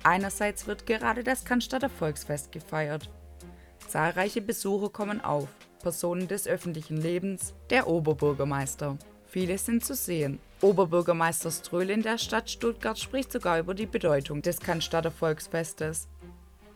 Einerseits 0.03 0.67
wird 0.67 0.86
gerade 0.86 1.24
das 1.24 1.43
Cannstatter 1.43 1.89
Volksfest 1.89 2.51
gefeiert. 2.51 3.09
Zahlreiche 3.88 4.41
Besucher 4.41 4.89
kommen 4.89 5.19
auf, 5.22 5.49
Personen 5.82 6.28
des 6.28 6.47
öffentlichen 6.47 6.97
Lebens, 6.97 7.53
der 7.72 7.88
Oberbürgermeister. 7.88 8.97
Viele 9.26 9.57
sind 9.57 9.84
zu 9.84 9.95
sehen. 9.95 10.39
Oberbürgermeister 10.62 11.49
Ströhl 11.49 11.89
in 11.89 12.03
der 12.03 12.20
Stadt 12.20 12.49
Stuttgart 12.49 12.99
spricht 12.99 13.32
sogar 13.32 13.59
über 13.59 13.74
die 13.74 13.88
Bedeutung 13.88 14.43
des 14.43 14.59
Cannstatter 14.59 15.09
Volksfestes, 15.09 16.07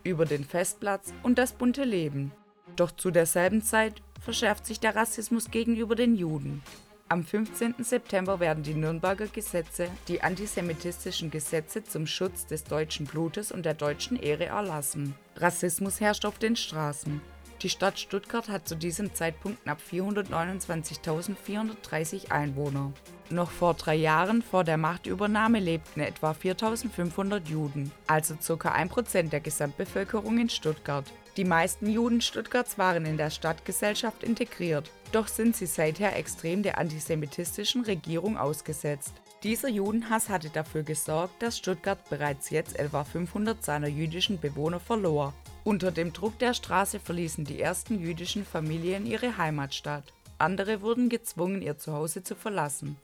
über 0.02 0.26
den 0.26 0.44
Festplatz 0.44 1.14
und 1.22 1.38
das 1.38 1.52
bunte 1.52 1.84
Leben. 1.84 2.32
Doch 2.74 2.90
zu 2.90 3.12
derselben 3.12 3.62
Zeit 3.62 4.02
verschärft 4.20 4.66
sich 4.66 4.80
der 4.80 4.96
Rassismus 4.96 5.50
gegenüber 5.50 5.94
den 5.94 6.16
Juden. 6.16 6.62
Am 7.08 7.24
15. 7.24 7.76
September 7.78 8.40
werden 8.40 8.64
die 8.64 8.74
Nürnberger 8.74 9.28
Gesetze, 9.28 9.88
die 10.08 10.22
antisemitistischen 10.22 11.30
Gesetze 11.30 11.84
zum 11.84 12.08
Schutz 12.08 12.46
des 12.46 12.64
deutschen 12.64 13.06
Blutes 13.06 13.52
und 13.52 13.64
der 13.64 13.74
deutschen 13.74 14.16
Ehre 14.16 14.46
erlassen. 14.46 15.14
Rassismus 15.36 16.00
herrscht 16.00 16.24
auf 16.24 16.38
den 16.38 16.56
Straßen. 16.56 17.20
Die 17.62 17.70
Stadt 17.70 17.98
Stuttgart 17.98 18.50
hat 18.50 18.68
zu 18.68 18.76
diesem 18.76 19.14
Zeitpunkt 19.14 19.62
knapp 19.62 19.78
429.430 19.90 22.30
Einwohner. 22.30 22.92
Noch 23.30 23.50
vor 23.50 23.72
drei 23.74 23.94
Jahren 23.94 24.42
vor 24.42 24.62
der 24.62 24.76
Machtübernahme 24.76 25.58
lebten 25.58 26.00
etwa 26.00 26.32
4.500 26.32 27.48
Juden, 27.48 27.90
also 28.06 28.34
ca. 28.36 28.74
1% 28.74 29.30
der 29.30 29.40
Gesamtbevölkerung 29.40 30.38
in 30.38 30.50
Stuttgart. 30.50 31.06
Die 31.36 31.44
meisten 31.44 31.90
Juden 31.90 32.20
Stuttgarts 32.20 32.78
waren 32.78 33.04
in 33.04 33.16
der 33.16 33.30
Stadtgesellschaft 33.30 34.22
integriert, 34.22 34.90
doch 35.12 35.26
sind 35.26 35.56
sie 35.56 35.66
seither 35.66 36.16
extrem 36.16 36.62
der 36.62 36.78
antisemitistischen 36.78 37.84
Regierung 37.84 38.36
ausgesetzt. 38.36 39.14
Dieser 39.46 39.68
Judenhass 39.68 40.28
hatte 40.28 40.50
dafür 40.50 40.82
gesorgt, 40.82 41.40
dass 41.40 41.56
Stuttgart 41.56 42.00
bereits 42.10 42.50
jetzt 42.50 42.76
etwa 42.80 43.04
500 43.04 43.64
seiner 43.64 43.86
jüdischen 43.86 44.40
Bewohner 44.40 44.80
verlor. 44.80 45.34
Unter 45.62 45.92
dem 45.92 46.12
Druck 46.12 46.36
der 46.40 46.52
Straße 46.52 46.98
verließen 46.98 47.44
die 47.44 47.60
ersten 47.60 48.00
jüdischen 48.00 48.44
Familien 48.44 49.06
ihre 49.06 49.38
Heimatstadt. 49.38 50.02
Andere 50.38 50.82
wurden 50.82 51.08
gezwungen, 51.08 51.62
ihr 51.62 51.78
Zuhause 51.78 52.24
zu 52.24 52.34
verlassen. 52.34 52.96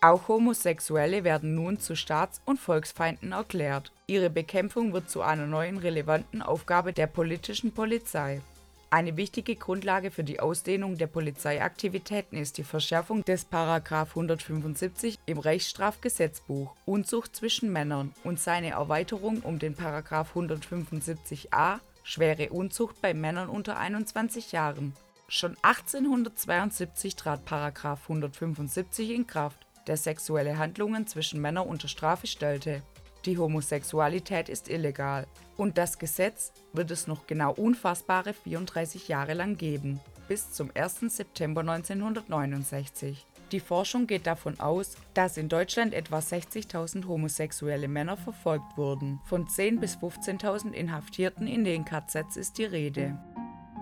Auch 0.00 0.28
Homosexuelle 0.28 1.24
werden 1.24 1.54
nun 1.54 1.78
zu 1.78 1.94
Staats- 1.94 2.40
und 2.46 2.58
Volksfeinden 2.58 3.32
erklärt. 3.32 3.92
Ihre 4.06 4.30
Bekämpfung 4.30 4.94
wird 4.94 5.10
zu 5.10 5.20
einer 5.20 5.46
neuen 5.46 5.76
relevanten 5.76 6.40
Aufgabe 6.40 6.94
der 6.94 7.06
politischen 7.06 7.72
Polizei. 7.72 8.40
Eine 8.88 9.16
wichtige 9.16 9.56
Grundlage 9.56 10.12
für 10.12 10.22
die 10.22 10.38
Ausdehnung 10.38 10.96
der 10.96 11.08
Polizeiaktivitäten 11.08 12.38
ist 12.38 12.56
die 12.56 12.62
Verschärfung 12.62 13.24
des§ 13.24 13.50
175 14.08 15.18
im 15.26 15.38
Reichsstrafgesetzbuch 15.38 16.72
Unzucht 16.84 17.34
zwischen 17.34 17.72
Männern 17.72 18.14
und 18.22 18.38
seine 18.38 18.70
Erweiterung 18.70 19.40
um 19.40 19.58
den§ 19.58 19.74
175a 20.34 21.80
schwere 22.04 22.50
Unzucht 22.50 23.02
bei 23.02 23.12
Männern 23.12 23.48
unter 23.48 23.76
21 23.76 24.52
Jahren. 24.52 24.94
Schon 25.26 25.56
1872 25.62 27.16
trat§ 27.16 27.40
175 28.02 29.10
in 29.10 29.26
Kraft 29.26 29.66
der 29.88 29.96
sexuelle 29.96 30.58
Handlungen 30.58 31.08
zwischen 31.08 31.40
Männern 31.40 31.66
unter 31.66 31.88
Strafe 31.88 32.28
stellte. 32.28 32.82
Die 33.26 33.38
Homosexualität 33.38 34.48
ist 34.48 34.68
illegal 34.68 35.26
und 35.56 35.78
das 35.78 35.98
Gesetz 35.98 36.52
wird 36.72 36.92
es 36.92 37.08
noch 37.08 37.26
genau 37.26 37.52
unfassbare 37.52 38.32
34 38.32 39.08
Jahre 39.08 39.34
lang 39.34 39.56
geben, 39.56 39.98
bis 40.28 40.52
zum 40.52 40.70
1. 40.72 41.00
September 41.08 41.62
1969. 41.62 43.26
Die 43.50 43.58
Forschung 43.60 44.06
geht 44.06 44.28
davon 44.28 44.60
aus, 44.60 44.96
dass 45.14 45.36
in 45.36 45.48
Deutschland 45.48 45.92
etwa 45.92 46.18
60.000 46.18 47.08
homosexuelle 47.08 47.88
Männer 47.88 48.16
verfolgt 48.16 48.76
wurden. 48.76 49.20
Von 49.24 49.46
10.000 49.46 49.80
bis 49.80 49.96
15.000 49.96 50.70
Inhaftierten 50.72 51.48
in 51.48 51.64
den 51.64 51.84
KZs 51.84 52.36
ist 52.36 52.58
die 52.58 52.64
Rede. 52.64 53.18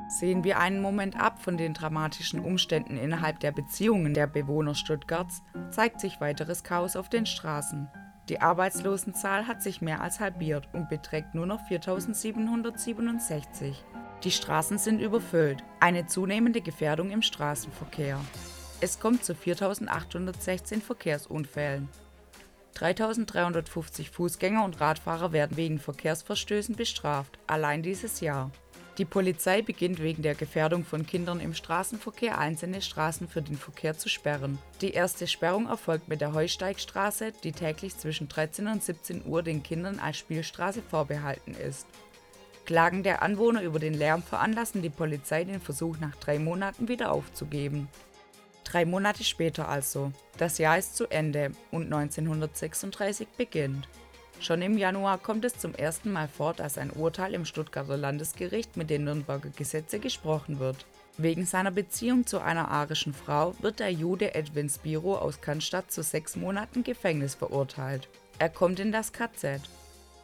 Sehen 0.08 0.44
wir 0.44 0.58
einen 0.58 0.80
Moment 0.80 1.18
ab 1.18 1.42
von 1.42 1.58
den 1.58 1.74
dramatischen 1.74 2.40
Umständen 2.40 2.96
innerhalb 2.96 3.40
der 3.40 3.52
Beziehungen 3.52 4.14
der 4.14 4.26
Bewohner 4.26 4.74
Stuttgarts, 4.74 5.42
zeigt 5.70 6.00
sich 6.00 6.20
weiteres 6.20 6.62
Chaos 6.62 6.96
auf 6.96 7.08
den 7.08 7.26
Straßen. 7.26 7.88
Die 8.28 8.40
Arbeitslosenzahl 8.40 9.46
hat 9.46 9.62
sich 9.62 9.82
mehr 9.82 10.00
als 10.00 10.18
halbiert 10.18 10.68
und 10.72 10.88
beträgt 10.88 11.34
nur 11.34 11.46
noch 11.46 11.60
4767. 11.68 13.84
Die 14.22 14.30
Straßen 14.30 14.78
sind 14.78 15.00
überfüllt, 15.00 15.62
eine 15.80 16.06
zunehmende 16.06 16.62
Gefährdung 16.62 17.10
im 17.10 17.20
Straßenverkehr. 17.20 18.18
Es 18.80 18.98
kommt 18.98 19.24
zu 19.24 19.34
4816 19.34 20.80
Verkehrsunfällen. 20.80 21.88
3350 22.74 24.10
Fußgänger 24.10 24.64
und 24.64 24.80
Radfahrer 24.80 25.32
werden 25.32 25.56
wegen 25.56 25.78
Verkehrsverstößen 25.78 26.76
bestraft, 26.76 27.38
allein 27.46 27.82
dieses 27.82 28.20
Jahr. 28.20 28.50
Die 28.98 29.04
Polizei 29.04 29.60
beginnt 29.60 30.00
wegen 30.00 30.22
der 30.22 30.36
Gefährdung 30.36 30.84
von 30.84 31.04
Kindern 31.04 31.40
im 31.40 31.52
Straßenverkehr 31.52 32.38
einzelne 32.38 32.80
Straßen 32.80 33.26
für 33.26 33.42
den 33.42 33.56
Verkehr 33.56 33.98
zu 33.98 34.08
sperren. 34.08 34.58
Die 34.82 34.92
erste 34.92 35.26
Sperrung 35.26 35.66
erfolgt 35.66 36.06
mit 36.08 36.20
der 36.20 36.32
Heusteigstraße, 36.32 37.32
die 37.42 37.50
täglich 37.50 37.96
zwischen 37.96 38.28
13 38.28 38.68
und 38.68 38.84
17 38.84 39.26
Uhr 39.26 39.42
den 39.42 39.64
Kindern 39.64 39.98
als 39.98 40.18
Spielstraße 40.18 40.80
vorbehalten 40.80 41.54
ist. 41.54 41.88
Klagen 42.66 43.02
der 43.02 43.22
Anwohner 43.22 43.62
über 43.62 43.80
den 43.80 43.94
Lärm 43.94 44.22
veranlassen 44.22 44.80
die 44.80 44.90
Polizei 44.90 45.42
den 45.42 45.60
Versuch 45.60 45.98
nach 45.98 46.14
drei 46.14 46.38
Monaten 46.38 46.86
wieder 46.86 47.10
aufzugeben. 47.10 47.88
Drei 48.62 48.84
Monate 48.84 49.24
später 49.24 49.68
also. 49.68 50.12
Das 50.38 50.58
Jahr 50.58 50.78
ist 50.78 50.96
zu 50.96 51.08
Ende 51.08 51.50
und 51.72 51.92
1936 51.92 53.26
beginnt. 53.36 53.88
Schon 54.40 54.62
im 54.62 54.76
Januar 54.76 55.18
kommt 55.18 55.44
es 55.44 55.56
zum 55.56 55.74
ersten 55.74 56.12
Mal 56.12 56.28
vor, 56.28 56.54
dass 56.54 56.76
ein 56.76 56.90
Urteil 56.90 57.34
im 57.34 57.44
Stuttgarter 57.44 57.96
Landesgericht 57.96 58.76
mit 58.76 58.90
den 58.90 59.04
Nürnberger 59.04 59.50
Gesetze 59.50 59.98
gesprochen 59.98 60.58
wird. 60.58 60.84
Wegen 61.16 61.46
seiner 61.46 61.70
Beziehung 61.70 62.26
zu 62.26 62.40
einer 62.40 62.70
arischen 62.70 63.14
Frau 63.14 63.54
wird 63.60 63.78
der 63.78 63.92
Jude 63.92 64.34
Edwin 64.34 64.68
Spiro 64.68 65.16
aus 65.16 65.40
Cannstatt 65.40 65.92
zu 65.92 66.02
sechs 66.02 66.34
Monaten 66.34 66.82
Gefängnis 66.82 67.36
verurteilt. 67.36 68.08
Er 68.38 68.48
kommt 68.48 68.80
in 68.80 68.90
das 68.90 69.12
KZ. 69.12 69.60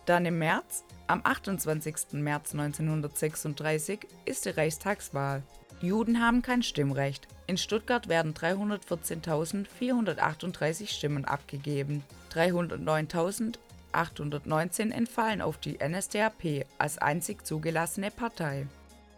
Dann 0.05 0.27
im 0.27 0.39
März, 0.39 0.83
am 1.07 1.21
28. 1.23 2.15
März 2.15 2.53
1936, 2.53 4.01
ist 4.25 4.47
die 4.47 4.51
Reichstagswahl. 4.51 5.45
Juden 5.81 6.21
haben 6.21 6.43
kein 6.43 6.65
Stimmrecht. 6.65 7.29
In 7.47 7.57
Stuttgart 7.57 8.09
werden 8.09 8.35
314.438 8.35 10.89
Stimmen 10.89 11.25
abgegeben. 11.25 12.03
309.000 12.35 13.59
819 13.93 14.93
entfallen 14.93 15.41
auf 15.41 15.59
die 15.59 15.78
NSDAP 15.78 16.66
als 16.78 16.99
einzig 16.99 17.47
zugelassene 17.47 18.11
Partei. 18.11 18.66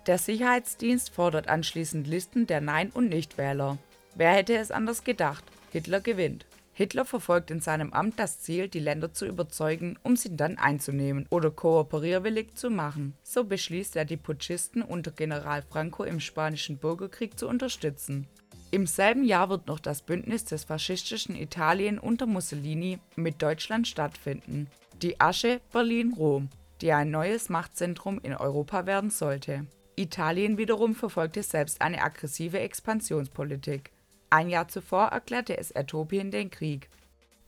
Der 0.07 0.19
Sicherheitsdienst 0.19 1.11
fordert 1.11 1.49
anschließend 1.49 2.07
Listen 2.07 2.47
der 2.47 2.61
Nein- 2.61 2.91
und 2.91 3.09
Nichtwähler. 3.09 3.79
Wer 4.15 4.33
hätte 4.33 4.57
es 4.57 4.71
anders 4.71 5.05
gedacht? 5.05 5.45
Hitler 5.71 6.01
gewinnt. 6.01 6.45
Hitler 6.75 7.05
verfolgt 7.05 7.51
in 7.51 7.61
seinem 7.61 7.93
Amt 7.93 8.19
das 8.19 8.41
Ziel, 8.41 8.69
die 8.69 8.81
Länder 8.81 9.13
zu 9.13 9.27
überzeugen, 9.27 9.99
um 10.03 10.17
sie 10.17 10.37
dann 10.37 10.59
einzunehmen 10.59 11.27
oder 11.29 11.51
kooperierwillig 11.51 12.55
zu 12.55 12.71
machen. 12.71 13.15
So 13.23 13.45
beschließt 13.45 13.95
er, 13.97 14.07
die 14.07 14.17
Putschisten 14.17 14.83
unter 14.83 15.11
General 15.11 15.63
Franco 15.63 16.03
im 16.03 16.19
Spanischen 16.19 16.79
Bürgerkrieg 16.79 17.39
zu 17.39 17.47
unterstützen. 17.47 18.27
Im 18.75 18.87
selben 18.87 19.23
Jahr 19.23 19.51
wird 19.51 19.67
noch 19.67 19.81
das 19.81 20.01
Bündnis 20.01 20.47
des 20.47 20.65
faschistischen 20.65 21.37
Italien 21.37 21.99
unter 21.99 22.25
Mussolini 22.25 22.99
mit 23.17 23.43
Deutschland 23.43 23.87
stattfinden, 23.87 24.67
die 25.03 25.21
Asche 25.21 25.61
Berlin-Rom, 25.75 26.49
die 26.81 26.91
ein 26.91 27.11
neues 27.11 27.51
Machtzentrum 27.51 28.19
in 28.23 28.35
Europa 28.35 28.87
werden 28.87 29.11
sollte. 29.11 29.67
Italien 29.95 30.57
wiederum 30.57 30.95
verfolgte 30.95 31.43
selbst 31.43 31.83
eine 31.83 32.01
aggressive 32.01 32.61
Expansionspolitik. 32.61 33.93
Ein 34.31 34.49
Jahr 34.49 34.69
zuvor 34.69 35.09
erklärte 35.09 35.59
es 35.59 35.71
Äthiopien 35.71 36.31
den 36.31 36.51
Krieg. 36.51 36.89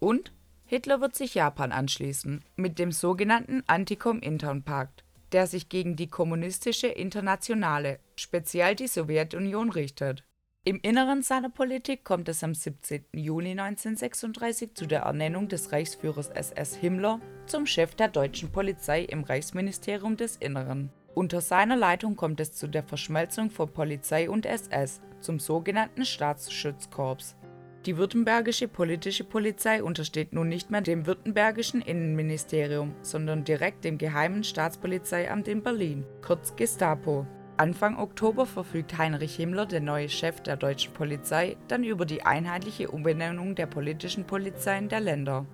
Und 0.01 0.31
Hitler 0.67 1.01
wird 1.01 1.17
sich 1.17 1.35
Japan 1.35 1.73
anschließen, 1.73 2.45
mit 2.57 2.79
dem 2.79 2.93
sogenannten 2.93 3.63
Antikom-Intern-Pakt, 3.67 5.05
der 5.33 5.47
sich 5.47 5.71
gegen 5.71 5.97
die 5.97 6.09
kommunistische 6.09 6.89
Internationale, 6.89 7.99
speziell 8.15 8.75
die 8.75 8.89
Sowjetunion, 8.89 9.71
richtet. 9.71 10.23
Im 10.67 10.81
Inneren 10.81 11.23
seiner 11.23 11.51
Politik 11.51 12.05
kommt 12.05 12.27
es 12.31 12.43
am 12.43 12.55
17. 12.55 13.05
Juli 13.13 13.51
1936 13.51 14.75
zu 14.75 14.87
der 14.87 15.01
Ernennung 15.01 15.47
des 15.47 15.73
Reichsführers 15.73 16.31
SS 16.31 16.75
Himmler 16.77 17.21
zum 17.45 17.67
Chef 17.67 17.95
der 17.97 18.09
deutschen 18.09 18.51
Polizei 18.51 19.03
im 19.03 19.25
Reichsministerium 19.25 20.17
des 20.17 20.37
Inneren. 20.37 20.89
Unter 21.15 21.43
seiner 21.43 21.77
Leitung 21.77 22.17
kommt 22.17 22.41
es 22.41 22.55
zu 22.55 22.67
der 22.67 22.83
Verschmelzung 22.83 23.51
von 23.51 23.75
Polizei 23.75 24.31
und 24.31 24.47
SS 24.47 25.03
zum 25.21 25.39
sogenannten 25.39 26.07
Staatsschutzkorps. 26.07 27.37
Die 27.85 27.99
württembergische 27.99 28.67
politische 28.67 29.25
Polizei 29.25 29.83
untersteht 29.83 30.33
nun 30.33 30.49
nicht 30.49 30.71
mehr 30.71 30.81
dem 30.81 31.05
württembergischen 31.05 31.83
Innenministerium, 31.83 32.95
sondern 33.03 33.45
direkt 33.45 33.85
dem 33.85 33.99
Geheimen 33.99 34.43
Staatspolizeiamt 34.43 35.47
in 35.47 35.63
Berlin, 35.63 36.07
kurz 36.23 36.57
Gestapo. 36.57 37.27
Anfang 37.57 37.97
Oktober 37.97 38.47
verfügt 38.47 38.99
Heinrich 38.99 39.37
Himmler, 39.37 39.65
der 39.65 39.81
neue 39.81 40.09
Chef 40.09 40.41
der 40.41 40.57
deutschen 40.57 40.93
Polizei, 40.93 41.57
dann 41.69 41.85
über 41.85 42.05
die 42.05 42.25
einheitliche 42.25 42.91
Umbenennung 42.91 43.55
der 43.55 43.67
politischen 43.67 44.25
Polizeien 44.25 44.89
der 44.89 44.99
Länder. 44.99 45.47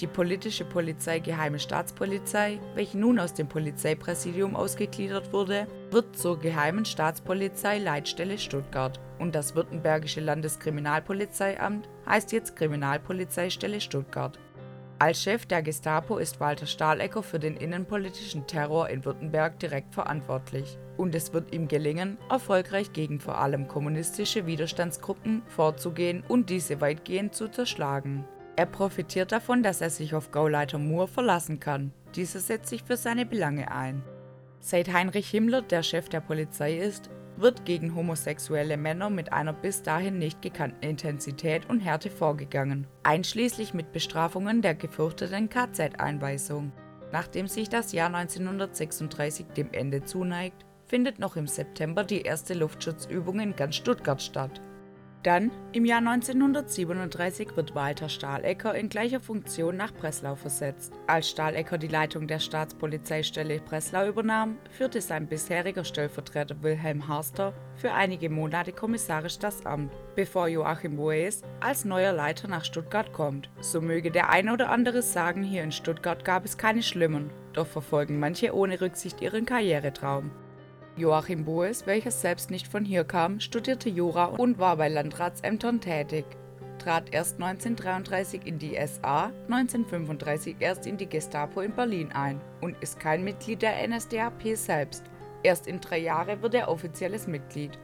Die 0.00 0.06
politische 0.06 0.64
Polizei 0.64 1.18
Geheime 1.18 1.58
Staatspolizei, 1.58 2.60
welche 2.76 2.98
nun 2.98 3.18
aus 3.18 3.34
dem 3.34 3.48
Polizeipräsidium 3.48 4.54
ausgegliedert 4.54 5.32
wurde, 5.32 5.66
wird 5.90 6.16
zur 6.16 6.38
Geheimen 6.38 6.84
Staatspolizei 6.84 7.78
Leitstelle 7.78 8.38
Stuttgart 8.38 9.00
und 9.18 9.34
das 9.34 9.56
Württembergische 9.56 10.20
Landeskriminalpolizeiamt 10.20 11.88
heißt 12.06 12.30
jetzt 12.30 12.54
Kriminalpolizeistelle 12.54 13.80
Stuttgart. 13.80 14.38
Als 15.00 15.22
Chef 15.22 15.46
der 15.46 15.62
Gestapo 15.62 16.18
ist 16.18 16.40
Walter 16.40 16.66
Stahlecker 16.66 17.22
für 17.22 17.38
den 17.38 17.56
innenpolitischen 17.56 18.48
Terror 18.48 18.88
in 18.88 19.04
Württemberg 19.04 19.60
direkt 19.60 19.94
verantwortlich. 19.94 20.76
Und 20.96 21.14
es 21.14 21.32
wird 21.32 21.54
ihm 21.54 21.68
gelingen, 21.68 22.18
erfolgreich 22.28 22.92
gegen 22.92 23.20
vor 23.20 23.38
allem 23.38 23.68
kommunistische 23.68 24.46
Widerstandsgruppen 24.46 25.42
vorzugehen 25.46 26.24
und 26.26 26.50
diese 26.50 26.80
weitgehend 26.80 27.32
zu 27.32 27.46
zerschlagen. 27.46 28.24
Er 28.56 28.66
profitiert 28.66 29.30
davon, 29.30 29.62
dass 29.62 29.80
er 29.80 29.90
sich 29.90 30.16
auf 30.16 30.32
Gauleiter 30.32 30.78
Moore 30.78 31.06
verlassen 31.06 31.60
kann. 31.60 31.92
Dieser 32.16 32.40
setzt 32.40 32.68
sich 32.68 32.82
für 32.82 32.96
seine 32.96 33.24
Belange 33.24 33.70
ein. 33.70 34.02
Seit 34.58 34.92
Heinrich 34.92 35.30
Himmler 35.30 35.62
der 35.62 35.84
Chef 35.84 36.08
der 36.08 36.20
Polizei 36.20 36.76
ist, 36.76 37.08
wird 37.40 37.64
gegen 37.64 37.94
homosexuelle 37.94 38.76
Männer 38.76 39.10
mit 39.10 39.32
einer 39.32 39.52
bis 39.52 39.82
dahin 39.82 40.18
nicht 40.18 40.42
gekannten 40.42 40.84
Intensität 40.84 41.68
und 41.68 41.80
Härte 41.80 42.10
vorgegangen, 42.10 42.86
einschließlich 43.02 43.74
mit 43.74 43.92
Bestrafungen 43.92 44.62
der 44.62 44.74
gefürchteten 44.74 45.48
KZ-Einweisung. 45.48 46.72
Nachdem 47.12 47.46
sich 47.46 47.68
das 47.68 47.92
Jahr 47.92 48.14
1936 48.14 49.46
dem 49.56 49.72
Ende 49.72 50.04
zuneigt, 50.04 50.66
findet 50.86 51.18
noch 51.18 51.36
im 51.36 51.46
September 51.46 52.04
die 52.04 52.22
erste 52.22 52.54
Luftschutzübung 52.54 53.40
in 53.40 53.56
ganz 53.56 53.76
Stuttgart 53.76 54.22
statt. 54.22 54.60
Dann, 55.24 55.50
im 55.72 55.84
Jahr 55.84 55.98
1937, 55.98 57.56
wird 57.56 57.74
Walter 57.74 58.08
Stahlecker 58.08 58.74
in 58.76 58.88
gleicher 58.88 59.18
Funktion 59.18 59.76
nach 59.76 59.92
Breslau 59.92 60.36
versetzt. 60.36 60.92
Als 61.08 61.28
Stahlecker 61.28 61.76
die 61.76 61.88
Leitung 61.88 62.28
der 62.28 62.38
Staatspolizeistelle 62.38 63.58
Breslau 63.58 64.06
übernahm, 64.06 64.58
führte 64.70 65.00
sein 65.00 65.26
bisheriger 65.26 65.84
Stellvertreter 65.84 66.62
Wilhelm 66.62 67.08
Harster 67.08 67.52
für 67.74 67.92
einige 67.92 68.30
Monate 68.30 68.72
kommissarisch 68.72 69.40
das 69.40 69.66
Amt, 69.66 69.92
bevor 70.14 70.46
Joachim 70.46 70.96
Boes 70.96 71.42
als 71.58 71.84
neuer 71.84 72.12
Leiter 72.12 72.46
nach 72.46 72.64
Stuttgart 72.64 73.12
kommt. 73.12 73.50
So 73.60 73.80
möge 73.80 74.12
der 74.12 74.30
ein 74.30 74.48
oder 74.48 74.70
andere 74.70 75.02
sagen, 75.02 75.42
hier 75.42 75.64
in 75.64 75.72
Stuttgart 75.72 76.24
gab 76.24 76.44
es 76.44 76.56
keine 76.56 76.82
Schlimmen, 76.82 77.30
doch 77.54 77.66
verfolgen 77.66 78.20
manche 78.20 78.54
ohne 78.54 78.80
Rücksicht 78.80 79.20
ihren 79.20 79.46
Karrieretraum. 79.46 80.30
Joachim 80.98 81.44
Boes, 81.44 81.86
welcher 81.86 82.10
selbst 82.10 82.50
nicht 82.50 82.66
von 82.66 82.84
hier 82.84 83.04
kam, 83.04 83.38
studierte 83.38 83.88
Jura 83.88 84.26
und 84.26 84.58
war 84.58 84.76
bei 84.76 84.88
Landratsämtern 84.88 85.80
tätig, 85.80 86.24
trat 86.78 87.12
erst 87.12 87.34
1933 87.34 88.46
in 88.46 88.58
die 88.58 88.76
SA, 88.86 89.32
1935 89.48 90.56
erst 90.58 90.86
in 90.86 90.96
die 90.96 91.08
Gestapo 91.08 91.60
in 91.60 91.72
Berlin 91.72 92.10
ein 92.12 92.40
und 92.60 92.76
ist 92.82 92.98
kein 92.98 93.22
Mitglied 93.22 93.62
der 93.62 93.86
NSDAP 93.86 94.56
selbst. 94.56 95.04
Erst 95.42 95.66
in 95.68 95.80
drei 95.80 95.98
Jahren 95.98 96.42
wird 96.42 96.54
er 96.54 96.68
offizielles 96.68 97.28
Mitglied. 97.28 97.78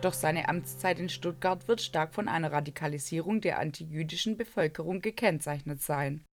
Doch 0.00 0.14
seine 0.14 0.48
Amtszeit 0.48 0.98
in 0.98 1.08
Stuttgart 1.08 1.66
wird 1.68 1.80
stark 1.80 2.14
von 2.14 2.28
einer 2.28 2.52
Radikalisierung 2.52 3.40
der 3.40 3.58
antijüdischen 3.58 4.36
Bevölkerung 4.36 5.00
gekennzeichnet 5.00 5.82
sein. 5.82 6.24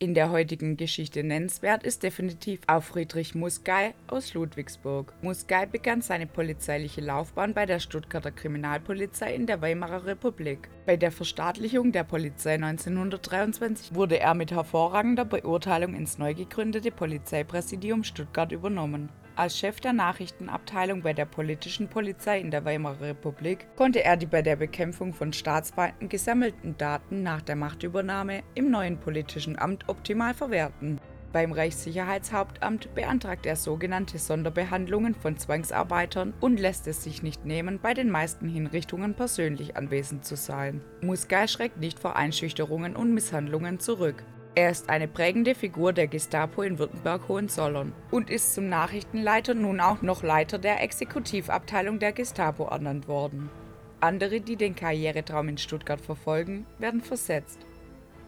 In 0.00 0.12
der 0.12 0.30
heutigen 0.30 0.76
Geschichte 0.76 1.22
nennenswert 1.22 1.84
ist 1.84 2.02
definitiv 2.02 2.60
auch 2.66 2.82
Friedrich 2.82 3.36
Musgei 3.36 3.94
aus 4.08 4.34
Ludwigsburg. 4.34 5.14
Musgei 5.22 5.66
begann 5.66 6.02
seine 6.02 6.26
polizeiliche 6.26 7.00
Laufbahn 7.00 7.54
bei 7.54 7.64
der 7.64 7.78
Stuttgarter 7.78 8.32
Kriminalpolizei 8.32 9.32
in 9.32 9.46
der 9.46 9.62
Weimarer 9.62 10.04
Republik. 10.04 10.68
Bei 10.84 10.96
der 10.96 11.12
Verstaatlichung 11.12 11.92
der 11.92 12.02
Polizei 12.02 12.54
1923 12.54 13.94
wurde 13.94 14.18
er 14.18 14.34
mit 14.34 14.50
hervorragender 14.50 15.24
Beurteilung 15.24 15.94
ins 15.94 16.18
neu 16.18 16.34
gegründete 16.34 16.90
Polizeipräsidium 16.90 18.02
Stuttgart 18.02 18.50
übernommen. 18.50 19.10
Als 19.36 19.58
Chef 19.58 19.80
der 19.80 19.92
Nachrichtenabteilung 19.92 21.02
bei 21.02 21.12
der 21.12 21.24
politischen 21.24 21.88
Polizei 21.88 22.38
in 22.38 22.52
der 22.52 22.64
Weimarer 22.64 23.00
Republik 23.00 23.66
konnte 23.74 24.04
er 24.04 24.16
die 24.16 24.26
bei 24.26 24.42
der 24.42 24.54
Bekämpfung 24.54 25.12
von 25.12 25.32
Staatsfeinden 25.32 26.08
gesammelten 26.08 26.78
Daten 26.78 27.24
nach 27.24 27.42
der 27.42 27.56
Machtübernahme 27.56 28.44
im 28.54 28.70
neuen 28.70 28.96
politischen 28.98 29.58
Amt 29.58 29.88
optimal 29.88 30.34
verwerten. 30.34 31.00
Beim 31.32 31.50
Reichssicherheitshauptamt 31.50 32.94
beantragt 32.94 33.44
er 33.44 33.56
sogenannte 33.56 34.18
Sonderbehandlungen 34.18 35.16
von 35.16 35.36
Zwangsarbeitern 35.36 36.32
und 36.38 36.60
lässt 36.60 36.86
es 36.86 37.02
sich 37.02 37.24
nicht 37.24 37.44
nehmen, 37.44 37.80
bei 37.82 37.92
den 37.92 38.10
meisten 38.10 38.48
Hinrichtungen 38.48 39.14
persönlich 39.14 39.76
anwesend 39.76 40.24
zu 40.24 40.36
sein. 40.36 40.80
Musgai 41.00 41.48
schreckt 41.48 41.80
nicht 41.80 41.98
vor 41.98 42.14
Einschüchterungen 42.14 42.94
und 42.94 43.12
Misshandlungen 43.12 43.80
zurück. 43.80 44.22
Er 44.56 44.70
ist 44.70 44.88
eine 44.88 45.08
prägende 45.08 45.56
Figur 45.56 45.92
der 45.92 46.06
Gestapo 46.06 46.62
in 46.62 46.78
Württemberg-Hohenzollern 46.78 47.92
und 48.12 48.30
ist 48.30 48.54
zum 48.54 48.68
Nachrichtenleiter 48.68 49.54
nun 49.54 49.80
auch 49.80 50.00
noch 50.00 50.22
Leiter 50.22 50.58
der 50.58 50.80
Exekutivabteilung 50.80 51.98
der 51.98 52.12
Gestapo 52.12 52.66
ernannt 52.66 53.08
worden. 53.08 53.50
Andere, 53.98 54.40
die 54.40 54.54
den 54.54 54.76
Karrieretraum 54.76 55.48
in 55.48 55.58
Stuttgart 55.58 56.00
verfolgen, 56.00 56.66
werden 56.78 57.00
versetzt. 57.00 57.58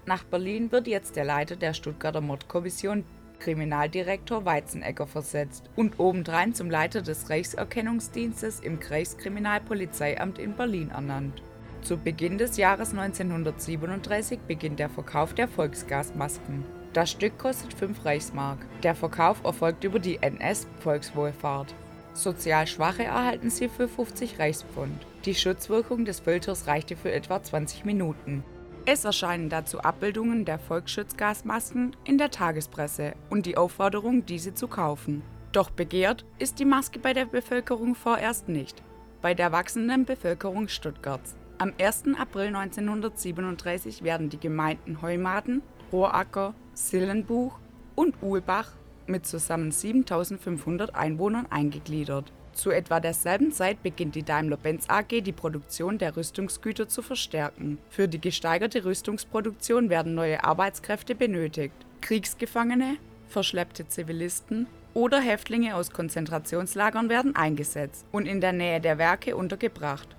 Nach 0.05 0.25
Berlin 0.25 0.73
wird 0.73 0.89
jetzt 0.89 1.15
der 1.15 1.25
Leiter 1.25 1.55
der 1.55 1.75
Stuttgarter 1.75 2.21
Mordkommission, 2.21 3.05
Kriminaldirektor 3.39 4.45
Weizenegger, 4.45 5.07
versetzt 5.07 5.71
und 5.77 6.01
obendrein 6.01 6.55
zum 6.55 6.71
Leiter 6.71 7.03
des 7.03 7.31
Reichserkennungsdienstes 7.31 8.59
im 8.61 8.81
Kreiskriminalpolizeiamt 8.81 10.41
in 10.41 10.57
Berlin 10.57 10.91
ernannt. 10.91 11.41
Zu 11.87 11.97
Beginn 11.97 12.37
des 12.37 12.57
Jahres 12.57 12.91
1937 12.91 14.41
beginnt 14.41 14.81
der 14.81 14.89
Verkauf 14.89 15.35
der 15.35 15.47
Volksgasmasken. 15.47 16.65
Das 16.93 17.13
Stück 17.13 17.39
kostet 17.39 17.75
5 17.75 18.05
Reichsmark. 18.05 18.59
Der 18.83 18.97
Verkauf 18.97 19.45
erfolgt 19.45 19.85
über 19.85 20.01
die 20.01 20.21
NS-Volkswohlfahrt. 20.21 21.73
Sozial 22.13 22.67
Schwache 22.67 23.05
erhalten 23.05 23.51
sie 23.51 23.69
für 23.69 23.87
50 23.87 24.41
Reichspfund. 24.41 25.07
Die 25.27 25.37
Schutzwirkung 25.37 26.05
des 26.05 26.19
Filters 26.19 26.67
reichte 26.67 26.97
für 26.97 27.13
etwa 27.13 27.41
20 27.41 27.85
Minuten. 27.85 28.43
Es 28.85 29.05
erscheinen 29.05 29.49
dazu 29.49 29.79
Abbildungen 29.79 30.45
der 30.45 30.59
Volksschutzgasmasken 30.59 31.95
in 32.03 32.19
der 32.19 32.33
Tagespresse 32.33 33.13
und 33.31 33.47
die 33.47 33.57
Aufforderung, 33.57 34.27
diese 34.27 34.55
zu 34.55 34.67
kaufen. 34.67 35.23
Doch 35.53 35.71
begehrt 35.71 36.25
ist 36.41 36.59
die 36.59 36.65
Maske 36.65 36.99
bei 36.99 37.13
der 37.13 37.27
Bevölkerung 37.27 37.95
vorerst 37.95 38.49
nicht. 38.49 38.83
Bei 39.23 39.35
der 39.35 39.53
wachsenden 39.53 40.05
Bevölkerung 40.05 40.67
Stuttgarts. 40.67 41.37
Am 41.59 41.73
1. 41.81 42.05
April 42.19 42.55
1937 42.55 44.03
werden 44.03 44.29
die 44.29 44.39
Gemeinden 44.39 45.01
Heumaden, 45.01 45.63
Rohracker, 45.91 46.55
Sillenbuch 46.75 47.59
und 47.95 48.15
Uhlbach 48.21 48.73
mit 49.07 49.27
zusammen 49.27 49.73
7500 49.73 50.95
Einwohnern 50.95 51.47
eingegliedert. 51.49 52.31
Zu 52.53 52.71
etwa 52.71 53.01
derselben 53.01 53.53
Zeit 53.53 53.83
beginnt 53.83 54.17
die 54.17 54.23
Daimler-Benz 54.23 54.91
AG 54.91 55.23
die 55.23 55.33
Produktion 55.33 55.97
der 55.97 56.15
Rüstungsgüter 56.15 56.89
zu 56.89 57.01
verstärken. 57.01 57.79
Für 57.89 58.07
die 58.07 58.21
gesteigerte 58.21 58.85
Rüstungsproduktion 58.85 59.89
werden 59.89 60.15
neue 60.15 60.45
Arbeitskräfte 60.45 61.15
benötigt. 61.15 61.75
Kriegsgefangene, 62.03 62.99
verschleppte 63.29 63.89
Zivilisten 63.89 64.67
oder 64.93 65.21
Häftlinge 65.21 65.75
aus 65.75 65.91
Konzentrationslagern 65.91 67.09
werden 67.09 67.35
eingesetzt 67.35 68.05
und 68.13 68.27
in 68.27 68.43
der 68.43 68.53
Nähe 68.53 68.81
der 68.81 68.99
Werke 68.99 69.37
untergebracht. 69.37 70.16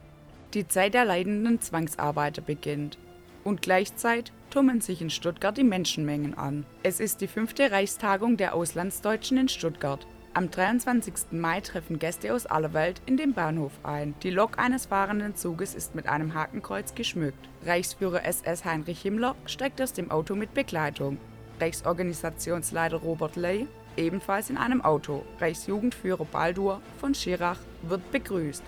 Die 0.54 0.68
Zeit 0.68 0.94
der 0.94 1.04
leidenden 1.04 1.60
Zwangsarbeiter 1.60 2.42
beginnt. 2.42 2.98
Und 3.44 3.62
gleichzeitig 3.62 4.34
tummeln 4.50 4.82
sich 4.82 5.02
in 5.02 5.10
Stuttgart 5.10 5.58
die 5.58 5.64
Menschenmengen 5.64 6.38
an. 6.38 6.66
Es 6.84 7.00
ist 7.00 7.22
die 7.22 7.28
fünfte 7.28 7.72
Reichstagung 7.72 8.38
der 8.38 8.56
Auslandsdeutschen 8.56 9.38
in 9.38 9.50
Stuttgart. 9.50 10.08
Am 10.34 10.52
23. 10.52 11.32
Mai 11.32 11.62
treffen 11.62 12.00
Gäste 12.00 12.34
aus 12.34 12.46
aller 12.46 12.74
Welt 12.74 13.02
in 13.06 13.18
den 13.18 13.34
Bahnhof 13.34 13.72
ein. 13.84 14.14
Die 14.24 14.30
Lok 14.30 14.60
eines 14.60 14.86
fahrenden 14.86 15.36
Zuges 15.36 15.74
ist 15.76 15.96
mit 15.96 16.08
einem 16.08 16.34
Hakenkreuz 16.34 16.94
geschmückt. 16.96 17.50
Reichsführer 17.66 18.24
SS 18.24 18.64
Heinrich 18.64 19.02
Himmler 19.02 19.36
steigt 19.48 19.82
aus 19.82 19.94
dem 19.94 20.12
Auto 20.12 20.36
mit 20.36 20.54
Begleitung. 20.54 21.18
Reichsorganisationsleiter 21.60 22.98
Robert 22.98 23.36
Ley 23.36 23.68
ebenfalls 23.98 24.50
in 24.50 24.58
einem 24.58 24.82
Auto. 24.82 25.24
Reichsjugendführer 25.40 26.26
Baldur 26.26 26.82
von 27.00 27.16
Schirach 27.16 27.60
wird 27.82 28.12
begrüßt. 28.12 28.64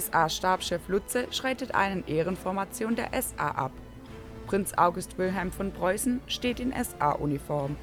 SA-Stabschef 0.00 0.88
Lutze 0.88 1.26
schreitet 1.30 1.74
einen 1.74 2.06
Ehrenformation 2.06 2.96
der 2.96 3.10
SA 3.20 3.50
ab. 3.50 3.72
Prinz 4.46 4.74
August 4.76 5.18
Wilhelm 5.18 5.52
von 5.52 5.72
Preußen 5.72 6.20
steht 6.26 6.60
in 6.60 6.72
SA-Uniform. 6.72 7.76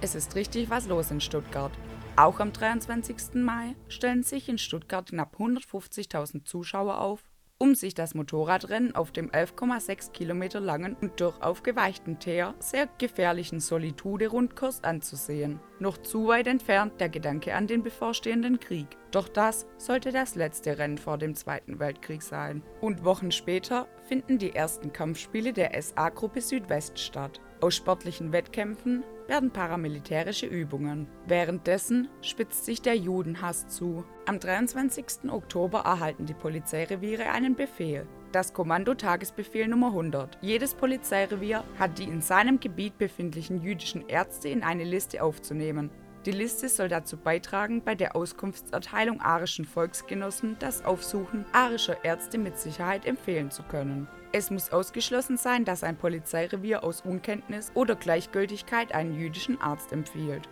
Es 0.00 0.14
ist 0.14 0.34
richtig 0.34 0.68
was 0.68 0.86
los 0.86 1.10
in 1.10 1.20
Stuttgart. 1.20 1.72
Auch 2.16 2.40
am 2.40 2.52
23. 2.52 3.34
Mai 3.34 3.74
stellen 3.88 4.22
sich 4.22 4.48
in 4.48 4.58
Stuttgart 4.58 5.08
knapp 5.08 5.36
150.000 5.38 6.44
Zuschauer 6.44 7.00
auf, 7.00 7.20
um 7.62 7.76
sich 7.76 7.94
das 7.94 8.16
Motorradrennen 8.16 8.96
auf 8.96 9.12
dem 9.12 9.30
11,6 9.30 10.10
Kilometer 10.10 10.58
langen 10.58 10.96
und 11.00 11.20
durch 11.20 11.40
aufgeweichten 11.40 12.18
Teer 12.18 12.56
sehr 12.58 12.88
gefährlichen 12.98 13.60
Solitude-Rundkurs 13.60 14.82
anzusehen. 14.82 15.60
Noch 15.78 15.96
zu 15.98 16.26
weit 16.26 16.48
entfernt 16.48 17.00
der 17.00 17.08
Gedanke 17.08 17.54
an 17.54 17.68
den 17.68 17.84
bevorstehenden 17.84 18.58
Krieg. 18.58 18.88
Doch 19.12 19.28
das 19.28 19.68
sollte 19.78 20.10
das 20.10 20.34
letzte 20.34 20.76
Rennen 20.76 20.98
vor 20.98 21.18
dem 21.18 21.36
Zweiten 21.36 21.78
Weltkrieg 21.78 22.22
sein. 22.22 22.64
Und 22.80 23.04
Wochen 23.04 23.30
später 23.30 23.86
finden 24.08 24.38
die 24.38 24.56
ersten 24.56 24.92
Kampfspiele 24.92 25.52
der 25.52 25.80
SA-Gruppe 25.80 26.40
Südwest 26.40 26.98
statt. 26.98 27.40
Aus 27.60 27.76
sportlichen 27.76 28.32
Wettkämpfen 28.32 29.04
werden 29.32 29.50
paramilitärische 29.50 30.44
Übungen. 30.44 31.08
Währenddessen 31.26 32.08
spitzt 32.20 32.66
sich 32.66 32.82
der 32.82 32.98
Judenhass 32.98 33.66
zu. 33.66 34.04
Am 34.26 34.38
23. 34.38 35.30
Oktober 35.30 35.80
erhalten 35.86 36.26
die 36.26 36.34
Polizeireviere 36.34 37.30
einen 37.30 37.56
Befehl. 37.56 38.06
Das 38.32 38.52
Kommando 38.52 38.92
Tagesbefehl 38.92 39.68
Nummer 39.68 39.86
100. 39.86 40.36
Jedes 40.42 40.74
Polizeirevier 40.74 41.64
hat 41.78 41.98
die 41.98 42.04
in 42.04 42.20
seinem 42.20 42.60
Gebiet 42.60 42.98
befindlichen 42.98 43.62
jüdischen 43.62 44.06
Ärzte 44.06 44.50
in 44.50 44.62
eine 44.62 44.84
Liste 44.84 45.22
aufzunehmen. 45.22 45.88
Die 46.26 46.30
Liste 46.30 46.68
soll 46.68 46.88
dazu 46.88 47.16
beitragen, 47.16 47.82
bei 47.82 47.94
der 47.94 48.14
Auskunftserteilung 48.14 49.22
arischen 49.22 49.64
Volksgenossen 49.64 50.56
das 50.58 50.84
Aufsuchen 50.84 51.46
arischer 51.52 52.04
Ärzte 52.04 52.36
mit 52.36 52.58
Sicherheit 52.58 53.06
empfehlen 53.06 53.50
zu 53.50 53.62
können. 53.62 54.08
Es 54.34 54.50
muss 54.50 54.72
ausgeschlossen 54.72 55.36
sein, 55.36 55.66
dass 55.66 55.84
ein 55.84 55.96
Polizeirevier 55.96 56.82
aus 56.84 57.02
Unkenntnis 57.02 57.70
oder 57.74 57.94
Gleichgültigkeit 57.94 58.94
einen 58.94 59.14
jüdischen 59.14 59.60
Arzt 59.60 59.92
empfiehlt. 59.92 60.48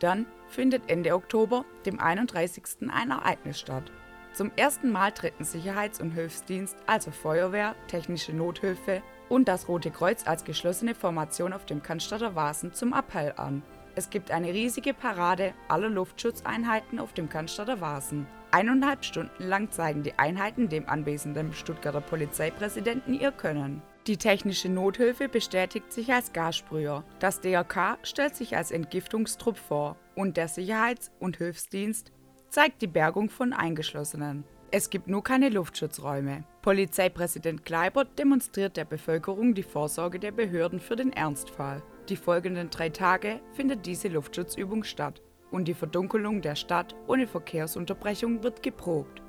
Dann 0.00 0.26
findet 0.48 0.90
Ende 0.90 1.14
Oktober, 1.14 1.64
dem 1.86 2.00
31. 2.00 2.90
ein 2.92 3.12
Ereignis 3.12 3.60
statt. 3.60 3.92
Zum 4.32 4.50
ersten 4.56 4.90
Mal 4.90 5.12
treten 5.12 5.44
Sicherheits- 5.44 6.00
und 6.00 6.10
Hilfsdienst, 6.10 6.76
also 6.86 7.12
Feuerwehr, 7.12 7.76
technische 7.86 8.32
Nothilfe 8.32 9.02
und 9.28 9.46
das 9.46 9.68
Rote 9.68 9.92
Kreuz 9.92 10.26
als 10.26 10.42
geschlossene 10.42 10.96
Formation 10.96 11.52
auf 11.52 11.64
dem 11.64 11.80
Cannstatter 11.80 12.34
Vasen 12.34 12.72
zum 12.72 12.92
Appell 12.92 13.34
an. 13.36 13.62
Es 13.94 14.10
gibt 14.10 14.32
eine 14.32 14.48
riesige 14.48 14.94
Parade 14.94 15.54
aller 15.68 15.90
Luftschutzeinheiten 15.90 16.98
auf 16.98 17.12
dem 17.12 17.28
Cannstatter 17.28 17.80
Vasen. 17.80 18.26
Eineinhalb 18.54 19.02
Stunden 19.02 19.44
lang 19.44 19.70
zeigen 19.70 20.02
die 20.02 20.18
Einheiten 20.18 20.68
dem 20.68 20.86
anwesenden 20.86 21.54
Stuttgarter 21.54 22.02
Polizeipräsidenten 22.02 23.18
ihr 23.18 23.32
Können. 23.32 23.80
Die 24.06 24.18
technische 24.18 24.68
Nothilfe 24.68 25.30
bestätigt 25.30 25.90
sich 25.90 26.12
als 26.12 26.34
Gassprüher, 26.34 27.02
das 27.18 27.40
DRK 27.40 27.96
stellt 28.02 28.36
sich 28.36 28.54
als 28.54 28.70
Entgiftungstrupp 28.70 29.56
vor 29.56 29.96
und 30.14 30.36
der 30.36 30.48
Sicherheits- 30.48 31.10
und 31.18 31.38
Hilfsdienst 31.38 32.12
zeigt 32.50 32.82
die 32.82 32.88
Bergung 32.88 33.30
von 33.30 33.54
Eingeschlossenen. 33.54 34.44
Es 34.70 34.90
gibt 34.90 35.08
nur 35.08 35.22
keine 35.22 35.48
Luftschutzräume. 35.48 36.44
Polizeipräsident 36.60 37.64
Kleibert 37.64 38.18
demonstriert 38.18 38.76
der 38.76 38.84
Bevölkerung 38.84 39.54
die 39.54 39.62
Vorsorge 39.62 40.18
der 40.18 40.32
Behörden 40.32 40.78
für 40.78 40.96
den 40.96 41.14
Ernstfall. 41.14 41.82
Die 42.10 42.16
folgenden 42.16 42.68
drei 42.68 42.90
Tage 42.90 43.40
findet 43.54 43.86
diese 43.86 44.08
Luftschutzübung 44.08 44.84
statt 44.84 45.22
und 45.52 45.68
die 45.68 45.74
Verdunkelung 45.74 46.40
der 46.40 46.56
Stadt 46.56 46.96
ohne 47.06 47.28
Verkehrsunterbrechung 47.28 48.42
wird 48.42 48.62
geprobt. 48.62 49.22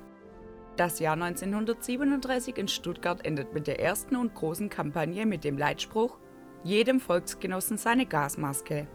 Das 0.76 0.98
Jahr 0.98 1.14
1937 1.14 2.58
in 2.58 2.66
Stuttgart 2.66 3.24
endet 3.24 3.54
mit 3.54 3.68
der 3.68 3.78
ersten 3.78 4.16
und 4.16 4.34
großen 4.34 4.68
Kampagne 4.68 5.24
mit 5.24 5.44
dem 5.44 5.56
Leitspruch 5.56 6.18
Jedem 6.64 6.98
Volksgenossen 6.98 7.76
seine 7.76 8.06
Gasmaske. 8.06 8.88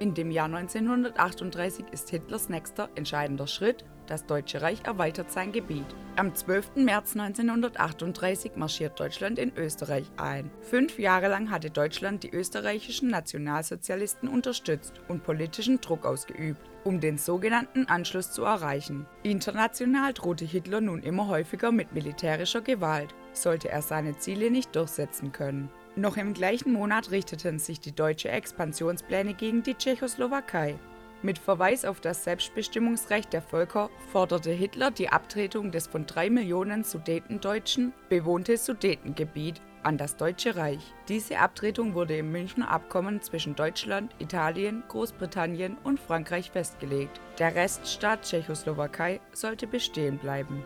In 0.00 0.14
dem 0.14 0.30
Jahr 0.30 0.46
1938 0.46 1.86
ist 1.92 2.10
Hitlers 2.10 2.48
nächster 2.48 2.88
entscheidender 2.96 3.46
Schritt 3.46 3.84
das 4.10 4.26
Deutsche 4.26 4.60
Reich 4.60 4.80
erweitert 4.84 5.30
sein 5.30 5.52
Gebiet. 5.52 5.86
Am 6.16 6.34
12. 6.34 6.76
März 6.76 7.16
1938 7.16 8.56
marschiert 8.56 8.98
Deutschland 8.98 9.38
in 9.38 9.56
Österreich 9.56 10.04
ein. 10.16 10.50
Fünf 10.60 10.98
Jahre 10.98 11.28
lang 11.28 11.50
hatte 11.50 11.70
Deutschland 11.70 12.24
die 12.24 12.30
österreichischen 12.30 13.08
Nationalsozialisten 13.08 14.28
unterstützt 14.28 15.00
und 15.08 15.22
politischen 15.22 15.80
Druck 15.80 16.04
ausgeübt, 16.04 16.60
um 16.84 17.00
den 17.00 17.16
sogenannten 17.18 17.86
Anschluss 17.86 18.32
zu 18.32 18.42
erreichen. 18.42 19.06
International 19.22 20.12
drohte 20.12 20.44
Hitler 20.44 20.80
nun 20.80 21.02
immer 21.02 21.28
häufiger 21.28 21.70
mit 21.70 21.94
militärischer 21.94 22.60
Gewalt, 22.60 23.14
sollte 23.32 23.68
er 23.68 23.82
seine 23.82 24.18
Ziele 24.18 24.50
nicht 24.50 24.74
durchsetzen 24.74 25.32
können. 25.32 25.70
Noch 25.96 26.16
im 26.16 26.34
gleichen 26.34 26.72
Monat 26.72 27.10
richteten 27.10 27.58
sich 27.58 27.80
die 27.80 27.92
deutsche 27.92 28.28
Expansionspläne 28.28 29.34
gegen 29.34 29.62
die 29.62 29.74
Tschechoslowakei. 29.74 30.78
Mit 31.22 31.38
Verweis 31.38 31.84
auf 31.84 32.00
das 32.00 32.24
Selbstbestimmungsrecht 32.24 33.32
der 33.34 33.42
Völker 33.42 33.90
forderte 34.10 34.52
Hitler 34.52 34.90
die 34.90 35.10
Abtretung 35.10 35.70
des 35.70 35.86
von 35.86 36.06
drei 36.06 36.30
Millionen 36.30 36.82
Sudetendeutschen 36.82 37.92
bewohnte 38.08 38.56
Sudetengebiet 38.56 39.60
an 39.82 39.98
das 39.98 40.16
Deutsche 40.16 40.56
Reich. 40.56 40.80
Diese 41.08 41.38
Abtretung 41.38 41.94
wurde 41.94 42.16
im 42.16 42.32
Münchner 42.32 42.70
Abkommen 42.70 43.20
zwischen 43.20 43.54
Deutschland, 43.54 44.14
Italien, 44.18 44.82
Großbritannien 44.88 45.76
und 45.84 46.00
Frankreich 46.00 46.50
festgelegt. 46.50 47.20
Der 47.38 47.54
Reststaat 47.54 48.22
Tschechoslowakei 48.22 49.20
sollte 49.32 49.66
bestehen 49.66 50.16
bleiben. 50.16 50.64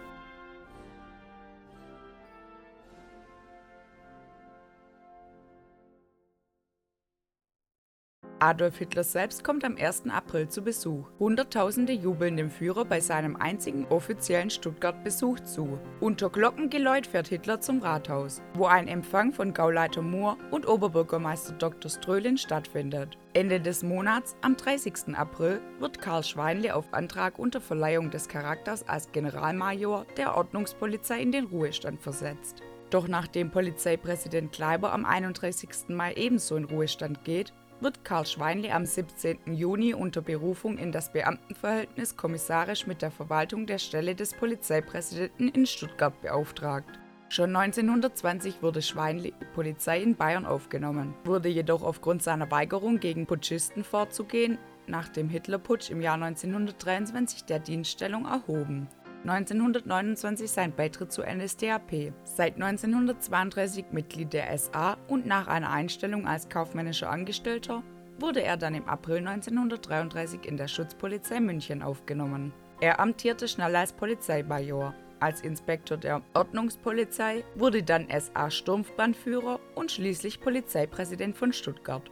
Adolf 8.44 8.76
Hitler 8.76 9.04
selbst 9.04 9.42
kommt 9.42 9.64
am 9.64 9.78
1. 9.78 10.02
April 10.10 10.50
zu 10.50 10.60
Besuch. 10.60 11.08
Hunderttausende 11.18 11.94
jubeln 11.94 12.36
dem 12.36 12.50
Führer 12.50 12.84
bei 12.84 13.00
seinem 13.00 13.36
einzigen 13.36 13.86
offiziellen 13.86 14.50
Stuttgart-Besuch 14.50 15.40
zu. 15.40 15.78
Unter 16.00 16.28
Glockengeläut 16.28 17.06
fährt 17.06 17.28
Hitler 17.28 17.62
zum 17.62 17.80
Rathaus, 17.80 18.42
wo 18.52 18.66
ein 18.66 18.86
Empfang 18.86 19.32
von 19.32 19.54
Gauleiter 19.54 20.02
Mohr 20.02 20.36
und 20.50 20.68
Oberbürgermeister 20.68 21.54
Dr. 21.54 21.90
Strölin 21.90 22.36
stattfindet. 22.36 23.16
Ende 23.32 23.62
des 23.62 23.82
Monats, 23.82 24.36
am 24.42 24.58
30. 24.58 25.16
April, 25.16 25.62
wird 25.78 26.02
Karl 26.02 26.22
Schweinle 26.22 26.74
auf 26.74 26.92
Antrag 26.92 27.38
unter 27.38 27.62
Verleihung 27.62 28.10
des 28.10 28.28
Charakters 28.28 28.86
als 28.86 29.10
Generalmajor 29.10 30.04
der 30.18 30.36
Ordnungspolizei 30.36 31.18
in 31.22 31.32
den 31.32 31.46
Ruhestand 31.46 32.02
versetzt. 32.02 32.62
Doch 32.90 33.08
nachdem 33.08 33.50
Polizeipräsident 33.50 34.52
Kleiber 34.52 34.92
am 34.92 35.04
31. 35.04 35.88
Mai 35.88 36.12
ebenso 36.12 36.54
in 36.56 36.64
Ruhestand 36.64 37.24
geht, 37.24 37.52
wird 37.80 38.04
Karl 38.04 38.26
Schweinle 38.26 38.72
am 38.72 38.86
17. 38.86 39.54
Juni 39.54 39.94
unter 39.94 40.22
Berufung 40.22 40.78
in 40.78 40.92
das 40.92 41.12
Beamtenverhältnis 41.12 42.16
kommissarisch 42.16 42.86
mit 42.86 43.02
der 43.02 43.10
Verwaltung 43.10 43.66
der 43.66 43.78
Stelle 43.78 44.14
des 44.14 44.34
Polizeipräsidenten 44.34 45.48
in 45.48 45.66
Stuttgart 45.66 46.20
beauftragt. 46.22 46.98
Schon 47.28 47.54
1920 47.56 48.62
wurde 48.62 48.82
Schweinle 48.82 49.32
Polizei 49.54 50.02
in 50.02 50.14
Bayern 50.14 50.46
aufgenommen, 50.46 51.14
wurde 51.24 51.48
jedoch 51.48 51.82
aufgrund 51.82 52.22
seiner 52.22 52.50
Weigerung 52.50 53.00
gegen 53.00 53.26
Putschisten 53.26 53.82
vorzugehen 53.82 54.58
nach 54.86 55.08
dem 55.08 55.28
Hitlerputsch 55.28 55.90
im 55.90 56.00
Jahr 56.00 56.14
1923 56.14 57.44
der 57.44 57.58
Dienststellung 57.58 58.26
erhoben 58.26 58.88
1929 59.26 60.50
sein 60.50 60.74
Beitritt 60.76 61.10
zur 61.10 61.26
NSDAP. 61.26 62.12
Seit 62.24 62.54
1932 62.56 63.86
Mitglied 63.90 64.34
der 64.34 64.56
SA 64.58 64.98
und 65.08 65.24
nach 65.24 65.48
einer 65.48 65.70
Einstellung 65.70 66.26
als 66.26 66.50
kaufmännischer 66.50 67.08
Angestellter 67.08 67.82
wurde 68.20 68.42
er 68.42 68.58
dann 68.58 68.74
im 68.74 68.86
April 68.86 69.26
1933 69.26 70.44
in 70.44 70.58
der 70.58 70.68
Schutzpolizei 70.68 71.40
München 71.40 71.82
aufgenommen. 71.82 72.52
Er 72.80 73.00
amtierte 73.00 73.48
schnell 73.48 73.74
als 73.76 73.94
Polizeibajor. 73.94 74.94
Als 75.20 75.40
Inspektor 75.40 75.96
der 75.96 76.20
Ordnungspolizei 76.34 77.44
wurde 77.54 77.82
dann 77.82 78.08
SA-Sturmbrandführer 78.10 79.58
und 79.74 79.90
schließlich 79.90 80.40
Polizeipräsident 80.40 81.38
von 81.38 81.54
Stuttgart. 81.54 82.10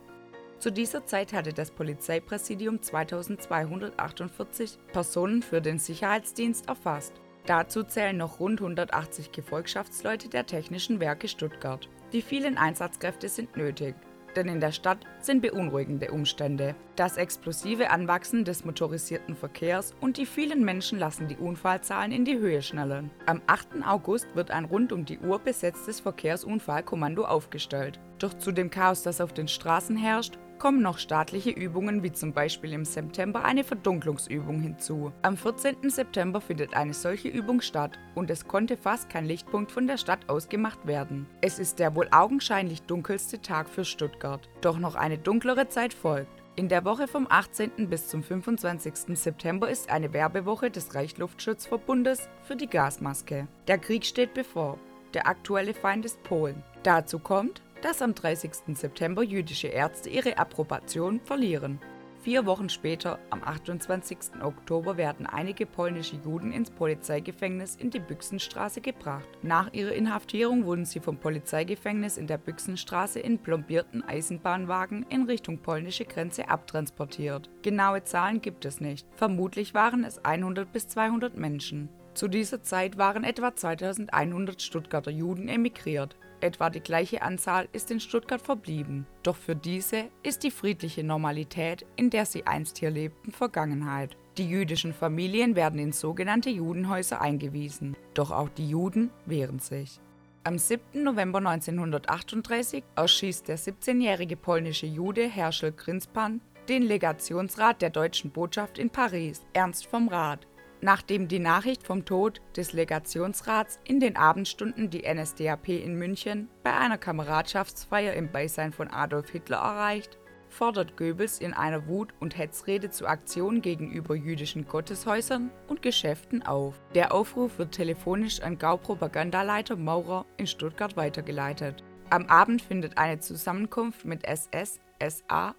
Zu 0.62 0.70
dieser 0.70 1.04
Zeit 1.04 1.32
hatte 1.32 1.52
das 1.52 1.72
Polizeipräsidium 1.72 2.80
2248 2.80 4.78
Personen 4.92 5.42
für 5.42 5.60
den 5.60 5.80
Sicherheitsdienst 5.80 6.68
erfasst. 6.68 7.14
Dazu 7.46 7.82
zählen 7.82 8.16
noch 8.16 8.38
rund 8.38 8.60
180 8.60 9.32
Gefolgschaftsleute 9.32 10.28
der 10.28 10.46
Technischen 10.46 11.00
Werke 11.00 11.26
Stuttgart. 11.26 11.88
Die 12.12 12.22
vielen 12.22 12.58
Einsatzkräfte 12.58 13.28
sind 13.28 13.56
nötig. 13.56 13.96
denn 14.36 14.48
in 14.48 14.60
der 14.60 14.72
Stadt 14.72 14.98
sind 15.20 15.42
beunruhigende 15.42 16.10
Umstände. 16.10 16.74
Das 16.96 17.18
explosive 17.18 17.90
Anwachsen 17.90 18.46
des 18.46 18.64
motorisierten 18.64 19.36
Verkehrs 19.36 19.94
und 20.00 20.16
die 20.16 20.24
vielen 20.24 20.64
Menschen 20.64 20.98
lassen 20.98 21.28
die 21.28 21.36
Unfallzahlen 21.36 22.12
in 22.12 22.24
die 22.24 22.38
Höhe 22.38 22.62
schnellen. 22.62 23.10
Am 23.26 23.42
8. 23.46 23.86
August 23.86 24.26
wird 24.34 24.50
ein 24.50 24.64
rund 24.64 24.90
um 24.92 25.04
die 25.04 25.18
Uhr 25.18 25.38
besetztes 25.38 26.00
Verkehrsunfallkommando 26.00 27.26
aufgestellt. 27.26 28.00
Doch 28.18 28.32
zu 28.34 28.52
dem 28.52 28.70
Chaos, 28.70 29.02
das 29.02 29.20
auf 29.20 29.34
den 29.34 29.48
Straßen 29.48 29.96
herrscht, 29.96 30.38
kommen 30.62 30.80
noch 30.80 30.98
staatliche 30.98 31.50
Übungen 31.50 32.04
wie 32.04 32.12
zum 32.12 32.32
Beispiel 32.32 32.72
im 32.72 32.84
September 32.84 33.44
eine 33.44 33.64
Verdunklungsübung 33.64 34.60
hinzu. 34.60 35.12
Am 35.22 35.36
14. 35.36 35.90
September 35.90 36.40
findet 36.40 36.74
eine 36.74 36.94
solche 36.94 37.26
Übung 37.26 37.60
statt 37.60 37.98
und 38.14 38.30
es 38.30 38.46
konnte 38.46 38.76
fast 38.76 39.10
kein 39.10 39.24
Lichtpunkt 39.24 39.72
von 39.72 39.88
der 39.88 39.96
Stadt 39.96 40.28
aus 40.28 40.48
gemacht 40.48 40.86
werden. 40.86 41.26
Es 41.40 41.58
ist 41.58 41.80
der 41.80 41.96
wohl 41.96 42.06
augenscheinlich 42.12 42.82
dunkelste 42.82 43.42
Tag 43.42 43.68
für 43.68 43.84
Stuttgart. 43.84 44.48
Doch 44.60 44.78
noch 44.78 44.94
eine 44.94 45.18
dunklere 45.18 45.68
Zeit 45.68 45.92
folgt. 45.92 46.30
In 46.54 46.68
der 46.68 46.84
Woche 46.84 47.08
vom 47.08 47.26
18. 47.28 47.88
bis 47.88 48.06
zum 48.06 48.22
25. 48.22 49.18
September 49.18 49.68
ist 49.68 49.90
eine 49.90 50.12
Werbewoche 50.12 50.70
des 50.70 50.94
Reichsluftschutzverbundes 50.94 52.28
für 52.44 52.54
die 52.54 52.68
Gasmaske. 52.68 53.48
Der 53.66 53.78
Krieg 53.78 54.04
steht 54.04 54.32
bevor. 54.32 54.78
Der 55.12 55.26
aktuelle 55.26 55.74
Feind 55.74 56.04
ist 56.04 56.22
Polen. 56.22 56.62
Dazu 56.84 57.18
kommt, 57.18 57.62
dass 57.82 58.00
am 58.00 58.14
30. 58.14 58.76
September 58.76 59.22
jüdische 59.22 59.68
Ärzte 59.68 60.08
ihre 60.08 60.38
Approbation 60.38 61.20
verlieren. 61.20 61.80
Vier 62.22 62.46
Wochen 62.46 62.68
später, 62.68 63.18
am 63.30 63.42
28. 63.42 64.40
Oktober, 64.42 64.96
werden 64.96 65.26
einige 65.26 65.66
polnische 65.66 66.14
Juden 66.24 66.52
ins 66.52 66.70
Polizeigefängnis 66.70 67.74
in 67.74 67.90
die 67.90 67.98
Büchsenstraße 67.98 68.80
gebracht. 68.80 69.26
Nach 69.42 69.72
ihrer 69.72 69.90
Inhaftierung 69.90 70.64
wurden 70.64 70.84
sie 70.84 71.00
vom 71.00 71.16
Polizeigefängnis 71.16 72.18
in 72.18 72.28
der 72.28 72.38
Büchsenstraße 72.38 73.18
in 73.18 73.40
plombierten 73.40 74.04
Eisenbahnwagen 74.04 75.04
in 75.08 75.24
Richtung 75.24 75.58
polnische 75.58 76.04
Grenze 76.04 76.48
abtransportiert. 76.48 77.50
Genaue 77.62 78.04
Zahlen 78.04 78.40
gibt 78.40 78.64
es 78.66 78.80
nicht. 78.80 79.04
Vermutlich 79.16 79.74
waren 79.74 80.04
es 80.04 80.24
100 80.24 80.72
bis 80.72 80.86
200 80.86 81.36
Menschen. 81.36 81.88
Zu 82.14 82.28
dieser 82.28 82.62
Zeit 82.62 82.98
waren 82.98 83.24
etwa 83.24 83.56
2100 83.56 84.62
Stuttgarter 84.62 85.10
Juden 85.10 85.48
emigriert. 85.48 86.16
Etwa 86.42 86.70
die 86.70 86.80
gleiche 86.80 87.22
Anzahl 87.22 87.68
ist 87.72 87.90
in 87.92 88.00
Stuttgart 88.00 88.42
verblieben. 88.42 89.06
Doch 89.22 89.36
für 89.36 89.54
diese 89.54 90.10
ist 90.24 90.42
die 90.42 90.50
friedliche 90.50 91.04
Normalität, 91.04 91.86
in 91.94 92.10
der 92.10 92.26
sie 92.26 92.46
einst 92.46 92.78
hier 92.78 92.90
lebten, 92.90 93.30
Vergangenheit. 93.30 94.16
Die 94.38 94.48
jüdischen 94.48 94.92
Familien 94.92 95.54
werden 95.54 95.78
in 95.78 95.92
sogenannte 95.92 96.50
Judenhäuser 96.50 97.20
eingewiesen. 97.20 97.96
Doch 98.14 98.32
auch 98.32 98.48
die 98.48 98.68
Juden 98.68 99.10
wehren 99.24 99.60
sich. 99.60 100.00
Am 100.42 100.58
7. 100.58 101.04
November 101.04 101.38
1938 101.38 102.82
erschießt 102.96 103.46
der 103.46 103.58
17-jährige 103.58 104.36
polnische 104.36 104.86
Jude 104.86 105.28
Herschel 105.28 105.70
Grinspan 105.70 106.40
den 106.68 106.82
Legationsrat 106.82 107.82
der 107.82 107.90
deutschen 107.90 108.30
Botschaft 108.30 108.78
in 108.78 108.90
Paris, 108.90 109.42
Ernst 109.52 109.86
vom 109.86 110.08
Rat, 110.08 110.46
Nachdem 110.84 111.28
die 111.28 111.38
Nachricht 111.38 111.86
vom 111.86 112.04
Tod 112.04 112.40
des 112.56 112.72
Legationsrats 112.72 113.78
in 113.84 114.00
den 114.00 114.16
Abendstunden 114.16 114.90
die 114.90 115.04
NSDAP 115.06 115.68
in 115.68 115.94
München 115.94 116.48
bei 116.64 116.74
einer 116.76 116.98
Kameradschaftsfeier 116.98 118.14
im 118.14 118.32
Beisein 118.32 118.72
von 118.72 118.88
Adolf 118.88 119.30
Hitler 119.30 119.58
erreicht, 119.58 120.18
fordert 120.48 120.96
Goebbels 120.96 121.38
in 121.38 121.54
einer 121.54 121.86
Wut- 121.86 122.12
und 122.18 122.36
Hetzrede 122.36 122.90
zu 122.90 123.06
Aktionen 123.06 123.62
gegenüber 123.62 124.16
jüdischen 124.16 124.66
Gotteshäusern 124.66 125.52
und 125.68 125.82
Geschäften 125.82 126.42
auf. 126.42 126.80
Der 126.96 127.14
Aufruf 127.14 127.58
wird 127.58 127.72
telefonisch 127.72 128.40
an 128.40 128.58
Gau-Propagandaleiter 128.58 129.76
Maurer 129.76 130.26
in 130.36 130.48
Stuttgart 130.48 130.96
weitergeleitet. 130.96 131.84
Am 132.10 132.26
Abend 132.26 132.60
findet 132.60 132.98
eine 132.98 133.20
Zusammenkunft 133.20 134.04
mit 134.04 134.24
SS, 134.24 134.80
SA 135.00 135.54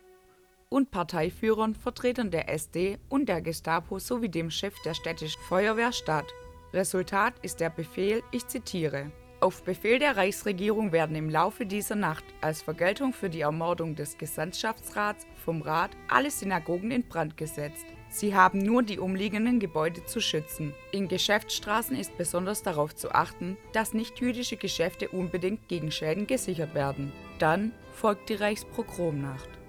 und 0.74 0.90
Parteiführern, 0.90 1.76
Vertretern 1.76 2.32
der 2.32 2.50
SD 2.50 2.98
und 3.08 3.30
der 3.30 3.42
Gestapo 3.42 4.00
sowie 4.00 4.30
dem 4.30 4.50
Chef 4.50 4.74
der 4.84 4.96
städtischen 4.96 5.42
Feuerwehr 5.44 5.94
statt. 5.94 6.26
Resultat 6.74 7.36
ist 7.44 7.60
der 7.60 7.70
Befehl, 7.70 8.24
ich 8.32 8.48
zitiere, 8.48 9.12
auf 9.44 9.62
Befehl 9.64 10.00
der 10.00 10.16
Reichsregierung 10.16 10.94
werden 10.94 11.18
im 11.18 11.30
Laufe 11.30 11.66
dieser 11.66 11.96
Nacht 11.96 12.24
als 12.40 12.62
Vergeltung 12.62 13.12
für 13.12 13.30
die 13.30 13.42
Ermordung 13.42 13.94
des 13.94 14.18
Gesandtschaftsrats 14.18 15.28
vom 15.44 15.62
Rat 15.62 15.92
alle 16.08 16.32
Synagogen 16.32 16.92
in 16.92 17.04
Brand 17.04 17.36
gesetzt. 17.36 17.86
Sie 18.08 18.34
haben 18.34 18.60
nur 18.60 18.84
die 18.84 19.00
umliegenden 19.00 19.60
Gebäude 19.60 20.06
zu 20.06 20.22
schützen. 20.22 20.74
In 20.94 21.10
Geschäftsstraßen 21.10 21.98
ist 21.98 22.18
besonders 22.18 22.64
darauf 22.64 22.96
zu 22.96 23.12
achten, 23.12 23.58
dass 23.74 23.94
nicht-jüdische 23.94 24.56
Geschäfte 24.56 25.10
unbedingt 25.10 25.68
gegen 25.68 25.92
Schäden 25.92 26.26
gesichert 26.26 26.74
werden. 26.74 27.12
Dann 27.38 27.74
folgt 27.92 28.30
die 28.30 28.36
Reichspogromnacht. 28.36 29.63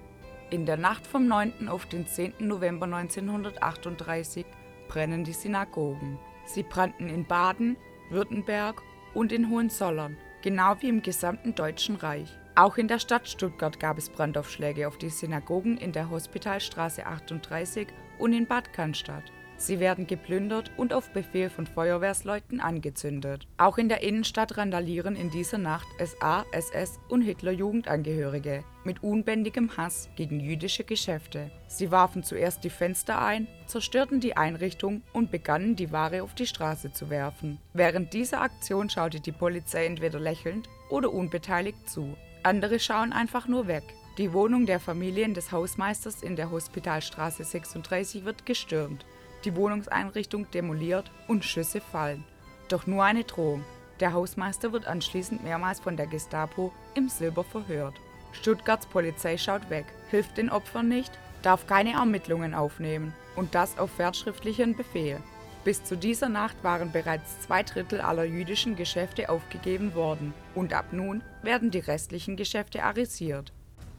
In 0.51 0.67
der 0.67 0.77
Nacht 0.77 1.07
vom 1.07 1.27
9. 1.27 1.67
auf 1.69 1.87
den 1.87 2.05
10. 2.05 2.33
November 2.39 2.85
1938 2.85 4.45
brennen 4.87 5.23
die 5.23 5.33
Synagogen. 5.33 6.19
Sie 6.45 6.61
brannten 6.61 7.09
in 7.09 7.25
Baden, 7.25 7.77
Württemberg 8.11 8.83
und 9.15 9.31
in 9.31 9.49
Hohenzollern, 9.49 10.17
genau 10.43 10.75
wie 10.81 10.89
im 10.89 11.01
gesamten 11.01 11.55
Deutschen 11.55 11.95
Reich. 11.95 12.29
Auch 12.53 12.77
in 12.77 12.87
der 12.87 12.99
Stadt 12.99 13.27
Stuttgart 13.27 13.79
gab 13.79 13.97
es 13.97 14.09
Brandaufschläge 14.09 14.87
auf 14.87 14.99
die 14.99 15.09
Synagogen 15.09 15.77
in 15.77 15.91
der 15.91 16.11
Hospitalstraße 16.11 17.07
38 17.07 17.87
und 18.19 18.31
in 18.31 18.45
Bad 18.45 18.71
Cannstatt. 18.71 19.23
Sie 19.57 19.79
werden 19.79 20.05
geplündert 20.05 20.71
und 20.75 20.93
auf 20.93 21.09
Befehl 21.11 21.49
von 21.49 21.65
Feuerwehrsleuten 21.65 22.59
angezündet. 22.59 23.47
Auch 23.57 23.77
in 23.77 23.87
der 23.87 24.03
Innenstadt 24.03 24.57
randalieren 24.57 25.15
in 25.15 25.31
dieser 25.31 25.57
Nacht 25.57 25.87
SA, 25.97 26.45
SS 26.51 26.99
und 27.07 27.21
Hitlerjugendangehörige 27.21 28.63
mit 28.83 29.01
unbändigem 29.01 29.77
Hass 29.77 30.09
gegen 30.15 30.39
jüdische 30.39 30.83
Geschäfte. 30.83 31.49
Sie 31.67 31.89
warfen 31.89 32.23
zuerst 32.23 32.63
die 32.63 32.69
Fenster 32.69 33.19
ein, 33.21 33.47
zerstörten 33.65 34.19
die 34.19 34.37
Einrichtung 34.37 35.01
und 35.13 35.31
begannen 35.31 35.75
die 35.75 35.91
Ware 35.91 36.21
auf 36.21 36.35
die 36.35 36.47
Straße 36.47 36.91
zu 36.91 37.09
werfen. 37.09 37.57
Während 37.73 38.13
dieser 38.13 38.41
Aktion 38.41 38.89
schaute 38.89 39.21
die 39.21 39.31
Polizei 39.31 39.85
entweder 39.85 40.19
lächelnd 40.19 40.69
oder 40.89 41.11
unbeteiligt 41.11 41.89
zu. 41.89 42.15
Andere 42.43 42.79
schauen 42.79 43.11
einfach 43.11 43.47
nur 43.47 43.67
weg. 43.67 43.83
Die 44.17 44.33
Wohnung 44.33 44.65
der 44.65 44.79
Familien 44.79 45.33
des 45.33 45.51
Hausmeisters 45.51 46.21
in 46.21 46.35
der 46.35 46.51
Hospitalstraße 46.51 47.43
36 47.43 48.23
wird 48.23 48.45
gestürmt 48.45 49.05
die 49.45 49.55
Wohnungseinrichtung 49.55 50.49
demoliert 50.51 51.11
und 51.27 51.45
Schüsse 51.45 51.81
fallen. 51.81 52.23
Doch 52.67 52.87
nur 52.87 53.03
eine 53.03 53.23
Drohung. 53.23 53.63
Der 53.99 54.13
Hausmeister 54.13 54.73
wird 54.73 54.87
anschließend 54.87 55.43
mehrmals 55.43 55.79
von 55.79 55.95
der 55.95 56.07
Gestapo 56.07 56.73
im 56.95 57.07
Silber 57.07 57.43
verhört. 57.43 57.95
Stuttgarts 58.33 58.85
Polizei 58.87 59.37
schaut 59.37 59.69
weg, 59.69 59.85
hilft 60.09 60.37
den 60.37 60.49
Opfern 60.49 60.89
nicht, 60.89 61.11
darf 61.41 61.67
keine 61.67 61.93
Ermittlungen 61.93 62.53
aufnehmen 62.53 63.13
und 63.35 63.55
das 63.55 63.77
auf 63.77 63.97
wertschriftlichen 63.97 64.75
Befehl. 64.75 65.19
Bis 65.63 65.83
zu 65.83 65.95
dieser 65.97 66.29
Nacht 66.29 66.63
waren 66.63 66.91
bereits 66.91 67.41
zwei 67.41 67.63
Drittel 67.63 68.01
aller 68.01 68.25
jüdischen 68.25 68.75
Geschäfte 68.75 69.29
aufgegeben 69.29 69.95
worden 69.95 70.33
und 70.53 70.73
ab 70.73 70.87
nun 70.91 71.23
werden 71.41 71.71
die 71.71 71.79
restlichen 71.79 72.35
Geschäfte 72.35 72.83
arisiert. 72.83 73.51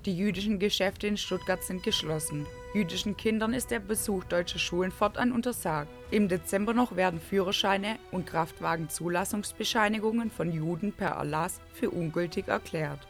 Die 0.06 0.16
jüdischen 0.16 0.58
Geschäfte 0.60 1.08
in 1.08 1.16
Stuttgart 1.16 1.64
sind 1.64 1.82
geschlossen. 1.82 2.46
Jüdischen 2.74 3.16
Kindern 3.16 3.52
ist 3.52 3.72
der 3.72 3.80
Besuch 3.80 4.22
deutscher 4.22 4.60
Schulen 4.60 4.92
fortan 4.92 5.32
untersagt. 5.32 5.90
Im 6.12 6.28
Dezember 6.28 6.74
noch 6.74 6.94
werden 6.94 7.18
Führerscheine 7.18 7.98
und 8.12 8.24
Kraftwagenzulassungsbescheinigungen 8.24 10.30
von 10.30 10.52
Juden 10.52 10.92
per 10.92 11.08
Erlass 11.08 11.60
für 11.72 11.90
ungültig 11.90 12.46
erklärt. 12.46 13.00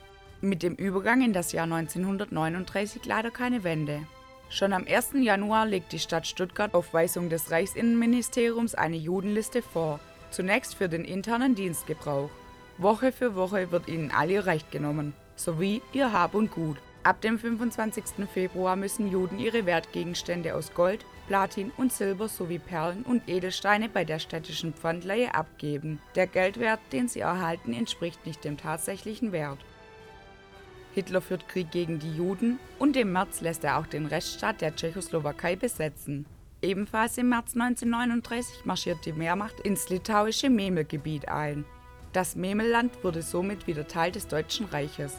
Mit 0.41 0.63
dem 0.63 0.75
Übergang 0.75 1.21
in 1.21 1.35
das 1.35 1.53
Jahr 1.53 1.65
1939 1.65 3.05
leider 3.05 3.31
keine 3.31 3.63
Wende. 3.63 4.01
Schon 4.49 4.73
am 4.73 4.87
1. 4.87 5.17
Januar 5.21 5.67
legt 5.67 5.93
die 5.93 5.99
Stadt 5.99 6.27
Stuttgart 6.27 6.73
auf 6.73 6.95
Weisung 6.95 7.29
des 7.29 7.51
Reichsinnenministeriums 7.51 8.75
eine 8.75 8.97
Judenliste 8.97 9.61
vor, 9.61 10.01
zunächst 10.31 10.75
für 10.75 10.89
den 10.89 11.05
internen 11.05 11.55
Dienstgebrauch. 11.55 12.31
Woche 12.79 13.13
für 13.13 13.35
Woche 13.35 13.71
wird 13.71 13.87
ihnen 13.87 14.13
all 14.13 14.31
ihr 14.31 14.47
Recht 14.47 14.71
genommen, 14.71 15.13
sowie 15.35 15.83
ihr 15.93 16.15
Hab 16.15 16.35
und 16.35 16.51
Gut. 16.51 16.79
Ab 17.07 17.21
dem 17.21 17.39
25. 17.39 18.27
Februar 18.35 18.75
müssen 18.75 19.07
Juden 19.07 19.39
ihre 19.39 19.65
Wertgegenstände 19.65 20.57
aus 20.57 20.75
Gold, 20.75 21.07
Platin 21.29 21.71
und 21.77 21.93
Silber 21.93 22.27
sowie 22.27 22.59
Perlen 22.59 23.05
und 23.05 23.29
Edelsteine 23.29 23.89
bei 23.89 24.05
der 24.05 24.19
städtischen 24.19 24.75
Pfandleihe 24.75 25.33
abgeben. 25.33 26.01
Der 26.17 26.27
Geldwert, 26.27 26.81
den 26.91 27.07
sie 27.07 27.21
erhalten, 27.21 27.75
entspricht 27.75 28.27
nicht 28.27 28.43
dem 28.43 28.57
tatsächlichen 28.57 29.31
Wert. 29.31 29.61
Hitler 30.95 31.21
führt 31.21 31.49
Krieg 31.49 31.71
gegen 31.71 32.01
die 32.01 32.13
Juden 32.13 32.59
und 32.81 32.97
im 32.97 33.13
März 33.13 33.41
lässt 33.41 33.63
er 33.63 33.79
auch 33.79 33.87
den 33.87 34.07
Rechtsstaat 34.07 34.61
der 34.61 34.75
Tschechoslowakei 34.75 35.55
besetzen. 35.55 36.27
Ebenfalls 36.61 37.19
im 37.19 37.29
März 37.29 37.55
1939 37.55 38.65
marschiert 38.65 39.07
die 39.07 39.13
Mehrmacht 39.13 39.61
ins 39.61 39.89
litauische 39.91 40.51
Memelgebiet 40.51 41.29
ein. 41.29 41.65
Das 42.13 42.35
Memelland 42.35 43.05
wurde 43.05 43.23
somit 43.23 43.69
wieder 43.69 43.87
Teil 43.87 44.11
des 44.11 44.27
Deutschen 44.27 44.67
Reiches. 44.67 45.13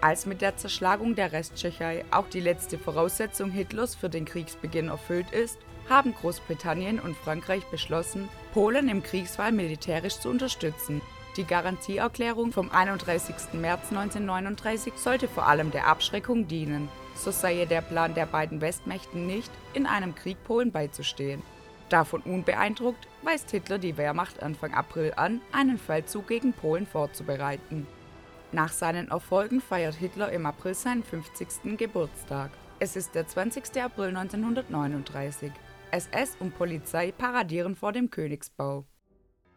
Als 0.00 0.24
mit 0.24 0.40
der 0.40 0.56
Zerschlagung 0.56 1.14
der 1.14 1.32
Resttschechei 1.32 2.04
auch 2.10 2.26
die 2.28 2.40
letzte 2.40 2.78
Voraussetzung 2.78 3.50
Hitlers 3.50 3.94
für 3.94 4.08
den 4.08 4.24
Kriegsbeginn 4.24 4.88
erfüllt 4.88 5.30
ist, 5.30 5.58
haben 5.90 6.14
Großbritannien 6.14 7.00
und 7.00 7.16
Frankreich 7.16 7.64
beschlossen, 7.66 8.28
Polen 8.54 8.88
im 8.88 9.02
Kriegsfall 9.02 9.52
militärisch 9.52 10.18
zu 10.18 10.30
unterstützen. 10.30 11.02
Die 11.36 11.44
Garantieerklärung 11.44 12.50
vom 12.52 12.70
31. 12.70 13.34
März 13.52 13.88
1939 13.90 14.94
sollte 14.96 15.28
vor 15.28 15.46
allem 15.46 15.70
der 15.70 15.86
Abschreckung 15.86 16.48
dienen. 16.48 16.88
So 17.14 17.30
sei 17.30 17.66
der 17.66 17.82
Plan 17.82 18.14
der 18.14 18.26
beiden 18.26 18.60
Westmächten 18.62 19.26
nicht, 19.26 19.50
in 19.74 19.86
einem 19.86 20.14
Krieg 20.14 20.42
Polen 20.44 20.72
beizustehen. 20.72 21.42
Davon 21.90 22.22
unbeeindruckt 22.22 23.06
weist 23.22 23.50
Hitler 23.50 23.78
die 23.78 23.96
Wehrmacht 23.96 24.42
Anfang 24.42 24.72
April 24.72 25.12
an, 25.16 25.40
einen 25.52 25.76
Feldzug 25.76 26.28
gegen 26.28 26.52
Polen 26.52 26.86
vorzubereiten. 26.86 27.86
Nach 28.52 28.72
seinen 28.72 29.08
Erfolgen 29.08 29.60
feiert 29.60 29.94
Hitler 29.94 30.32
im 30.32 30.46
April 30.46 30.74
seinen 30.74 31.02
50. 31.02 31.76
Geburtstag. 31.78 32.50
Es 32.78 32.96
ist 32.96 33.14
der 33.14 33.26
20. 33.26 33.82
April 33.82 34.08
1939. 34.16 35.52
SS 35.90 36.36
und 36.40 36.56
Polizei 36.56 37.12
paradieren 37.12 37.76
vor 37.76 37.92
dem 37.92 38.10
Königsbau. 38.10 38.84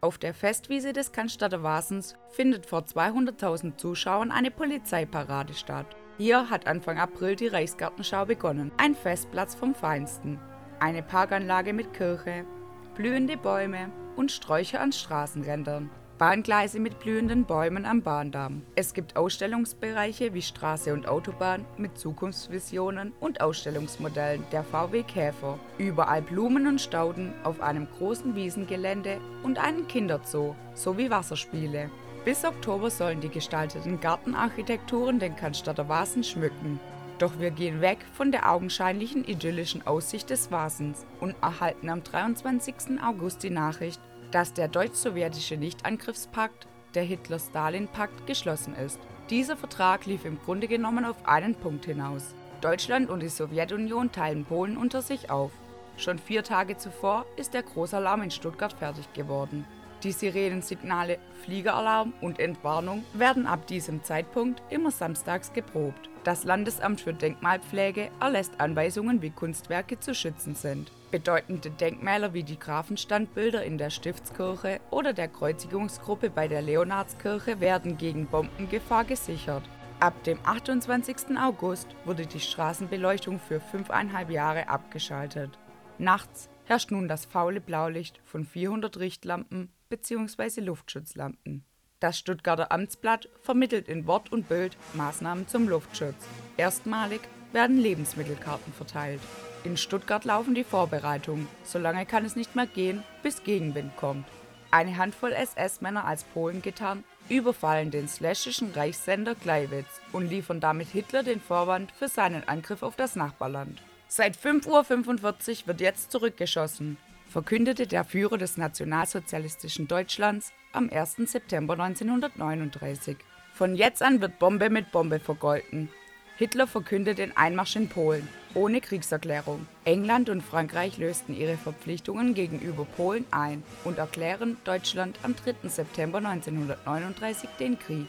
Auf 0.01 0.17
der 0.17 0.33
Festwiese 0.33 0.93
des 0.93 1.11
Cannstatter 1.11 1.63
Wasens 1.63 2.15
findet 2.29 2.65
vor 2.65 2.81
200.000 2.81 3.77
Zuschauern 3.77 4.31
eine 4.31 4.51
Polizeiparade 4.51 5.53
statt. 5.53 5.95
Hier 6.17 6.49
hat 6.49 6.67
Anfang 6.67 6.99
April 6.99 7.35
die 7.35 7.47
Reichsgartenschau 7.47 8.25
begonnen, 8.25 8.71
ein 8.77 8.95
Festplatz 8.95 9.55
vom 9.55 9.73
Feinsten 9.73 10.39
eine 10.83 11.01
Parkanlage 11.01 11.71
mit 11.71 11.93
Kirche, 11.93 12.45
blühende 12.93 13.37
Bäume 13.37 13.89
und 14.17 14.33
Sträucher 14.33 14.81
an 14.81 14.91
Straßenrändern, 14.91 15.89
Bahngleise 16.19 16.79
mit 16.79 16.99
blühenden 16.99 17.45
Bäumen 17.45 17.85
am 17.85 18.03
Bahndamm. 18.03 18.61
Es 18.75 18.93
gibt 18.93 19.15
Ausstellungsbereiche 19.15 20.33
wie 20.35 20.43
Straße 20.43 20.93
und 20.93 21.07
Autobahn 21.07 21.65
mit 21.77 21.97
Zukunftsvisionen 21.97 23.13
und 23.19 23.41
Ausstellungsmodellen 23.41 24.43
der 24.51 24.63
VW 24.63 25.01
Käfer. 25.01 25.57
Überall 25.79 26.21
Blumen 26.21 26.67
und 26.67 26.79
Stauden 26.79 27.33
auf 27.43 27.61
einem 27.61 27.87
großen 27.97 28.35
Wiesengelände 28.35 29.19
und 29.41 29.57
einen 29.57 29.87
Kinderzoo 29.87 30.55
sowie 30.75 31.09
Wasserspiele. 31.09 31.89
Bis 32.25 32.45
Oktober 32.45 32.91
sollen 32.91 33.19
die 33.19 33.29
gestalteten 33.29 33.99
Gartenarchitekturen 33.99 35.17
den 35.17 35.35
Cannstatter 35.35 35.89
Vasen 35.89 36.23
schmücken. 36.23 36.79
Doch 37.17 37.39
wir 37.39 37.51
gehen 37.51 37.81
weg 37.81 37.99
von 38.13 38.31
der 38.31 38.51
augenscheinlichen 38.51 39.25
idyllischen 39.25 39.85
Aussicht 39.85 40.29
des 40.29 40.51
Wasens 40.51 41.05
und 41.19 41.35
erhalten 41.41 41.89
am 41.89 42.03
23. 42.03 43.01
August 43.03 43.43
die 43.43 43.49
Nachricht, 43.49 43.99
dass 44.33 44.51
der 44.51 44.67
deutsch-sowjetische 44.67 45.57
Nichtangriffspakt, 45.57 46.67
der 46.95 47.03
Hitler-Stalin-Pakt, 47.03 48.25
geschlossen 48.25 48.75
ist. 48.75 48.99
Dieser 49.29 49.55
Vertrag 49.55 50.07
lief 50.07 50.25
im 50.25 50.39
Grunde 50.43 50.67
genommen 50.67 51.05
auf 51.05 51.27
einen 51.27 51.53
Punkt 51.55 51.85
hinaus. 51.85 52.33
Deutschland 52.59 53.09
und 53.09 53.21
die 53.21 53.29
Sowjetunion 53.29 54.11
teilen 54.11 54.43
Polen 54.43 54.75
unter 54.75 55.03
sich 55.03 55.29
auf. 55.29 55.51
Schon 55.97 56.17
vier 56.17 56.43
Tage 56.43 56.77
zuvor 56.77 57.25
ist 57.37 57.53
der 57.53 57.61
Großalarm 57.61 58.23
in 58.23 58.31
Stuttgart 58.31 58.73
fertig 58.73 59.11
geworden. 59.13 59.65
Die 60.01 60.11
Sirenensignale 60.11 61.19
Fliegeralarm 61.43 62.13
und 62.19 62.39
Entwarnung 62.39 63.05
werden 63.13 63.45
ab 63.45 63.67
diesem 63.67 64.03
Zeitpunkt 64.03 64.63
immer 64.71 64.91
samstags 64.91 65.53
geprobt. 65.53 66.09
Das 66.23 66.43
Landesamt 66.43 67.01
für 67.01 67.13
Denkmalpflege 67.13 68.09
erlässt 68.19 68.59
Anweisungen, 68.59 69.21
wie 69.21 69.29
Kunstwerke 69.29 69.99
zu 69.99 70.15
schützen 70.15 70.55
sind. 70.55 70.91
Bedeutende 71.13 71.69
Denkmäler 71.69 72.33
wie 72.33 72.41
die 72.41 72.57
Grafenstandbilder 72.57 73.63
in 73.63 73.77
der 73.77 73.91
Stiftskirche 73.91 74.79
oder 74.89 75.13
der 75.13 75.27
Kreuzigungsgruppe 75.27 76.31
bei 76.31 76.47
der 76.47 76.63
Leonardskirche 76.63 77.59
werden 77.59 77.99
gegen 77.99 78.25
Bombengefahr 78.25 79.03
gesichert. 79.03 79.61
Ab 79.99 80.23
dem 80.23 80.39
28. 80.43 81.37
August 81.39 81.85
wurde 82.05 82.25
die 82.25 82.39
Straßenbeleuchtung 82.39 83.39
für 83.39 83.59
fünfeinhalb 83.59 84.31
Jahre 84.31 84.69
abgeschaltet. 84.69 85.59
Nachts 85.99 86.49
herrscht 86.65 86.89
nun 86.89 87.07
das 87.07 87.25
faule 87.25 87.61
Blaulicht 87.61 88.19
von 88.25 88.43
400 88.43 88.97
Richtlampen 88.97 89.71
bzw. 89.89 90.61
Luftschutzlampen. 90.61 91.63
Das 91.99 92.17
Stuttgarter 92.17 92.71
Amtsblatt 92.71 93.29
vermittelt 93.39 93.87
in 93.87 94.07
Wort 94.07 94.31
und 94.31 94.49
Bild 94.49 94.75
Maßnahmen 94.95 95.47
zum 95.47 95.69
Luftschutz. 95.69 96.25
Erstmalig 96.57 97.21
werden 97.51 97.77
Lebensmittelkarten 97.77 98.73
verteilt. 98.73 99.21
In 99.63 99.77
Stuttgart 99.77 100.25
laufen 100.25 100.55
die 100.55 100.63
Vorbereitungen. 100.63 101.47
Solange 101.63 102.05
kann 102.05 102.25
es 102.25 102.35
nicht 102.35 102.55
mehr 102.55 102.67
gehen, 102.67 103.03
bis 103.21 103.43
Gegenwind 103.43 103.95
kommt. 103.97 104.25
Eine 104.71 104.97
Handvoll 104.97 105.31
SS-Männer 105.31 106.05
als 106.05 106.23
Polen 106.23 106.61
getarnt 106.61 107.05
überfallen 107.29 107.89
den 107.89 108.09
slashischen 108.09 108.71
Reichssender 108.71 109.35
Gleiwitz 109.35 110.01
und 110.11 110.29
liefern 110.29 110.59
damit 110.59 110.89
Hitler 110.89 111.23
den 111.23 111.39
Vorwand 111.39 111.91
für 111.91 112.09
seinen 112.09 112.45
Angriff 112.47 112.83
auf 112.83 112.97
das 112.97 113.15
Nachbarland. 113.15 113.81
Seit 114.09 114.35
5.45 114.35 115.61
Uhr 115.61 115.67
wird 115.67 115.79
jetzt 115.79 116.11
zurückgeschossen 116.11 116.97
verkündete 117.33 117.87
der 117.87 118.05
Führer 118.05 118.37
des 118.37 118.57
nationalsozialistischen 118.57 119.87
Deutschlands 119.87 120.53
am 120.71 120.89
1. 120.89 121.15
September 121.25 121.73
1939. 121.73 123.17
Von 123.55 123.75
jetzt 123.75 124.03
an 124.03 124.21
wird 124.21 124.37
Bombe 124.37 124.69
mit 124.69 124.91
Bombe 124.91 125.19
vergolten. 125.19 125.89
Hitler 126.35 126.65
verkündet 126.65 127.19
den 127.19 127.37
Einmarsch 127.37 127.75
in 127.75 127.89
Polen, 127.89 128.27
ohne 128.55 128.81
Kriegserklärung. 128.81 129.67
England 129.85 130.29
und 130.29 130.41
Frankreich 130.41 130.97
lösten 130.97 131.37
ihre 131.37 131.57
Verpflichtungen 131.57 132.33
gegenüber 132.33 132.85
Polen 132.97 133.25
ein 133.29 133.61
und 133.83 133.99
erklären 133.99 134.57
Deutschland 134.63 135.19
am 135.21 135.35
3. 135.35 135.69
September 135.69 136.17
1939 136.17 137.49
den 137.59 137.77
Krieg. 137.77 138.07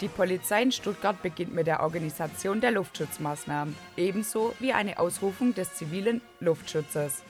Die 0.00 0.06
Polizei 0.06 0.62
in 0.62 0.70
Stuttgart 0.70 1.20
beginnt 1.20 1.52
mit 1.52 1.66
der 1.66 1.80
Organisation 1.80 2.60
der 2.60 2.70
Luftschutzmaßnahmen, 2.70 3.74
ebenso 3.96 4.54
wie 4.60 4.72
eine 4.72 5.00
Ausrufung 5.00 5.52
des 5.52 5.74
zivilen 5.74 6.20
Luftschutzes. 6.38 7.24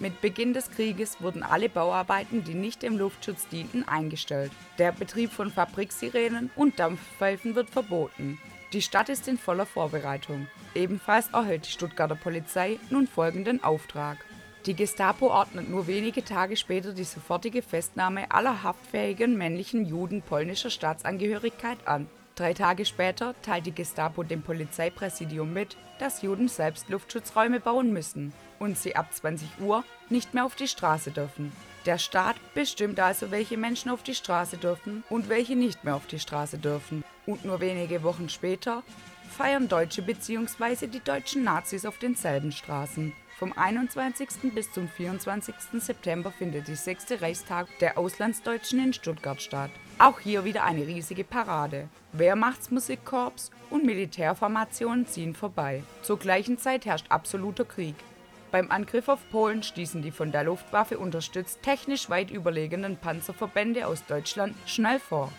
Mit 0.00 0.20
Beginn 0.20 0.52
des 0.52 0.72
Krieges 0.72 1.22
wurden 1.22 1.44
alle 1.44 1.68
Bauarbeiten, 1.68 2.42
die 2.42 2.54
nicht 2.54 2.82
dem 2.82 2.98
Luftschutz 2.98 3.46
dienten, 3.46 3.86
eingestellt. 3.86 4.50
Der 4.78 4.90
Betrieb 4.90 5.30
von 5.30 5.52
Fabriksirenen 5.52 6.50
und 6.56 6.80
Dampfpfeifen 6.80 7.54
wird 7.54 7.70
verboten. 7.70 8.40
Die 8.74 8.82
Stadt 8.82 9.08
ist 9.08 9.28
in 9.28 9.38
voller 9.38 9.66
Vorbereitung. 9.66 10.48
Ebenfalls 10.74 11.28
erhält 11.32 11.64
die 11.64 11.70
Stuttgarter 11.70 12.16
Polizei 12.16 12.80
nun 12.90 13.06
folgenden 13.06 13.62
Auftrag. 13.62 14.18
Die 14.66 14.74
Gestapo 14.74 15.28
ordnet 15.28 15.70
nur 15.70 15.86
wenige 15.86 16.24
Tage 16.24 16.56
später 16.56 16.92
die 16.92 17.04
sofortige 17.04 17.62
Festnahme 17.62 18.32
aller 18.32 18.64
haftfähigen 18.64 19.38
männlichen 19.38 19.84
Juden 19.84 20.22
polnischer 20.22 20.70
Staatsangehörigkeit 20.70 21.86
an. 21.86 22.08
Drei 22.34 22.52
Tage 22.52 22.84
später 22.84 23.36
teilt 23.42 23.66
die 23.66 23.74
Gestapo 23.76 24.24
dem 24.24 24.42
Polizeipräsidium 24.42 25.52
mit, 25.52 25.76
dass 26.00 26.22
Juden 26.22 26.48
selbst 26.48 26.88
Luftschutzräume 26.88 27.60
bauen 27.60 27.92
müssen 27.92 28.32
und 28.58 28.76
sie 28.76 28.96
ab 28.96 29.14
20 29.14 29.60
Uhr 29.60 29.84
nicht 30.10 30.34
mehr 30.34 30.44
auf 30.44 30.56
die 30.56 30.66
Straße 30.66 31.12
dürfen. 31.12 31.52
Der 31.86 31.98
Staat 31.98 32.34
bestimmt 32.54 32.98
also, 32.98 33.30
welche 33.30 33.56
Menschen 33.56 33.92
auf 33.92 34.02
die 34.02 34.16
Straße 34.16 34.56
dürfen 34.56 35.04
und 35.10 35.28
welche 35.28 35.54
nicht 35.54 35.84
mehr 35.84 35.94
auf 35.94 36.08
die 36.08 36.18
Straße 36.18 36.58
dürfen. 36.58 37.04
Und 37.26 37.44
nur 37.44 37.60
wenige 37.60 38.02
Wochen 38.02 38.28
später 38.28 38.82
feiern 39.30 39.68
Deutsche 39.68 40.02
bzw. 40.02 40.86
die 40.86 41.00
deutschen 41.00 41.44
Nazis 41.44 41.86
auf 41.86 41.98
denselben 41.98 42.52
Straßen. 42.52 43.12
Vom 43.36 43.52
21. 43.52 44.54
bis 44.54 44.70
zum 44.70 44.88
24. 44.88 45.54
September 45.80 46.30
findet 46.30 46.68
die 46.68 46.76
sechste 46.76 47.20
Reichstag 47.20 47.66
der 47.80 47.98
Auslandsdeutschen 47.98 48.78
in 48.78 48.92
Stuttgart 48.92 49.42
statt. 49.42 49.70
Auch 49.98 50.20
hier 50.20 50.44
wieder 50.44 50.62
eine 50.62 50.86
riesige 50.86 51.24
Parade. 51.24 51.88
Wehrmachtsmusikkorps 52.12 53.50
und 53.70 53.84
Militärformationen 53.84 55.06
ziehen 55.06 55.34
vorbei. 55.34 55.82
Zur 56.02 56.18
gleichen 56.18 56.58
Zeit 56.58 56.86
herrscht 56.86 57.06
absoluter 57.08 57.64
Krieg. 57.64 57.96
Beim 58.52 58.70
Angriff 58.70 59.08
auf 59.08 59.18
Polen 59.30 59.64
stießen 59.64 60.00
die 60.00 60.12
von 60.12 60.30
der 60.30 60.44
Luftwaffe 60.44 60.98
unterstützt 60.98 61.60
technisch 61.62 62.08
weit 62.08 62.30
überlegenen 62.30 62.96
Panzerverbände 62.96 63.88
aus 63.88 64.06
Deutschland 64.06 64.54
schnell 64.64 65.00
vor. 65.00 65.32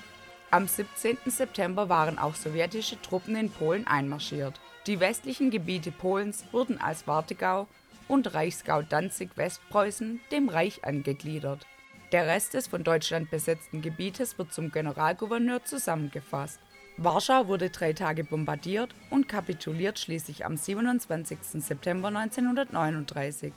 Am 0.52 0.68
17. 0.68 1.18
September 1.26 1.90
waren 1.90 2.18
auch 2.18 2.36
sowjetische 2.36 3.02
Truppen 3.02 3.36
in 3.36 3.50
Polen 3.50 3.88
einmarschiert. 3.88 4.60
Die 4.88 5.00
westlichen 5.00 5.50
Gebiete 5.50 5.92
Polens 5.92 6.46
wurden 6.52 6.80
als 6.80 7.08
Wartegau 7.08 7.68
und 8.08 8.34
Reichsgau 8.34 8.84
Danzig-Westpreußen 8.84 10.22
dem 10.32 10.50
Reich 10.50 10.86
angegliedert. 10.86 11.66
Der 12.12 12.28
Rest 12.28 12.54
des 12.54 12.68
von 12.68 12.84
Deutschland 12.84 13.32
besetzten 13.32 13.82
Gebietes 13.82 14.38
wird 14.38 14.54
zum 14.54 14.72
Generalgouverneur 14.72 15.66
zusammengefasst. 15.66 16.60
Warschau 16.98 17.48
wurde 17.48 17.72
drei 17.72 17.94
Tage 17.94 18.24
bombardiert 18.24 18.94
und 19.10 19.28
kapituliert 19.28 20.00
schließlich 20.00 20.46
am 20.46 20.56
27. 20.56 21.40
September 21.62 22.08
1939. 22.10 23.52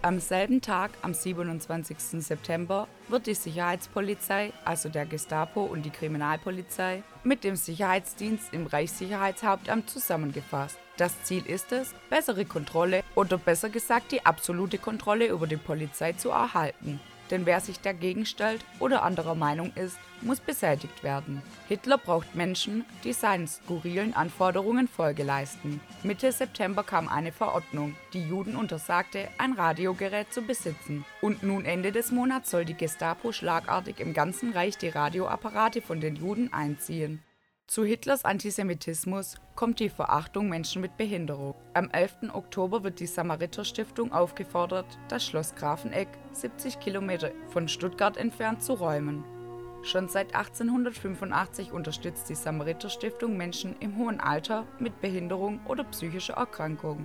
Am 0.00 0.20
selben 0.20 0.60
Tag, 0.60 0.92
am 1.02 1.12
27. 1.12 1.96
September, 2.22 2.86
wird 3.08 3.26
die 3.26 3.34
Sicherheitspolizei, 3.34 4.52
also 4.64 4.88
der 4.88 5.06
Gestapo 5.06 5.64
und 5.64 5.82
die 5.82 5.90
Kriminalpolizei, 5.90 7.02
mit 7.24 7.42
dem 7.42 7.56
Sicherheitsdienst 7.56 8.52
im 8.52 8.68
Reichssicherheitshauptamt 8.68 9.90
zusammengefasst. 9.90 10.78
Das 10.98 11.24
Ziel 11.24 11.44
ist 11.44 11.72
es, 11.72 11.94
bessere 12.10 12.44
Kontrolle 12.44 13.02
oder 13.16 13.38
besser 13.38 13.70
gesagt 13.70 14.12
die 14.12 14.24
absolute 14.24 14.78
Kontrolle 14.78 15.26
über 15.26 15.48
die 15.48 15.56
Polizei 15.56 16.12
zu 16.12 16.30
erhalten. 16.30 17.00
Denn 17.30 17.46
wer 17.46 17.60
sich 17.60 17.80
dagegen 17.80 18.26
stellt 18.26 18.64
oder 18.80 19.02
anderer 19.02 19.34
Meinung 19.34 19.72
ist, 19.74 19.98
muss 20.20 20.40
beseitigt 20.40 21.02
werden. 21.02 21.42
Hitler 21.68 21.98
braucht 21.98 22.34
Menschen, 22.34 22.84
die 23.04 23.12
seinen 23.12 23.46
skurrilen 23.46 24.14
Anforderungen 24.14 24.88
Folge 24.88 25.22
leisten. 25.22 25.80
Mitte 26.02 26.32
September 26.32 26.82
kam 26.82 27.08
eine 27.08 27.32
Verordnung, 27.32 27.94
die 28.12 28.22
Juden 28.22 28.56
untersagte, 28.56 29.28
ein 29.38 29.52
Radiogerät 29.52 30.32
zu 30.32 30.42
besitzen. 30.42 31.04
Und 31.20 31.42
nun 31.42 31.64
Ende 31.64 31.92
des 31.92 32.10
Monats 32.10 32.50
soll 32.50 32.64
die 32.64 32.74
Gestapo 32.74 33.32
schlagartig 33.32 34.00
im 34.00 34.14
ganzen 34.14 34.52
Reich 34.52 34.76
die 34.76 34.88
Radioapparate 34.88 35.82
von 35.82 36.00
den 36.00 36.16
Juden 36.16 36.52
einziehen. 36.52 37.22
Zu 37.68 37.84
Hitlers 37.84 38.24
Antisemitismus 38.24 39.36
kommt 39.54 39.78
die 39.78 39.90
Verachtung 39.90 40.48
Menschen 40.48 40.80
mit 40.80 40.96
Behinderung. 40.96 41.54
Am 41.74 41.90
11. 41.90 42.32
Oktober 42.32 42.82
wird 42.82 42.98
die 42.98 43.06
Samariter-Stiftung 43.06 44.10
aufgefordert, 44.10 44.86
das 45.08 45.26
Schloss 45.26 45.54
Grafeneck, 45.54 46.08
70 46.32 46.80
Kilometer 46.80 47.30
von 47.48 47.68
Stuttgart 47.68 48.16
entfernt, 48.16 48.62
zu 48.62 48.72
räumen. 48.72 49.22
Schon 49.82 50.08
seit 50.08 50.34
1885 50.34 51.70
unterstützt 51.70 52.30
die 52.30 52.36
Samariter-Stiftung 52.36 53.36
Menschen 53.36 53.76
im 53.80 53.98
hohen 53.98 54.18
Alter 54.18 54.66
mit 54.78 55.02
Behinderung 55.02 55.60
oder 55.66 55.84
psychischer 55.84 56.38
Erkrankung. 56.38 57.04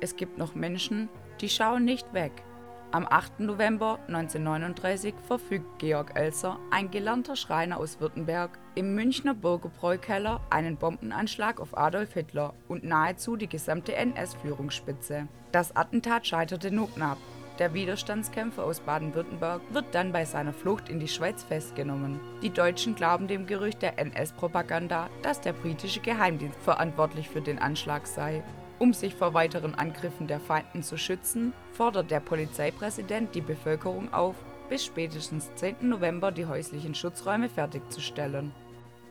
Es 0.00 0.14
gibt 0.14 0.38
noch 0.38 0.54
Menschen, 0.54 1.08
die 1.40 1.48
schauen 1.48 1.84
nicht 1.84 2.14
weg. 2.14 2.44
Am 2.92 3.04
8. 3.08 3.40
November 3.40 3.98
1939 4.06 5.14
verfügt 5.26 5.80
Georg 5.80 6.12
Elser, 6.14 6.58
ein 6.70 6.90
gelernter 6.90 7.34
Schreiner 7.34 7.78
aus 7.78 8.00
Württemberg, 8.00 8.58
im 8.76 8.94
Münchner 8.94 9.34
Bürgerbräukeller 9.34 10.40
einen 10.50 10.76
Bombenanschlag 10.76 11.60
auf 11.60 11.76
Adolf 11.76 12.14
Hitler 12.14 12.54
und 12.68 12.84
nahezu 12.84 13.36
die 13.36 13.48
gesamte 13.48 13.96
NS-Führungsspitze. 13.96 15.26
Das 15.50 15.74
Attentat 15.74 16.28
scheiterte 16.28 16.70
nur 16.70 16.88
knapp. 16.92 17.18
Der 17.58 17.74
Widerstandskämpfer 17.74 18.62
aus 18.62 18.80
Baden-Württemberg 18.80 19.62
wird 19.70 19.86
dann 19.92 20.12
bei 20.12 20.24
seiner 20.24 20.52
Flucht 20.52 20.88
in 20.88 21.00
die 21.00 21.08
Schweiz 21.08 21.42
festgenommen. 21.42 22.20
Die 22.42 22.50
Deutschen 22.50 22.94
glauben 22.94 23.26
dem 23.26 23.46
Gerücht 23.46 23.82
der 23.82 23.98
NS-Propaganda, 23.98 25.10
dass 25.22 25.40
der 25.40 25.54
britische 25.54 26.00
Geheimdienst 26.00 26.60
verantwortlich 26.60 27.28
für 27.28 27.40
den 27.40 27.58
Anschlag 27.58 28.06
sei. 28.06 28.44
Um 28.78 28.92
sich 28.92 29.14
vor 29.14 29.32
weiteren 29.32 29.74
Angriffen 29.74 30.26
der 30.26 30.38
Feinden 30.38 30.82
zu 30.82 30.98
schützen, 30.98 31.54
fordert 31.72 32.10
der 32.10 32.20
Polizeipräsident 32.20 33.34
die 33.34 33.40
Bevölkerung 33.40 34.12
auf, 34.12 34.34
bis 34.68 34.84
spätestens 34.84 35.50
10. 35.54 35.88
November 35.88 36.30
die 36.30 36.44
häuslichen 36.44 36.94
Schutzräume 36.94 37.48
fertigzustellen. 37.48 38.52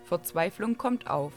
Verzweiflung 0.04 0.78
kommt 0.78 1.10
auf. 1.10 1.34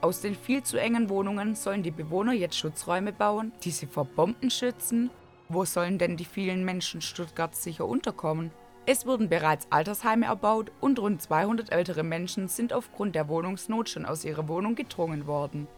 Aus 0.00 0.20
den 0.20 0.36
viel 0.36 0.62
zu 0.62 0.78
engen 0.78 1.08
Wohnungen 1.08 1.56
sollen 1.56 1.82
die 1.82 1.90
Bewohner 1.90 2.32
jetzt 2.32 2.56
Schutzräume 2.56 3.12
bauen, 3.12 3.52
die 3.64 3.70
sie 3.70 3.86
vor 3.86 4.04
Bomben 4.04 4.50
schützen. 4.50 5.10
Wo 5.48 5.64
sollen 5.64 5.98
denn 5.98 6.16
die 6.16 6.24
vielen 6.24 6.64
Menschen 6.64 7.00
Stuttgarts 7.00 7.64
sicher 7.64 7.86
unterkommen? 7.86 8.52
Es 8.86 9.06
wurden 9.06 9.28
bereits 9.28 9.66
Altersheime 9.70 10.26
erbaut 10.26 10.72
und 10.80 10.98
rund 10.98 11.22
200 11.22 11.70
ältere 11.72 12.02
Menschen 12.02 12.48
sind 12.48 12.72
aufgrund 12.72 13.14
der 13.14 13.28
Wohnungsnot 13.28 13.88
schon 13.88 14.06
aus 14.06 14.24
ihrer 14.24 14.48
Wohnung 14.48 14.74
gedrungen 14.74 15.26
worden. 15.26 15.68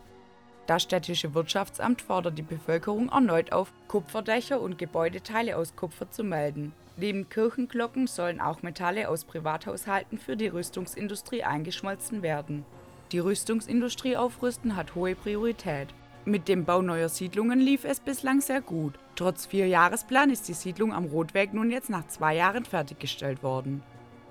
Das 0.66 0.82
städtische 0.82 1.34
Wirtschaftsamt 1.34 2.00
fordert 2.00 2.38
die 2.38 2.42
Bevölkerung 2.42 3.10
erneut 3.10 3.52
auf, 3.52 3.72
Kupferdächer 3.88 4.60
und 4.60 4.78
Gebäudeteile 4.78 5.58
aus 5.58 5.76
Kupfer 5.76 6.10
zu 6.10 6.24
melden. 6.24 6.72
Neben 6.96 7.28
Kirchenglocken 7.28 8.06
sollen 8.06 8.40
auch 8.40 8.62
Metalle 8.62 9.08
aus 9.08 9.24
Privathaushalten 9.24 10.18
für 10.18 10.36
die 10.36 10.46
Rüstungsindustrie 10.46 11.42
eingeschmolzen 11.42 12.22
werden. 12.22 12.64
Die 13.12 13.18
Rüstungsindustrie 13.18 14.16
aufrüsten 14.16 14.76
hat 14.76 14.94
hohe 14.94 15.14
Priorität. 15.14 15.88
Mit 16.24 16.48
dem 16.48 16.64
Bau 16.64 16.80
neuer 16.80 17.10
Siedlungen 17.10 17.60
lief 17.60 17.84
es 17.84 18.00
bislang 18.00 18.40
sehr 18.40 18.62
gut. 18.62 18.94
Trotz 19.16 19.44
Vierjahresplan 19.44 20.30
ist 20.30 20.48
die 20.48 20.54
Siedlung 20.54 20.94
am 20.94 21.04
Rotweg 21.04 21.52
nun 21.52 21.70
jetzt 21.70 21.90
nach 21.90 22.06
zwei 22.06 22.36
Jahren 22.36 22.64
fertiggestellt 22.64 23.42
worden. 23.42 23.82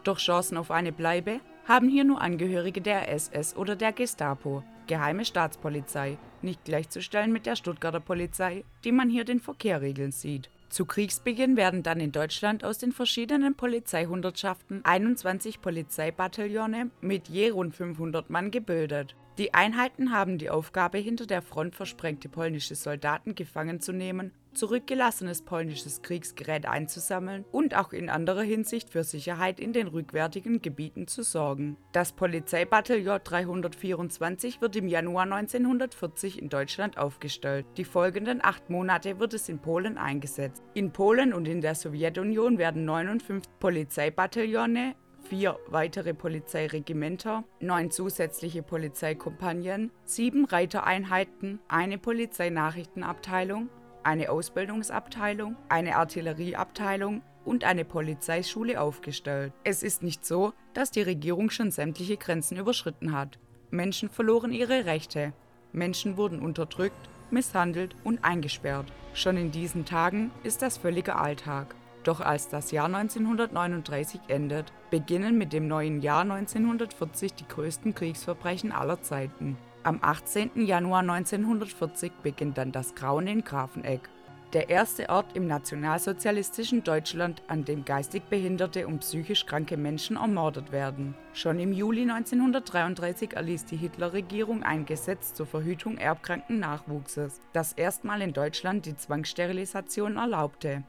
Doch 0.04 0.18
Chancen 0.18 0.58
auf 0.58 0.72
eine 0.72 0.92
Bleibe 0.92 1.40
haben 1.68 1.88
hier 1.88 2.04
nur 2.04 2.20
Angehörige 2.20 2.82
der 2.82 3.12
SS 3.12 3.56
oder 3.56 3.76
der 3.76 3.94
Gestapo, 3.94 4.64
Geheime 4.88 5.26
Staatspolizei, 5.26 6.18
nicht 6.42 6.66
gleichzustellen 6.66 7.32
mit 7.32 7.46
der 7.46 7.56
Stuttgarter 7.56 8.00
Polizei, 8.00 8.64
die 8.84 8.92
man 8.92 9.10
hier 9.10 9.26
den 9.26 9.40
Verkehr 9.40 9.82
regeln 9.82 10.12
sieht. 10.12 10.50
Zu 10.70 10.86
Kriegsbeginn 10.86 11.56
werden 11.56 11.84
dann 11.84 12.00
in 12.00 12.12
Deutschland 12.12 12.64
aus 12.64 12.80
den 12.80 12.92
verschiedenen 12.92 13.56
Polizeihundertschaften 13.56 14.84
21 14.84 15.62
Polizeibataillone 15.62 16.90
mit 17.00 17.28
je 17.28 17.52
rund 17.52 17.76
500 17.76 18.30
Mann 18.30 18.50
gebildet. 18.50 19.16
Die 19.38 19.54
Einheiten 19.54 20.12
haben 20.12 20.38
die 20.38 20.50
Aufgabe, 20.50 20.98
hinter 20.98 21.28
der 21.28 21.42
Front 21.42 21.76
versprengte 21.76 22.30
polnische 22.30 22.76
Soldaten 22.76 23.36
gefangen 23.36 23.82
zu 23.82 23.94
nehmen 23.94 24.32
zurückgelassenes 24.54 25.42
polnisches 25.42 26.02
Kriegsgerät 26.02 26.66
einzusammeln 26.66 27.46
und 27.52 27.76
auch 27.76 27.94
in 27.94 28.10
anderer 28.10 28.42
Hinsicht 28.42 28.90
für 28.90 29.04
Sicherheit 29.04 29.60
in 29.60 29.74
den 29.74 29.88
rückwärtigen 29.88 30.62
Gebieten 30.62 31.08
zu 31.08 31.24
sorgen. 31.24 31.78
Das 31.92 32.14
Polizeibataillon 32.14 33.20
324 33.24 34.62
wird 34.62 34.76
im 34.76 34.88
Januar 34.88 35.24
1940 35.24 36.42
in 36.42 36.50
Deutschland 36.50 36.98
aufgestellt. 36.98 37.66
Die 37.78 37.86
folgenden 37.86 38.44
acht 38.44 38.70
Monate 38.70 39.20
wird 39.20 39.34
es 39.34 39.50
in 39.50 39.60
Polen 39.60 39.98
eingesetzt. 39.98 40.64
In 40.74 40.92
Polen 40.92 41.34
und 41.34 41.48
in 41.48 41.62
der 41.62 41.76
Sowjetunion 41.76 42.58
werden 42.58 42.86
59 42.86 43.52
Polizeibataillone 43.60 44.96
vier 45.24 45.58
weitere 45.68 46.14
Polizeiregimenter, 46.14 47.44
neun 47.60 47.92
zusätzliche 47.92 48.62
Polizeikompagnen, 48.62 49.92
sieben 50.06 50.46
Reitereinheiten, 50.46 51.60
eine 51.68 51.98
Polizeinachrichtenabteilung, 51.98 53.70
eine 54.04 54.30
Ausbildungsabteilung, 54.30 55.56
eine 55.70 55.96
Artillerieabteilung 55.96 57.22
und 57.46 57.64
eine 57.64 57.86
Polizeischule 57.86 58.80
aufgestellt. 58.80 59.54
Es 59.64 59.84
ist 59.84 60.04
nicht 60.04 60.26
so, 60.26 60.54
dass 60.74 60.92
die 60.92 61.02
Regierung 61.02 61.50
schon 61.50 61.72
sämtliche 61.72 62.18
Grenzen 62.18 62.58
überschritten 62.58 63.12
hat. 63.12 63.40
Menschen 63.72 64.10
verloren 64.10 64.52
ihre 64.52 64.86
Rechte. 64.86 65.34
Menschen 65.72 66.18
wurden 66.18 66.40
unterdrückt, 66.40 67.10
misshandelt 67.32 67.96
und 68.04 68.24
eingesperrt. 68.24 68.92
Schon 69.14 69.38
in 69.38 69.52
diesen 69.52 69.86
Tagen 69.86 70.32
ist 70.44 70.62
das 70.62 70.78
völliger 70.78 71.20
Alltag. 71.20 71.76
Doch 72.04 72.20
als 72.20 72.50
das 72.50 72.72
Jahr 72.72 72.86
1939 72.86 74.22
endet, 74.28 74.74
beginnen 74.92 75.38
mit 75.38 75.54
dem 75.54 75.68
neuen 75.68 76.02
Jahr 76.02 76.22
1940 76.22 77.34
die 77.34 77.48
größten 77.48 77.96
Kriegsverbrechen 77.96 78.72
aller 78.72 79.02
Zeiten. 79.02 79.58
Am 79.86 80.00
18. 80.02 80.66
Januar 80.66 81.02
1940 81.02 82.14
beginnt 82.24 82.58
dann 82.58 82.72
das 82.72 82.96
Grauen 82.96 83.28
in 83.28 83.44
Grafeneck, 83.44 84.10
der 84.54 84.70
erste 84.70 85.10
Ort 85.10 85.36
im 85.36 85.46
nationalsozialistischen 85.46 86.86
Deutschland, 86.86 87.42
an 87.48 87.66
dem 87.66 87.84
geistig 87.84 88.24
behinderte 88.30 88.88
und 88.88 89.00
psychisch 89.00 89.46
kranke 89.46 89.76
Menschen 89.76 90.16
ermordet 90.16 90.72
werden. 90.72 91.16
Schon 91.34 91.60
im 91.60 91.74
Juli 91.74 92.04
1933 92.04 93.34
erließ 93.34 93.66
die 93.66 93.76
Hitlerregierung 93.76 94.64
ein 94.64 94.86
Gesetz 94.86 95.34
zur 95.34 95.48
Verhütung 95.48 95.98
erbkranken 95.98 96.60
Nachwuchses, 96.60 97.42
das 97.52 97.74
erstmal 97.74 98.22
in 98.22 98.32
Deutschland 98.32 98.86
die 98.86 98.96
Zwangssterilisation 98.96 100.16
erlaubte. 100.16 100.86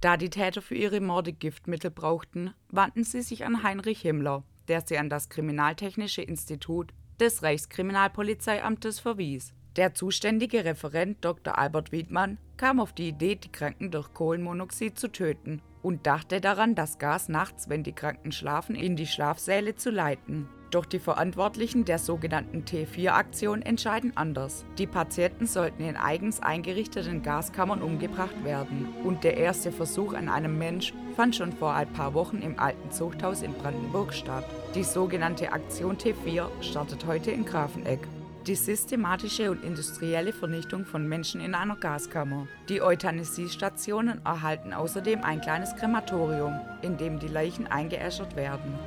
Da 0.00 0.16
die 0.16 0.30
Täter 0.30 0.62
für 0.62 0.76
ihre 0.76 1.00
Morde 1.00 1.32
Giftmittel 1.32 1.90
brauchten, 1.90 2.54
wandten 2.68 3.02
sie 3.02 3.22
sich 3.22 3.44
an 3.44 3.64
Heinrich 3.64 4.02
Himmler, 4.02 4.44
der 4.68 4.82
sie 4.84 4.98
an 4.98 5.10
das 5.10 5.28
Kriminaltechnische 5.28 6.22
Institut 6.22 6.92
des 7.20 7.42
Reichskriminalpolizeiamtes 7.42 9.00
verwies. 9.00 9.54
Der 9.76 9.94
zuständige 9.94 10.64
Referent 10.64 11.24
Dr. 11.24 11.58
Albert 11.58 11.92
Wiedmann 11.92 12.38
kam 12.56 12.80
auf 12.80 12.92
die 12.92 13.08
Idee, 13.08 13.36
die 13.36 13.52
Kranken 13.52 13.90
durch 13.90 14.12
Kohlenmonoxid 14.14 14.98
zu 14.98 15.08
töten 15.08 15.60
und 15.86 16.04
dachte 16.04 16.40
daran, 16.40 16.74
das 16.74 16.98
Gas 16.98 17.28
nachts, 17.28 17.68
wenn 17.68 17.84
die 17.84 17.92
Kranken 17.92 18.32
schlafen, 18.32 18.74
in 18.74 18.96
die 18.96 19.06
Schlafsäle 19.06 19.76
zu 19.76 19.90
leiten. 19.90 20.48
Doch 20.72 20.84
die 20.84 20.98
Verantwortlichen 20.98 21.84
der 21.84 22.00
sogenannten 22.00 22.64
T4-Aktion 22.64 23.62
entscheiden 23.62 24.10
anders. 24.16 24.64
Die 24.78 24.88
Patienten 24.88 25.46
sollten 25.46 25.84
in 25.84 25.96
eigens 25.96 26.42
eingerichteten 26.42 27.22
Gaskammern 27.22 27.82
umgebracht 27.82 28.42
werden. 28.42 28.88
Und 29.04 29.22
der 29.22 29.36
erste 29.36 29.70
Versuch 29.70 30.12
an 30.14 30.28
einem 30.28 30.58
Mensch 30.58 30.92
fand 31.14 31.36
schon 31.36 31.52
vor 31.52 31.74
ein 31.74 31.92
paar 31.92 32.14
Wochen 32.14 32.38
im 32.38 32.58
alten 32.58 32.90
Zuchthaus 32.90 33.42
in 33.42 33.52
Brandenburg 33.52 34.12
statt. 34.12 34.44
Die 34.74 34.82
sogenannte 34.82 35.52
Aktion 35.52 35.96
T4 35.98 36.48
startet 36.62 37.06
heute 37.06 37.30
in 37.30 37.44
Grafeneck. 37.44 38.00
Die 38.46 38.54
systematische 38.54 39.50
und 39.50 39.64
industrielle 39.64 40.32
Vernichtung 40.32 40.86
von 40.86 41.08
Menschen 41.08 41.40
in 41.40 41.56
einer 41.56 41.74
Gaskammer. 41.74 42.46
Die 42.68 42.80
Euthanasiestationen 42.80 44.24
erhalten 44.24 44.72
außerdem 44.72 45.24
ein 45.24 45.40
kleines 45.40 45.74
Krematorium, 45.74 46.60
in 46.80 46.96
dem 46.96 47.18
die 47.18 47.26
Leichen 47.26 47.66
eingeäschert 47.66 48.36
werden. 48.36 48.78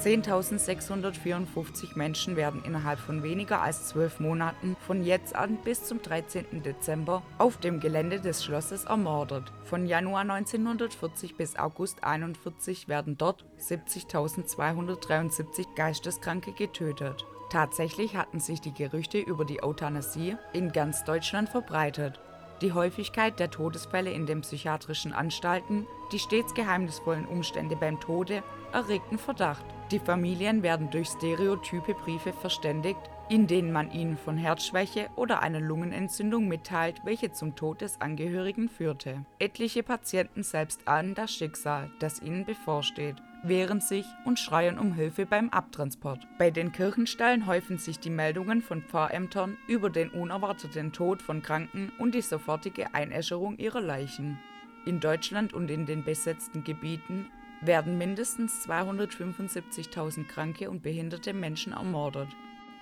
10.654 0.00 1.94
Menschen 1.94 2.36
werden 2.36 2.64
innerhalb 2.64 2.98
von 2.98 3.22
weniger 3.22 3.60
als 3.60 3.88
zwölf 3.88 4.18
Monaten 4.18 4.78
von 4.86 5.04
jetzt 5.04 5.36
an 5.36 5.58
bis 5.62 5.84
zum 5.84 6.00
13. 6.00 6.62
Dezember 6.62 7.22
auf 7.36 7.58
dem 7.58 7.80
Gelände 7.80 8.18
des 8.18 8.42
Schlosses 8.42 8.84
ermordet. 8.84 9.52
Von 9.64 9.84
Januar 9.84 10.22
1940 10.22 11.36
bis 11.36 11.56
August 11.56 12.02
1941 12.02 12.88
werden 12.88 13.18
dort 13.18 13.44
70.273 13.60 15.66
Geisteskranke 15.76 16.52
getötet. 16.52 17.26
Tatsächlich 17.52 18.16
hatten 18.16 18.40
sich 18.40 18.62
die 18.62 18.72
Gerüchte 18.72 19.18
über 19.18 19.44
die 19.44 19.62
Euthanasie 19.62 20.38
in 20.54 20.72
ganz 20.72 21.04
Deutschland 21.04 21.50
verbreitet. 21.50 22.18
Die 22.62 22.72
Häufigkeit 22.72 23.38
der 23.38 23.50
Todesfälle 23.50 24.10
in 24.10 24.24
den 24.24 24.40
psychiatrischen 24.40 25.12
Anstalten, 25.12 25.86
die 26.12 26.18
stets 26.18 26.54
geheimnisvollen 26.54 27.26
Umstände 27.26 27.76
beim 27.76 28.00
Tode 28.00 28.42
erregten 28.72 29.18
Verdacht. 29.18 29.66
Die 29.90 29.98
Familien 29.98 30.62
werden 30.62 30.88
durch 30.88 31.08
stereotype 31.08 31.92
Briefe 31.92 32.32
verständigt, 32.32 33.10
in 33.28 33.46
denen 33.46 33.70
man 33.70 33.90
ihnen 33.90 34.16
von 34.16 34.38
Herzschwäche 34.38 35.10
oder 35.16 35.42
einer 35.42 35.60
Lungenentzündung 35.60 36.48
mitteilt, 36.48 37.02
welche 37.04 37.32
zum 37.32 37.54
Tod 37.54 37.82
des 37.82 38.00
Angehörigen 38.00 38.70
führte. 38.70 39.26
Etliche 39.38 39.82
Patienten 39.82 40.42
selbst 40.42 40.88
ahnen 40.88 41.14
das 41.14 41.34
Schicksal, 41.34 41.90
das 42.00 42.22
ihnen 42.22 42.46
bevorsteht 42.46 43.16
wehren 43.42 43.80
sich 43.80 44.06
und 44.24 44.38
schreien 44.38 44.78
um 44.78 44.92
Hilfe 44.92 45.26
beim 45.26 45.50
Abtransport. 45.50 46.26
Bei 46.38 46.50
den 46.50 46.72
Kirchenstallen 46.72 47.46
häufen 47.46 47.78
sich 47.78 47.98
die 47.98 48.10
Meldungen 48.10 48.62
von 48.62 48.82
Pfarrämtern 48.82 49.58
über 49.66 49.90
den 49.90 50.10
unerwarteten 50.10 50.92
Tod 50.92 51.22
von 51.22 51.42
Kranken 51.42 51.92
und 51.98 52.14
die 52.14 52.22
sofortige 52.22 52.94
Einäscherung 52.94 53.58
ihrer 53.58 53.80
Leichen. 53.80 54.38
In 54.86 55.00
Deutschland 55.00 55.52
und 55.52 55.70
in 55.70 55.86
den 55.86 56.04
besetzten 56.04 56.64
Gebieten 56.64 57.30
werden 57.60 57.98
mindestens 57.98 58.66
275.000 58.68 60.26
kranke 60.26 60.70
und 60.70 60.82
behinderte 60.82 61.32
Menschen 61.32 61.72
ermordet. 61.72 62.28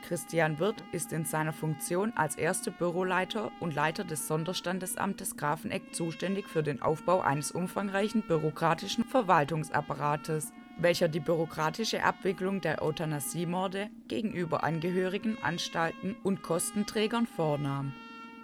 Christian 0.02 0.58
Wirth 0.58 0.82
ist 0.92 1.12
in 1.12 1.24
seiner 1.24 1.52
Funktion 1.52 2.12
als 2.16 2.36
erster 2.36 2.70
Büroleiter 2.70 3.52
und 3.60 3.74
Leiter 3.74 4.04
des 4.04 4.26
Sonderstandesamtes 4.26 5.36
Grafeneck 5.36 5.94
zuständig 5.94 6.48
für 6.48 6.62
den 6.62 6.82
Aufbau 6.82 7.20
eines 7.20 7.52
umfangreichen 7.52 8.22
bürokratischen 8.22 9.04
Verwaltungsapparates, 9.04 10.52
welcher 10.78 11.08
die 11.08 11.20
bürokratische 11.20 12.02
Abwicklung 12.02 12.60
der 12.60 12.82
Euthanasiemorde 12.82 13.90
gegenüber 14.08 14.64
Angehörigen, 14.64 15.38
Anstalten 15.42 16.16
und 16.22 16.42
Kostenträgern 16.42 17.26
vornahm. 17.26 17.92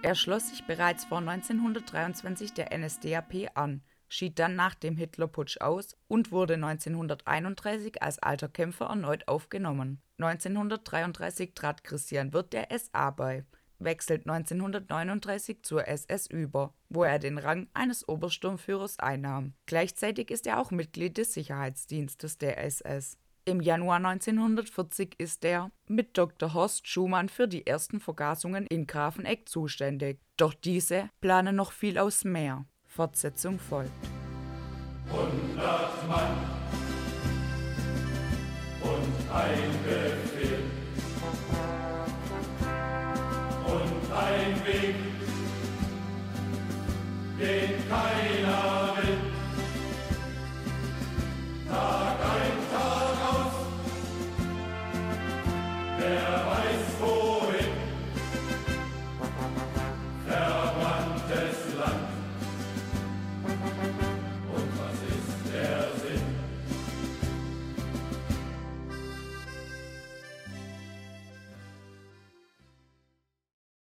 Er 0.02 0.14
schloss 0.14 0.50
sich 0.50 0.64
bereits 0.64 1.04
vor 1.04 1.18
1923 1.18 2.52
der 2.52 2.76
NSDAP 2.76 3.50
an 3.54 3.80
schied 4.09 4.38
dann 4.38 4.57
nach 4.57 4.74
dem 4.74 4.96
Hitlerputsch 4.96 5.61
aus 5.61 5.96
und 6.09 6.32
wurde 6.32 6.54
1931 6.54 8.02
als 8.02 8.18
alter 8.18 8.48
Kämpfer 8.48 8.86
erneut 8.86 9.28
aufgenommen. 9.28 10.00
1933 10.18 11.54
trat 11.54 11.84
Christian 11.84 12.32
Wirth 12.32 12.52
der 12.52 12.68
SA 12.78 13.11
bei, 13.11 13.44
wechselt 13.78 14.28
1939 14.28 15.62
zur 15.62 15.86
SS 15.86 16.26
über, 16.28 16.74
wo 16.88 17.04
er 17.04 17.18
den 17.18 17.38
Rang 17.38 17.68
eines 17.74 18.09
Obersturmführers 18.09 18.98
einnahm. 18.98 19.54
Gleichzeitig 19.66 20.30
ist 20.30 20.46
er 20.46 20.61
auch 20.61 20.70
Mitglied 20.70 21.18
des 21.18 21.34
Sicherheitsdienstes 21.34 22.38
der 22.38 22.62
SS. 22.64 23.18
Im 23.48 23.61
Januar 23.61 23.98
1940 23.98 25.14
ist 25.18 25.44
er 25.44 25.70
mit 25.86 26.18
Dr. 26.18 26.52
Horst 26.52 26.88
Schumann 26.88 27.28
für 27.28 27.46
die 27.46 27.64
ersten 27.64 28.00
Vergasungen 28.00 28.66
in 28.66 28.88
Grafeneck 28.88 29.48
zuständig. 29.48 30.18
Doch 30.36 30.52
diese 30.52 31.11
planen 31.20 31.54
noch 31.54 31.70
viel 31.70 31.96
aus 31.96 32.24
mehr. 32.24 32.66
Fortsetzung 32.97 33.59
folgt. 33.59 33.90
Hundert 35.12 36.09
Mann 36.09 36.36
und 38.80 39.14
ein 39.34 39.70
Befehl 39.84 40.64
und 43.66 44.12
ein 44.16 44.66
Weg, 44.66 44.97
den 47.38 47.88
keiner 47.90 48.97
will. 48.97 49.18
Tag 51.68 52.16